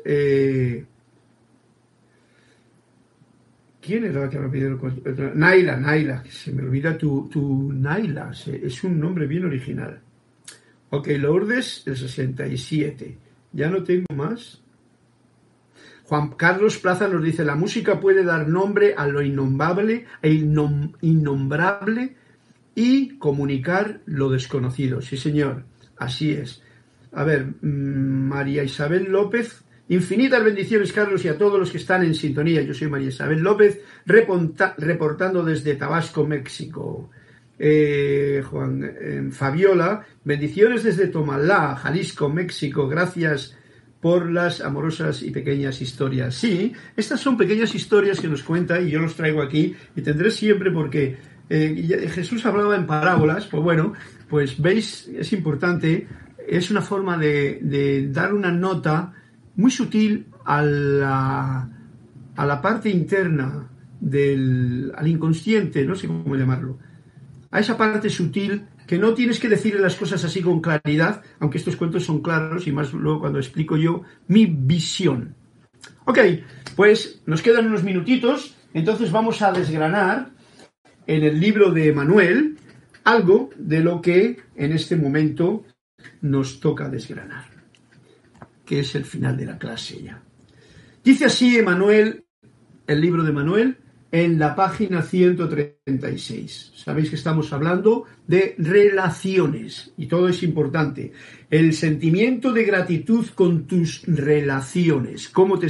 ¿Quién 3.85 4.05
era 4.05 4.21
la 4.21 4.29
que 4.29 4.39
me 4.39 4.47
pedido 4.47 4.69
el 4.69 5.37
Naila, 5.37 5.75
Naila, 5.75 6.23
se 6.29 6.53
me 6.53 6.63
olvida 6.63 6.97
tu, 6.97 7.27
tu 7.29 7.73
Naila, 7.73 8.31
es 8.31 8.83
un 8.85 8.97
nombre 8.97 9.27
bien 9.27 9.43
original. 9.43 9.99
Ok, 10.91 11.09
Lourdes, 11.19 11.83
el 11.85 11.97
67. 11.97 13.17
Ya 13.51 13.69
no 13.69 13.83
tengo 13.83 14.05
más. 14.15 14.62
Juan 16.03 16.29
Carlos 16.29 16.77
Plaza 16.77 17.07
nos 17.07 17.23
dice, 17.23 17.43
la 17.43 17.55
música 17.55 17.99
puede 17.99 18.23
dar 18.23 18.47
nombre 18.47 18.93
a 18.97 19.07
lo 19.07 19.21
innombrable 19.21 20.05
e 20.21 20.31
innombrable 20.31 22.15
y 22.75 23.17
comunicar 23.17 24.01
lo 24.05 24.29
desconocido. 24.29 25.01
Sí, 25.01 25.17
señor, 25.17 25.63
así 25.97 26.33
es. 26.33 26.61
A 27.11 27.23
ver, 27.23 27.45
mm, 27.61 28.27
María 28.27 28.63
Isabel 28.63 29.11
López 29.11 29.63
Infinitas 29.89 30.43
bendiciones, 30.43 30.93
Carlos, 30.93 31.25
y 31.25 31.27
a 31.27 31.37
todos 31.37 31.59
los 31.59 31.69
que 31.69 31.77
están 31.77 32.03
en 32.03 32.15
sintonía. 32.15 32.61
Yo 32.61 32.73
soy 32.73 32.87
María 32.87 33.09
Isabel 33.09 33.39
López, 33.39 33.81
reportando 34.05 35.43
desde 35.43 35.75
Tabasco, 35.75 36.25
México. 36.25 37.09
Eh, 37.59 38.43
Juan 38.49 38.83
eh, 38.83 39.29
Fabiola, 39.31 40.05
bendiciones 40.23 40.83
desde 40.83 41.07
Tomalá, 41.07 41.75
Jalisco, 41.75 42.29
México. 42.29 42.87
Gracias 42.87 43.57
por 44.03 44.29
las 44.29 44.59
amorosas 44.59 45.23
y 45.23 45.31
pequeñas 45.31 45.81
historias. 45.81 46.35
Sí, 46.35 46.73
estas 46.97 47.21
son 47.21 47.37
pequeñas 47.37 47.73
historias 47.73 48.19
que 48.19 48.27
nos 48.27 48.43
cuenta 48.43 48.81
y 48.81 48.91
yo 48.91 48.99
los 48.99 49.15
traigo 49.15 49.41
aquí 49.41 49.77
y 49.95 50.01
tendré 50.01 50.29
siempre 50.29 50.71
porque 50.71 51.15
eh, 51.49 52.09
Jesús 52.13 52.45
hablaba 52.45 52.75
en 52.75 52.85
parábolas, 52.85 53.47
pues 53.47 53.63
bueno, 53.63 53.93
pues 54.29 54.61
veis, 54.61 55.07
es 55.07 55.31
importante, 55.31 56.05
es 56.45 56.69
una 56.69 56.81
forma 56.81 57.17
de 57.17 58.09
dar 58.11 58.33
una 58.33 58.51
nota 58.51 59.13
muy 59.55 59.71
sutil 59.71 60.25
a 60.43 60.61
la, 60.61 61.69
a 62.35 62.45
la 62.45 62.61
parte 62.61 62.89
interna 62.89 63.69
del 64.01 64.91
al 64.97 65.07
inconsciente, 65.07 65.85
no 65.85 65.95
sé 65.95 66.07
cómo 66.07 66.35
llamarlo, 66.35 66.77
a 67.51 67.61
esa 67.61 67.77
parte 67.77 68.09
sutil 68.09 68.65
que 68.87 68.97
no 68.97 69.13
tienes 69.13 69.39
que 69.39 69.49
decirle 69.49 69.81
las 69.81 69.95
cosas 69.95 70.23
así 70.23 70.41
con 70.41 70.61
claridad, 70.61 71.21
aunque 71.39 71.57
estos 71.57 71.75
cuentos 71.75 72.03
son 72.03 72.21
claros 72.21 72.67
y 72.67 72.71
más 72.71 72.93
luego 72.93 73.21
cuando 73.21 73.39
explico 73.39 73.77
yo 73.77 74.03
mi 74.27 74.45
visión. 74.45 75.35
Ok, 76.05 76.19
pues 76.75 77.21
nos 77.25 77.41
quedan 77.41 77.67
unos 77.67 77.83
minutitos, 77.83 78.55
entonces 78.73 79.11
vamos 79.11 79.41
a 79.41 79.51
desgranar 79.51 80.31
en 81.07 81.23
el 81.23 81.39
libro 81.39 81.71
de 81.71 81.91
Manuel 81.91 82.57
algo 83.03 83.49
de 83.57 83.81
lo 83.81 84.01
que 84.01 84.37
en 84.55 84.71
este 84.71 84.95
momento 84.95 85.65
nos 86.21 86.59
toca 86.59 86.89
desgranar 86.89 87.53
que 88.65 88.79
es 88.79 88.95
el 88.95 89.05
final 89.05 89.37
de 89.37 89.45
la 89.45 89.57
clase 89.57 90.01
ya. 90.01 90.21
Dice 91.03 91.25
así 91.25 91.57
Emanuel, 91.57 92.25
el 92.87 93.01
libro 93.01 93.23
de 93.23 93.31
Manuel, 93.31 93.77
en 94.13 94.37
la 94.37 94.55
página 94.55 95.01
136. 95.01 96.73
Sabéis 96.75 97.09
que 97.09 97.15
estamos 97.15 97.51
hablando 97.51 98.05
de 98.27 98.53
relaciones 98.59 99.91
y 99.97 100.05
todo 100.05 100.29
es 100.29 100.43
importante. 100.43 101.11
El 101.49 101.73
sentimiento 101.73 102.53
de 102.53 102.63
gratitud 102.63 103.25
con 103.33 103.65
tus 103.65 104.03
relaciones. 104.05 105.29
¿Cómo 105.29 105.57
te, 105.57 105.67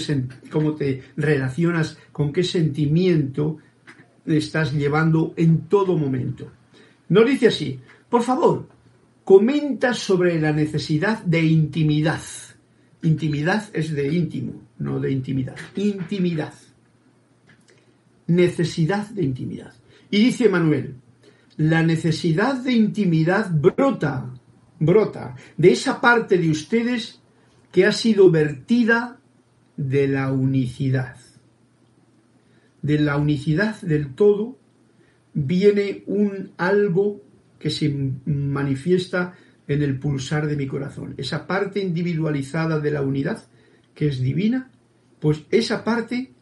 cómo 0.52 0.76
te 0.76 1.02
relacionas? 1.16 1.98
¿Con 2.12 2.34
qué 2.34 2.44
sentimiento 2.44 3.60
estás 4.26 4.74
llevando 4.74 5.34
en 5.38 5.70
todo 5.70 5.98
momento? 5.98 6.52
Nos 7.08 7.26
dice 7.26 7.48
así, 7.48 7.80
por 8.10 8.24
favor, 8.24 8.68
comenta 9.24 9.94
sobre 9.94 10.38
la 10.38 10.52
necesidad 10.52 11.24
de 11.24 11.42
intimidad 11.44 12.20
Intimidad 13.04 13.70
es 13.74 13.94
de 13.94 14.14
íntimo, 14.14 14.62
no 14.80 14.98
de 14.98 15.12
intimidad. 15.12 15.58
Intimidad. 15.76 16.54
Necesidad 18.28 19.10
de 19.10 19.24
intimidad. 19.24 19.74
Y 20.10 20.24
dice 20.24 20.50
Manuel, 20.50 20.96
la 21.58 21.84
necesidad 21.84 22.56
de 22.56 22.74
intimidad 22.74 23.52
brota, 23.52 24.34
brota 24.80 25.36
de 25.58 25.72
esa 25.72 26.02
parte 26.02 26.38
de 26.38 26.50
ustedes 26.50 27.22
que 27.72 27.86
ha 27.86 27.92
sido 27.92 28.30
vertida 28.32 29.20
de 29.78 30.08
la 30.08 30.32
unicidad. 30.32 31.18
De 32.82 33.00
la 33.00 33.18
unicidad 33.18 33.80
del 33.82 34.14
todo 34.14 34.58
viene 35.34 36.04
un 36.06 36.52
algo 36.58 37.22
que 37.60 37.70
se 37.70 37.90
manifiesta 38.26 39.34
en 39.68 39.82
el 39.82 39.98
pulsar 40.00 40.48
de 40.48 40.56
mi 40.56 40.68
corazón. 40.68 41.16
Esa 41.18 41.48
parte 41.48 41.80
individualizada 41.80 42.80
de 42.80 42.92
la 42.92 43.02
unidad, 43.02 43.44
que 43.96 44.08
es 44.08 44.20
divina, 44.20 44.70
pues 45.20 45.46
esa 45.50 45.84
parte 45.84 46.34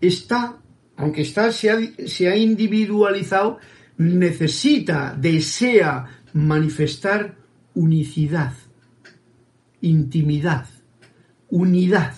está, 0.00 0.58
aunque 1.00 1.24
se 1.24 2.28
ha 2.28 2.36
individualizado, 2.36 3.58
necesita, 3.96 5.16
desea 5.18 6.20
manifestar 6.34 7.36
unicidad, 7.74 8.52
intimidad, 9.80 10.66
unidad, 11.48 12.14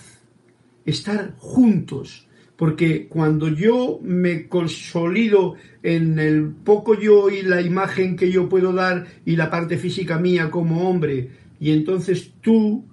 estar 0.85 1.33
juntos, 1.37 2.27
porque 2.57 3.07
cuando 3.07 3.47
yo 3.47 3.99
me 4.03 4.49
consolido 4.49 5.55
en 5.81 6.19
el 6.19 6.49
poco 6.49 6.99
yo 6.99 7.29
y 7.29 7.41
la 7.41 7.61
imagen 7.61 8.17
que 8.17 8.29
yo 8.29 8.49
puedo 8.49 8.73
dar 8.73 9.07
y 9.25 9.37
la 9.37 9.49
parte 9.49 9.77
física 9.77 10.19
mía 10.19 10.51
como 10.51 10.89
hombre, 10.89 11.29
y 11.57 11.71
entonces 11.71 12.33
tú 12.41 12.83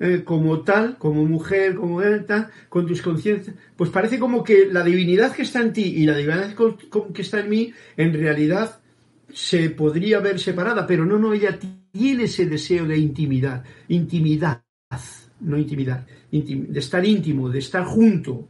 eh, 0.00 0.22
como 0.24 0.62
tal, 0.62 0.98
como 0.98 1.24
mujer, 1.24 1.76
como 1.76 2.02
tal, 2.26 2.50
con 2.68 2.86
tus 2.86 3.00
conciencias, 3.00 3.54
pues 3.76 3.90
parece 3.90 4.18
como 4.18 4.42
que 4.42 4.66
la 4.66 4.82
divinidad 4.82 5.32
que 5.32 5.42
está 5.42 5.60
en 5.60 5.72
ti 5.72 5.84
y 5.84 6.04
la 6.04 6.16
divinidad 6.16 6.54
que 7.14 7.22
está 7.22 7.40
en 7.40 7.48
mí, 7.48 7.72
en 7.96 8.12
realidad 8.12 8.80
se 9.32 9.70
podría 9.70 10.20
ver 10.20 10.40
separada, 10.40 10.86
pero 10.86 11.04
no, 11.04 11.18
no, 11.18 11.32
ella 11.32 11.58
tiene 11.92 12.24
ese 12.24 12.46
deseo 12.46 12.86
de 12.86 12.98
intimidad, 12.98 13.64
intimidad, 13.88 14.62
no 15.40 15.58
intimidad, 15.58 16.06
de 16.30 16.78
estar 16.78 17.04
íntimo, 17.04 17.48
de 17.48 17.58
estar 17.60 17.84
junto, 17.84 18.48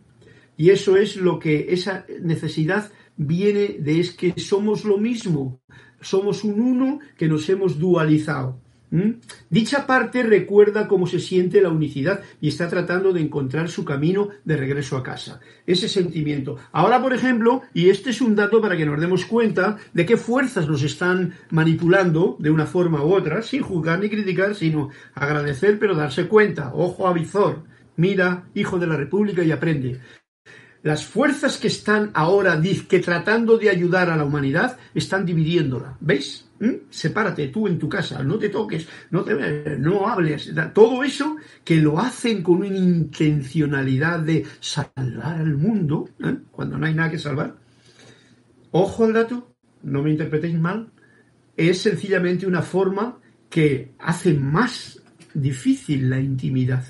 y 0.56 0.70
eso 0.70 0.96
es 0.96 1.16
lo 1.16 1.38
que 1.38 1.66
esa 1.70 2.06
necesidad 2.22 2.90
viene 3.16 3.76
de 3.80 4.00
es 4.00 4.12
que 4.12 4.34
somos 4.38 4.84
lo 4.84 4.98
mismo, 4.98 5.60
somos 6.00 6.44
un 6.44 6.60
uno 6.60 7.00
que 7.16 7.28
nos 7.28 7.48
hemos 7.48 7.78
dualizado. 7.78 8.63
¿Mm? 8.94 9.18
Dicha 9.50 9.88
parte 9.88 10.22
recuerda 10.22 10.86
cómo 10.86 11.08
se 11.08 11.18
siente 11.18 11.60
la 11.60 11.70
unicidad 11.70 12.20
y 12.40 12.46
está 12.46 12.68
tratando 12.68 13.12
de 13.12 13.22
encontrar 13.22 13.68
su 13.68 13.84
camino 13.84 14.28
de 14.44 14.56
regreso 14.56 14.96
a 14.96 15.02
casa. 15.02 15.40
Ese 15.66 15.88
sentimiento. 15.88 16.58
Ahora, 16.70 17.02
por 17.02 17.12
ejemplo, 17.12 17.62
y 17.74 17.88
este 17.88 18.10
es 18.10 18.20
un 18.20 18.36
dato 18.36 18.60
para 18.60 18.76
que 18.76 18.86
nos 18.86 19.00
demos 19.00 19.24
cuenta 19.24 19.78
de 19.94 20.06
qué 20.06 20.16
fuerzas 20.16 20.68
nos 20.68 20.84
están 20.84 21.34
manipulando 21.50 22.36
de 22.38 22.50
una 22.50 22.66
forma 22.66 23.04
u 23.04 23.12
otra, 23.12 23.42
sin 23.42 23.62
juzgar 23.62 23.98
ni 23.98 24.08
criticar, 24.08 24.54
sino 24.54 24.90
agradecer, 25.12 25.80
pero 25.80 25.96
darse 25.96 26.28
cuenta. 26.28 26.70
Ojo 26.72 27.08
a 27.08 27.12
visor. 27.12 27.64
Mira, 27.96 28.44
hijo 28.54 28.78
de 28.78 28.86
la 28.86 28.96
República, 28.96 29.42
y 29.42 29.50
aprende. 29.50 29.98
Las 30.84 31.06
fuerzas 31.06 31.56
que 31.56 31.68
están 31.68 32.10
ahora 32.12 32.60
que 32.86 32.98
tratando 32.98 33.56
de 33.56 33.70
ayudar 33.70 34.10
a 34.10 34.18
la 34.18 34.24
humanidad 34.26 34.76
están 34.94 35.24
dividiéndola. 35.24 35.96
¿Veis? 35.98 36.46
¿Mm? 36.60 36.90
Sepárate 36.90 37.48
tú 37.48 37.66
en 37.66 37.78
tu 37.78 37.88
casa, 37.88 38.22
no 38.22 38.38
te 38.38 38.50
toques, 38.50 38.86
no, 39.10 40.06
hables. 40.06 40.52
Todo 40.74 41.02
eso 41.02 41.36
que 41.64 41.76
lo 41.76 41.98
hacen 41.98 42.42
con 42.42 42.56
una 42.56 42.66
intencionalidad 42.66 44.20
de 44.20 44.44
salvar 44.60 45.40
al 45.40 45.56
mundo, 45.56 46.10
¿eh? 46.22 46.36
cuando 46.50 46.76
no 46.76 46.84
hay 46.84 46.92
nada 46.92 47.10
que 47.10 47.18
salvar. 47.18 47.56
Ojo 48.70 49.04
al 49.04 49.14
dato, 49.14 49.54
no 49.84 50.02
me 50.02 50.10
interpretéis 50.10 50.60
mal, 50.60 50.92
es 51.56 51.78
sencillamente 51.80 52.46
una 52.46 52.60
forma 52.60 53.20
que 53.48 53.94
hace 53.98 54.34
más 54.34 55.00
difícil 55.32 56.10
la 56.10 56.20
intimidad 56.20 56.84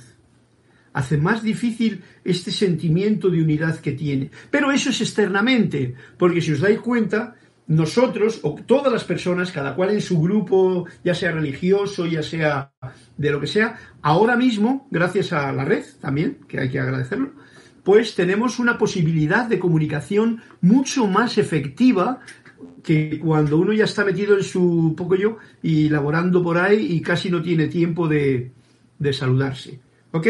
hace 0.94 1.18
más 1.18 1.42
difícil 1.42 2.02
este 2.24 2.50
sentimiento 2.50 3.28
de 3.28 3.42
unidad 3.42 3.78
que 3.80 3.92
tiene. 3.92 4.30
Pero 4.50 4.72
eso 4.72 4.88
es 4.88 5.00
externamente, 5.02 5.94
porque 6.16 6.40
si 6.40 6.52
os 6.52 6.60
dais 6.60 6.78
cuenta, 6.80 7.34
nosotros, 7.66 8.40
o 8.42 8.54
todas 8.54 8.92
las 8.92 9.04
personas, 9.04 9.50
cada 9.50 9.74
cual 9.74 9.90
en 9.90 10.00
su 10.00 10.20
grupo, 10.20 10.86
ya 11.02 11.14
sea 11.14 11.32
religioso, 11.32 12.06
ya 12.06 12.22
sea 12.22 12.72
de 13.16 13.30
lo 13.30 13.40
que 13.40 13.48
sea, 13.48 13.76
ahora 14.02 14.36
mismo, 14.36 14.86
gracias 14.90 15.32
a 15.32 15.52
la 15.52 15.64
red 15.64 15.84
también, 16.00 16.38
que 16.48 16.60
hay 16.60 16.70
que 16.70 16.78
agradecerlo, 16.78 17.32
pues 17.82 18.14
tenemos 18.14 18.58
una 18.58 18.78
posibilidad 18.78 19.46
de 19.46 19.58
comunicación 19.58 20.42
mucho 20.60 21.06
más 21.06 21.38
efectiva 21.38 22.20
que 22.82 23.18
cuando 23.18 23.58
uno 23.58 23.72
ya 23.72 23.84
está 23.84 24.04
metido 24.04 24.36
en 24.36 24.44
su 24.44 24.94
poco 24.96 25.16
yo 25.16 25.38
y 25.62 25.88
laborando 25.88 26.42
por 26.42 26.56
ahí 26.56 26.86
y 26.92 27.00
casi 27.00 27.30
no 27.30 27.42
tiene 27.42 27.66
tiempo 27.66 28.06
de, 28.06 28.52
de 28.98 29.12
saludarse. 29.12 29.80
¿Ok? 30.12 30.28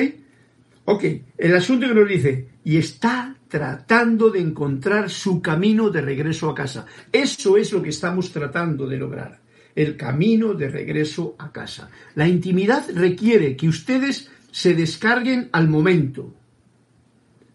Ok, 0.87 1.05
el 1.39 1.57
asunto 1.57 1.89
que 1.89 1.95
nos 1.95 2.09
dice, 2.09 2.49
y 2.63 2.77
está 2.77 3.37
tratando 3.49 4.31
de 4.31 4.41
encontrar 4.41 5.09
su 5.09 5.41
camino 5.41 5.89
de 5.89 6.03
regreso 6.03 6.51
a 6.51 6.55
casa. 6.55 6.87
Eso 7.11 7.57
es 7.57 7.73
lo 7.73 7.83
que 7.83 7.91
estamos 7.91 8.33
tratando 8.33 8.87
de 8.87 8.99
lograr, 8.99 9.41
el 9.75 9.97
camino 9.97 10.53
de 10.55 10.69
regreso 10.69 11.37
a 11.39 11.53
casa. 11.53 11.89
La 12.15 12.29
intimidad 12.29 12.85
requiere 12.95 13.57
que 13.57 13.69
ustedes 13.69 14.31
se 14.51 14.75
descarguen 14.75 15.49
al 15.53 15.69
momento. 15.69 16.35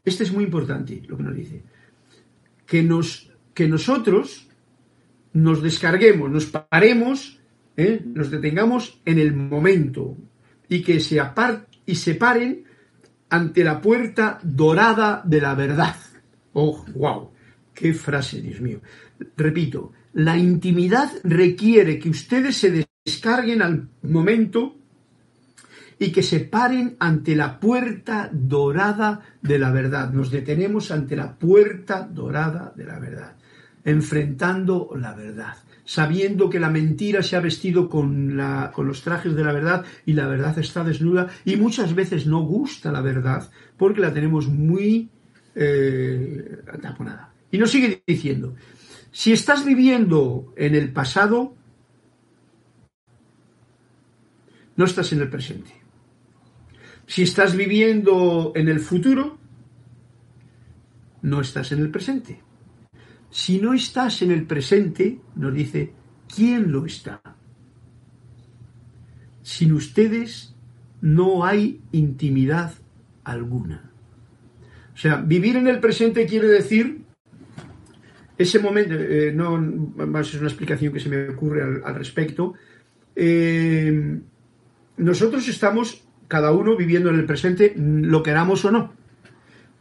Este 0.04 0.24
es 0.24 0.32
muy 0.32 0.46
importante, 0.46 1.04
lo 1.08 1.18
que 1.18 1.24
nos 1.24 1.36
dice. 1.36 1.64
Que, 2.66 2.82
nos, 2.82 3.32
que 3.54 3.68
nosotros 3.68 4.48
nos 5.34 5.62
descarguemos, 5.62 6.32
nos 6.32 6.46
paremos, 6.48 7.40
¿eh? 7.78 8.02
nos 8.06 8.32
detengamos 8.32 9.00
en 9.06 9.20
el 9.20 9.36
momento 9.36 10.18
y 10.68 10.82
que 10.82 11.00
se 11.00 11.20
apar 11.20 11.68
y 11.86 11.96
separen 11.96 12.69
ante 13.30 13.64
la 13.64 13.80
puerta 13.80 14.40
dorada 14.44 15.22
de 15.26 15.42
la 15.42 15.56
verdad. 15.56 15.96
Oh, 16.54 16.84
wow, 16.96 17.32
qué 17.74 17.94
frase, 17.94 18.42
Dios 18.42 18.60
mío. 18.62 18.82
Repito, 19.38 19.94
la 20.14 20.38
intimidad 20.38 21.12
requiere 21.24 22.00
que 22.00 22.10
ustedes 22.10 22.58
se 22.58 22.86
descarguen 23.06 23.62
al 23.62 23.90
momento 24.04 24.76
y 26.00 26.12
que 26.12 26.24
se 26.24 26.40
paren 26.40 26.96
ante 27.00 27.36
la 27.36 27.60
puerta 27.60 28.30
dorada 28.32 29.20
de 29.42 29.60
la 29.60 29.72
verdad. 29.72 30.12
Nos 30.12 30.32
detenemos 30.32 30.92
ante 30.92 31.16
la 31.16 31.38
puerta 31.38 32.08
dorada 32.10 32.74
de 32.76 32.86
la 32.86 33.00
verdad, 33.00 33.36
enfrentando 33.84 34.92
la 34.96 35.14
verdad 35.14 35.56
sabiendo 35.90 36.52
que 36.52 36.60
la 36.60 36.70
mentira 36.70 37.24
se 37.24 37.36
ha 37.36 37.40
vestido 37.40 37.90
con, 37.90 38.38
la, 38.38 38.72
con 38.72 38.86
los 38.86 39.02
trajes 39.02 39.34
de 39.34 39.44
la 39.44 39.52
verdad 39.52 39.86
y 40.06 40.14
la 40.14 40.28
verdad 40.28 40.56
está 40.60 40.84
desnuda 40.84 41.30
y 41.46 41.56
muchas 41.56 41.96
veces 41.96 42.28
no 42.28 42.42
gusta 42.42 42.92
la 42.92 43.02
verdad 43.02 43.50
porque 43.76 44.00
la 44.00 44.14
tenemos 44.14 44.48
muy 44.48 45.10
eh, 45.56 46.62
taponada. 46.80 47.34
Y 47.50 47.58
nos 47.58 47.72
sigue 47.72 48.04
diciendo, 48.06 48.54
si 49.12 49.32
estás 49.32 49.66
viviendo 49.66 50.54
en 50.58 50.76
el 50.76 50.94
pasado, 50.94 51.56
no 54.76 54.86
estás 54.86 55.12
en 55.12 55.22
el 55.22 55.30
presente. 55.32 55.72
Si 57.08 57.24
estás 57.24 57.56
viviendo 57.56 58.52
en 58.54 58.70
el 58.70 58.80
futuro, 58.80 59.40
no 61.24 61.42
estás 61.42 61.72
en 61.72 61.80
el 61.80 61.90
presente. 61.90 62.44
Si 63.30 63.60
no 63.60 63.74
estás 63.74 64.22
en 64.22 64.32
el 64.32 64.46
presente, 64.46 65.20
nos 65.36 65.54
dice, 65.54 65.94
¿quién 66.34 66.72
lo 66.72 66.86
está? 66.86 67.22
Sin 69.42 69.74
ustedes 69.74 70.56
no 71.02 71.46
hay 71.46 71.82
intimidad 71.92 72.74
alguna. 73.24 73.92
O 74.94 74.98
sea, 74.98 75.18
vivir 75.18 75.56
en 75.56 75.68
el 75.68 75.80
presente 75.80 76.26
quiere 76.26 76.48
decir 76.48 77.04
ese 78.38 78.60
momento, 78.60 78.96
eh, 78.96 79.34
no, 79.36 79.58
más 79.60 80.30
es 80.30 80.36
una 80.36 80.48
explicación 80.48 80.94
que 80.94 81.00
se 81.02 81.10
me 81.10 81.30
ocurre 81.30 81.62
al, 81.62 81.96
respecto. 81.96 82.54
Eh, 83.14 84.18
nosotros 84.96 85.48
estamos, 85.50 86.06
cada 86.30 86.54
uno 86.54 86.78
viviendo 86.78 87.10
en 87.10 87.20
el 87.20 87.26
presente, 87.26 87.74
lo 87.76 88.24
queramos 88.24 88.64
o 88.64 88.72
no, 88.72 88.94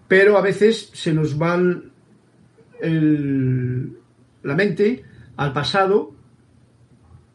pero 0.08 0.36
a 0.36 0.42
veces 0.42 0.90
se 0.92 1.12
nos 1.12 1.38
van 1.38 1.92
la 2.80 4.54
mente 4.54 5.04
al 5.36 5.52
pasado, 5.52 6.14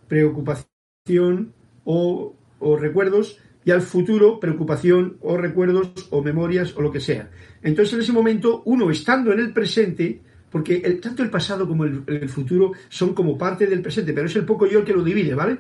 preocupación 0.07 1.53
o, 1.85 2.35
recuerdos, 2.79 3.39
y 3.65 3.71
al 3.71 3.81
futuro, 3.81 4.39
preocupación 4.39 5.17
o 5.21 5.37
recuerdos 5.37 5.91
o 6.09 6.21
memorias 6.21 6.75
o 6.75 6.81
lo 6.81 6.91
que 6.91 6.99
sea. 6.99 7.29
Entonces, 7.61 7.93
en 7.93 8.01
ese 8.01 8.11
momento, 8.11 8.61
uno 8.65 8.91
estando 8.91 9.31
en 9.31 9.39
el 9.39 9.53
presente, 9.53 10.21
porque 10.51 10.79
tanto 11.01 11.23
el 11.23 11.29
pasado 11.29 11.67
como 11.67 11.85
el, 11.85 12.03
el, 12.07 12.29
futuro 12.29 12.73
son 12.89 13.13
como 13.13 13.37
parte 13.37 13.65
del 13.67 13.81
presente, 13.81 14.11
pero 14.11 14.27
es 14.27 14.35
el 14.35 14.45
poco 14.45 14.67
yo 14.67 14.79
el 14.79 14.85
que 14.85 14.93
lo 14.93 15.03
divide, 15.03 15.33
¿vale? 15.33 15.59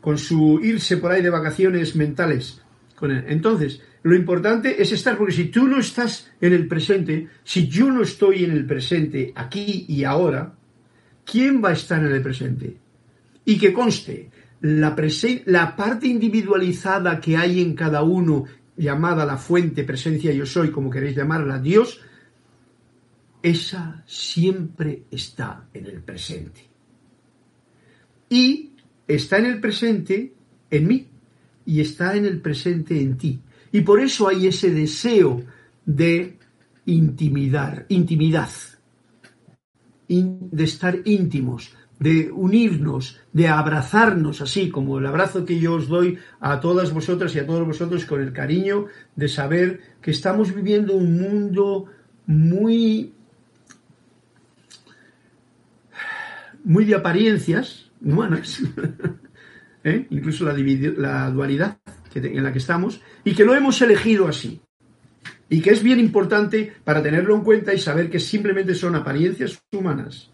Con 0.00 0.16
su 0.16 0.58
irse 0.62 0.96
por 0.96 1.12
ahí 1.12 1.22
de 1.22 1.30
vacaciones 1.30 1.94
mentales. 1.96 2.62
Con. 2.96 3.10
Entonces, 3.10 3.82
lo 4.04 4.14
importante 4.14 4.82
es 4.82 4.92
estar, 4.92 5.16
porque 5.16 5.32
si 5.32 5.46
tú 5.46 5.66
no 5.66 5.78
estás 5.78 6.30
en 6.38 6.52
el 6.52 6.68
presente, 6.68 7.26
si 7.42 7.68
yo 7.68 7.90
no 7.90 8.02
estoy 8.02 8.44
en 8.44 8.50
el 8.50 8.66
presente, 8.66 9.32
aquí 9.34 9.86
y 9.88 10.04
ahora, 10.04 10.54
¿quién 11.24 11.64
va 11.64 11.70
a 11.70 11.72
estar 11.72 12.04
en 12.04 12.12
el 12.12 12.20
presente? 12.20 12.76
Y 13.46 13.58
que 13.58 13.72
conste, 13.72 14.30
la, 14.60 14.94
la 15.46 15.74
parte 15.74 16.06
individualizada 16.06 17.18
que 17.18 17.38
hay 17.38 17.62
en 17.62 17.74
cada 17.74 18.02
uno, 18.02 18.44
llamada 18.76 19.24
la 19.24 19.38
fuente, 19.38 19.84
presencia 19.84 20.34
yo 20.34 20.44
soy, 20.44 20.70
como 20.70 20.90
queréis 20.90 21.16
llamarla, 21.16 21.58
Dios, 21.58 22.02
esa 23.42 24.04
siempre 24.06 25.04
está 25.10 25.68
en 25.72 25.86
el 25.86 26.02
presente. 26.02 26.60
Y 28.28 28.72
está 29.08 29.38
en 29.38 29.46
el 29.46 29.60
presente 29.60 30.34
en 30.70 30.86
mí 30.86 31.08
y 31.64 31.80
está 31.80 32.16
en 32.16 32.26
el 32.26 32.42
presente 32.42 33.00
en 33.00 33.16
ti. 33.16 33.40
Y 33.74 33.80
por 33.80 33.98
eso 33.98 34.28
hay 34.28 34.46
ese 34.46 34.70
deseo 34.70 35.42
de 35.84 36.38
intimidar, 36.86 37.86
intimidad, 37.88 38.48
de 40.06 40.62
estar 40.64 41.00
íntimos, 41.04 41.74
de 41.98 42.30
unirnos, 42.30 43.18
de 43.32 43.48
abrazarnos 43.48 44.40
así, 44.40 44.70
como 44.70 45.00
el 45.00 45.06
abrazo 45.06 45.44
que 45.44 45.58
yo 45.58 45.74
os 45.74 45.88
doy 45.88 46.16
a 46.38 46.60
todas 46.60 46.92
vosotras 46.92 47.34
y 47.34 47.40
a 47.40 47.46
todos 47.48 47.66
vosotros 47.66 48.04
con 48.04 48.22
el 48.22 48.32
cariño 48.32 48.86
de 49.16 49.26
saber 49.26 49.80
que 50.00 50.12
estamos 50.12 50.54
viviendo 50.54 50.94
un 50.94 51.18
mundo 51.18 51.86
muy 52.26 53.12
muy 56.62 56.84
de 56.84 56.94
apariencias 56.94 57.90
humanas, 58.00 58.62
¿eh? 59.82 60.06
incluso 60.10 60.44
la, 60.44 60.54
la 60.96 61.28
dualidad 61.32 61.78
en 62.16 62.42
la 62.42 62.52
que 62.52 62.58
estamos, 62.58 63.00
y 63.24 63.34
que 63.34 63.44
lo 63.44 63.54
hemos 63.54 63.80
elegido 63.82 64.28
así. 64.28 64.60
Y 65.48 65.60
que 65.60 65.70
es 65.70 65.82
bien 65.82 66.00
importante 66.00 66.72
para 66.84 67.02
tenerlo 67.02 67.34
en 67.34 67.42
cuenta 67.42 67.74
y 67.74 67.78
saber 67.78 68.10
que 68.10 68.18
simplemente 68.18 68.74
son 68.74 68.94
apariencias 68.94 69.60
humanas. 69.72 70.30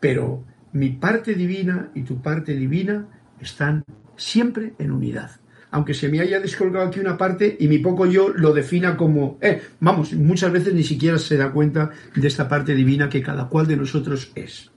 Pero 0.00 0.44
mi 0.72 0.90
parte 0.90 1.34
divina 1.34 1.90
y 1.94 2.02
tu 2.02 2.20
parte 2.20 2.54
divina 2.54 3.08
están 3.40 3.84
siempre 4.16 4.74
en 4.78 4.90
unidad. 4.90 5.30
Aunque 5.70 5.94
se 5.94 6.08
me 6.08 6.20
haya 6.20 6.40
descolgado 6.40 6.86
aquí 6.86 7.00
una 7.00 7.18
parte 7.18 7.56
y 7.58 7.68
mi 7.68 7.78
poco 7.78 8.06
yo 8.06 8.28
lo 8.28 8.52
defina 8.52 8.96
como, 8.96 9.38
eh, 9.40 9.62
vamos, 9.80 10.12
muchas 10.14 10.52
veces 10.52 10.72
ni 10.74 10.84
siquiera 10.84 11.18
se 11.18 11.36
da 11.36 11.52
cuenta 11.52 11.90
de 12.14 12.26
esta 12.26 12.48
parte 12.48 12.74
divina 12.74 13.08
que 13.08 13.22
cada 13.22 13.48
cual 13.48 13.66
de 13.66 13.76
nosotros 13.76 14.32
es. 14.34 14.70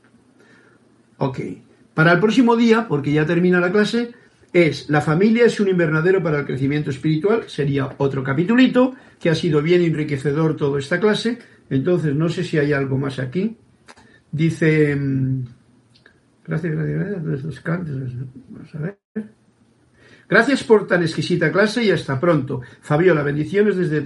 Ok. 1.18 1.40
Para 1.94 2.14
el 2.14 2.20
próximo 2.20 2.56
día, 2.56 2.88
porque 2.88 3.12
ya 3.12 3.26
termina 3.26 3.60
la 3.60 3.72
clase, 3.72 4.14
es 4.54 4.90
La 4.90 5.02
familia 5.02 5.46
es 5.46 5.60
un 5.60 5.68
invernadero 5.68 6.24
para 6.24 6.40
el 6.40 6.46
crecimiento 6.46 6.90
espiritual, 6.90 7.44
sería 7.48 7.96
otro 7.98 8.24
capitulito, 8.24 8.96
que 9.20 9.30
ha 9.30 9.36
sido 9.36 9.62
bien 9.62 9.82
enriquecedor 9.82 10.56
toda 10.56 10.80
esta 10.80 11.00
clase. 11.00 11.40
Entonces, 11.70 12.16
no 12.16 12.30
sé 12.30 12.44
si 12.44 12.58
hay 12.58 12.74
algo 12.74 12.98
más 12.98 13.20
aquí. 13.20 13.58
Dice, 14.32 14.96
mm, 14.96 15.46
gracias, 16.48 16.76
gracias, 16.76 17.24
gracias, 17.24 17.66
vamos 18.50 18.76
a 18.76 18.80
ver. 18.80 18.98
Gracias 20.28 20.64
por 20.64 20.86
tan 20.86 21.02
exquisita 21.02 21.52
clase 21.52 21.84
y 21.84 21.90
hasta 21.90 22.20
pronto. 22.20 22.62
Fabiola, 22.82 23.24
bendiciones 23.24 23.78
desde... 23.78 24.04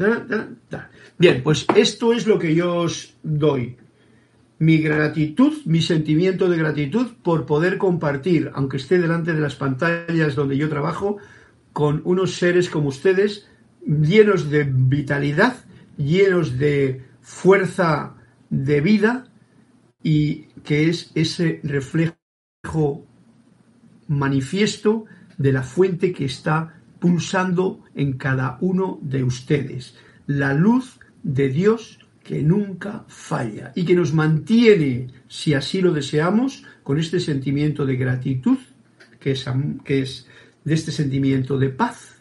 Bien, 1.17 1.43
pues 1.43 1.65
esto 1.75 2.13
es 2.13 2.27
lo 2.27 2.39
que 2.39 2.55
yo 2.55 2.75
os 2.77 3.17
doy 3.23 3.77
mi 4.59 4.77
gratitud, 4.77 5.53
mi 5.65 5.81
sentimiento 5.81 6.49
de 6.49 6.57
gratitud 6.57 7.07
por 7.21 7.45
poder 7.45 7.77
compartir, 7.77 8.51
aunque 8.53 8.77
esté 8.77 8.97
delante 8.97 9.33
de 9.33 9.41
las 9.41 9.55
pantallas 9.55 10.35
donde 10.35 10.57
yo 10.57 10.69
trabajo, 10.69 11.17
con 11.73 12.01
unos 12.05 12.35
seres 12.35 12.69
como 12.69 12.89
ustedes, 12.89 13.47
llenos 13.85 14.49
de 14.49 14.63
vitalidad, 14.63 15.57
llenos 15.97 16.57
de 16.57 17.01
fuerza 17.21 18.15
de 18.49 18.81
vida 18.81 19.27
y 20.01 20.43
que 20.63 20.89
es 20.89 21.11
ese 21.15 21.59
reflejo 21.63 23.05
manifiesto 24.07 25.05
de 25.37 25.51
la 25.51 25.63
fuente 25.63 26.13
que 26.13 26.25
está 26.25 26.81
pulsando 26.99 27.81
en 27.95 28.13
cada 28.13 28.57
uno 28.61 28.99
de 29.01 29.23
ustedes. 29.23 29.95
La 30.27 30.53
luz 30.53 30.99
de 31.23 31.49
Dios 31.49 31.99
que 32.23 32.41
nunca 32.41 33.03
falla 33.07 33.73
y 33.75 33.83
que 33.83 33.95
nos 33.95 34.13
mantiene, 34.13 35.09
si 35.27 35.53
así 35.53 35.81
lo 35.81 35.91
deseamos, 35.91 36.63
con 36.81 36.97
este 36.97 37.19
sentimiento 37.19 37.85
de 37.85 37.97
gratitud, 37.97 38.57
que 39.19 39.31
es, 39.31 39.45
que 39.83 40.01
es 40.01 40.27
de 40.63 40.73
este 40.73 40.91
sentimiento 40.91 41.57
de 41.57 41.69
paz 41.69 42.15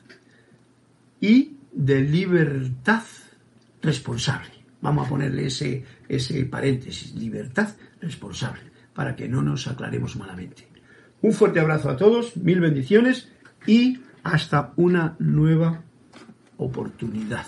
y 1.21 1.57
de 1.73 2.01
libertad 2.01 3.05
responsable. 3.81 4.51
Vamos 4.81 5.07
a 5.07 5.11
ponerle 5.11 5.47
ese, 5.47 5.85
ese 6.09 6.45
paréntesis, 6.47 7.15
libertad 7.15 7.69
responsable, 8.01 8.63
para 8.93 9.15
que 9.15 9.29
no 9.29 9.43
nos 9.43 9.69
aclaremos 9.69 10.17
malamente. 10.17 10.67
Un 11.23 11.33
fuerte 11.33 11.61
abrazo 11.61 11.89
a 11.89 11.97
todos, 11.97 12.37
mil 12.37 12.61
bendiciones 12.61 13.29
y 13.67 14.01
hasta 14.25 14.73
una 14.77 15.15
nueva 15.21 15.83
oportunidad. 16.57 17.47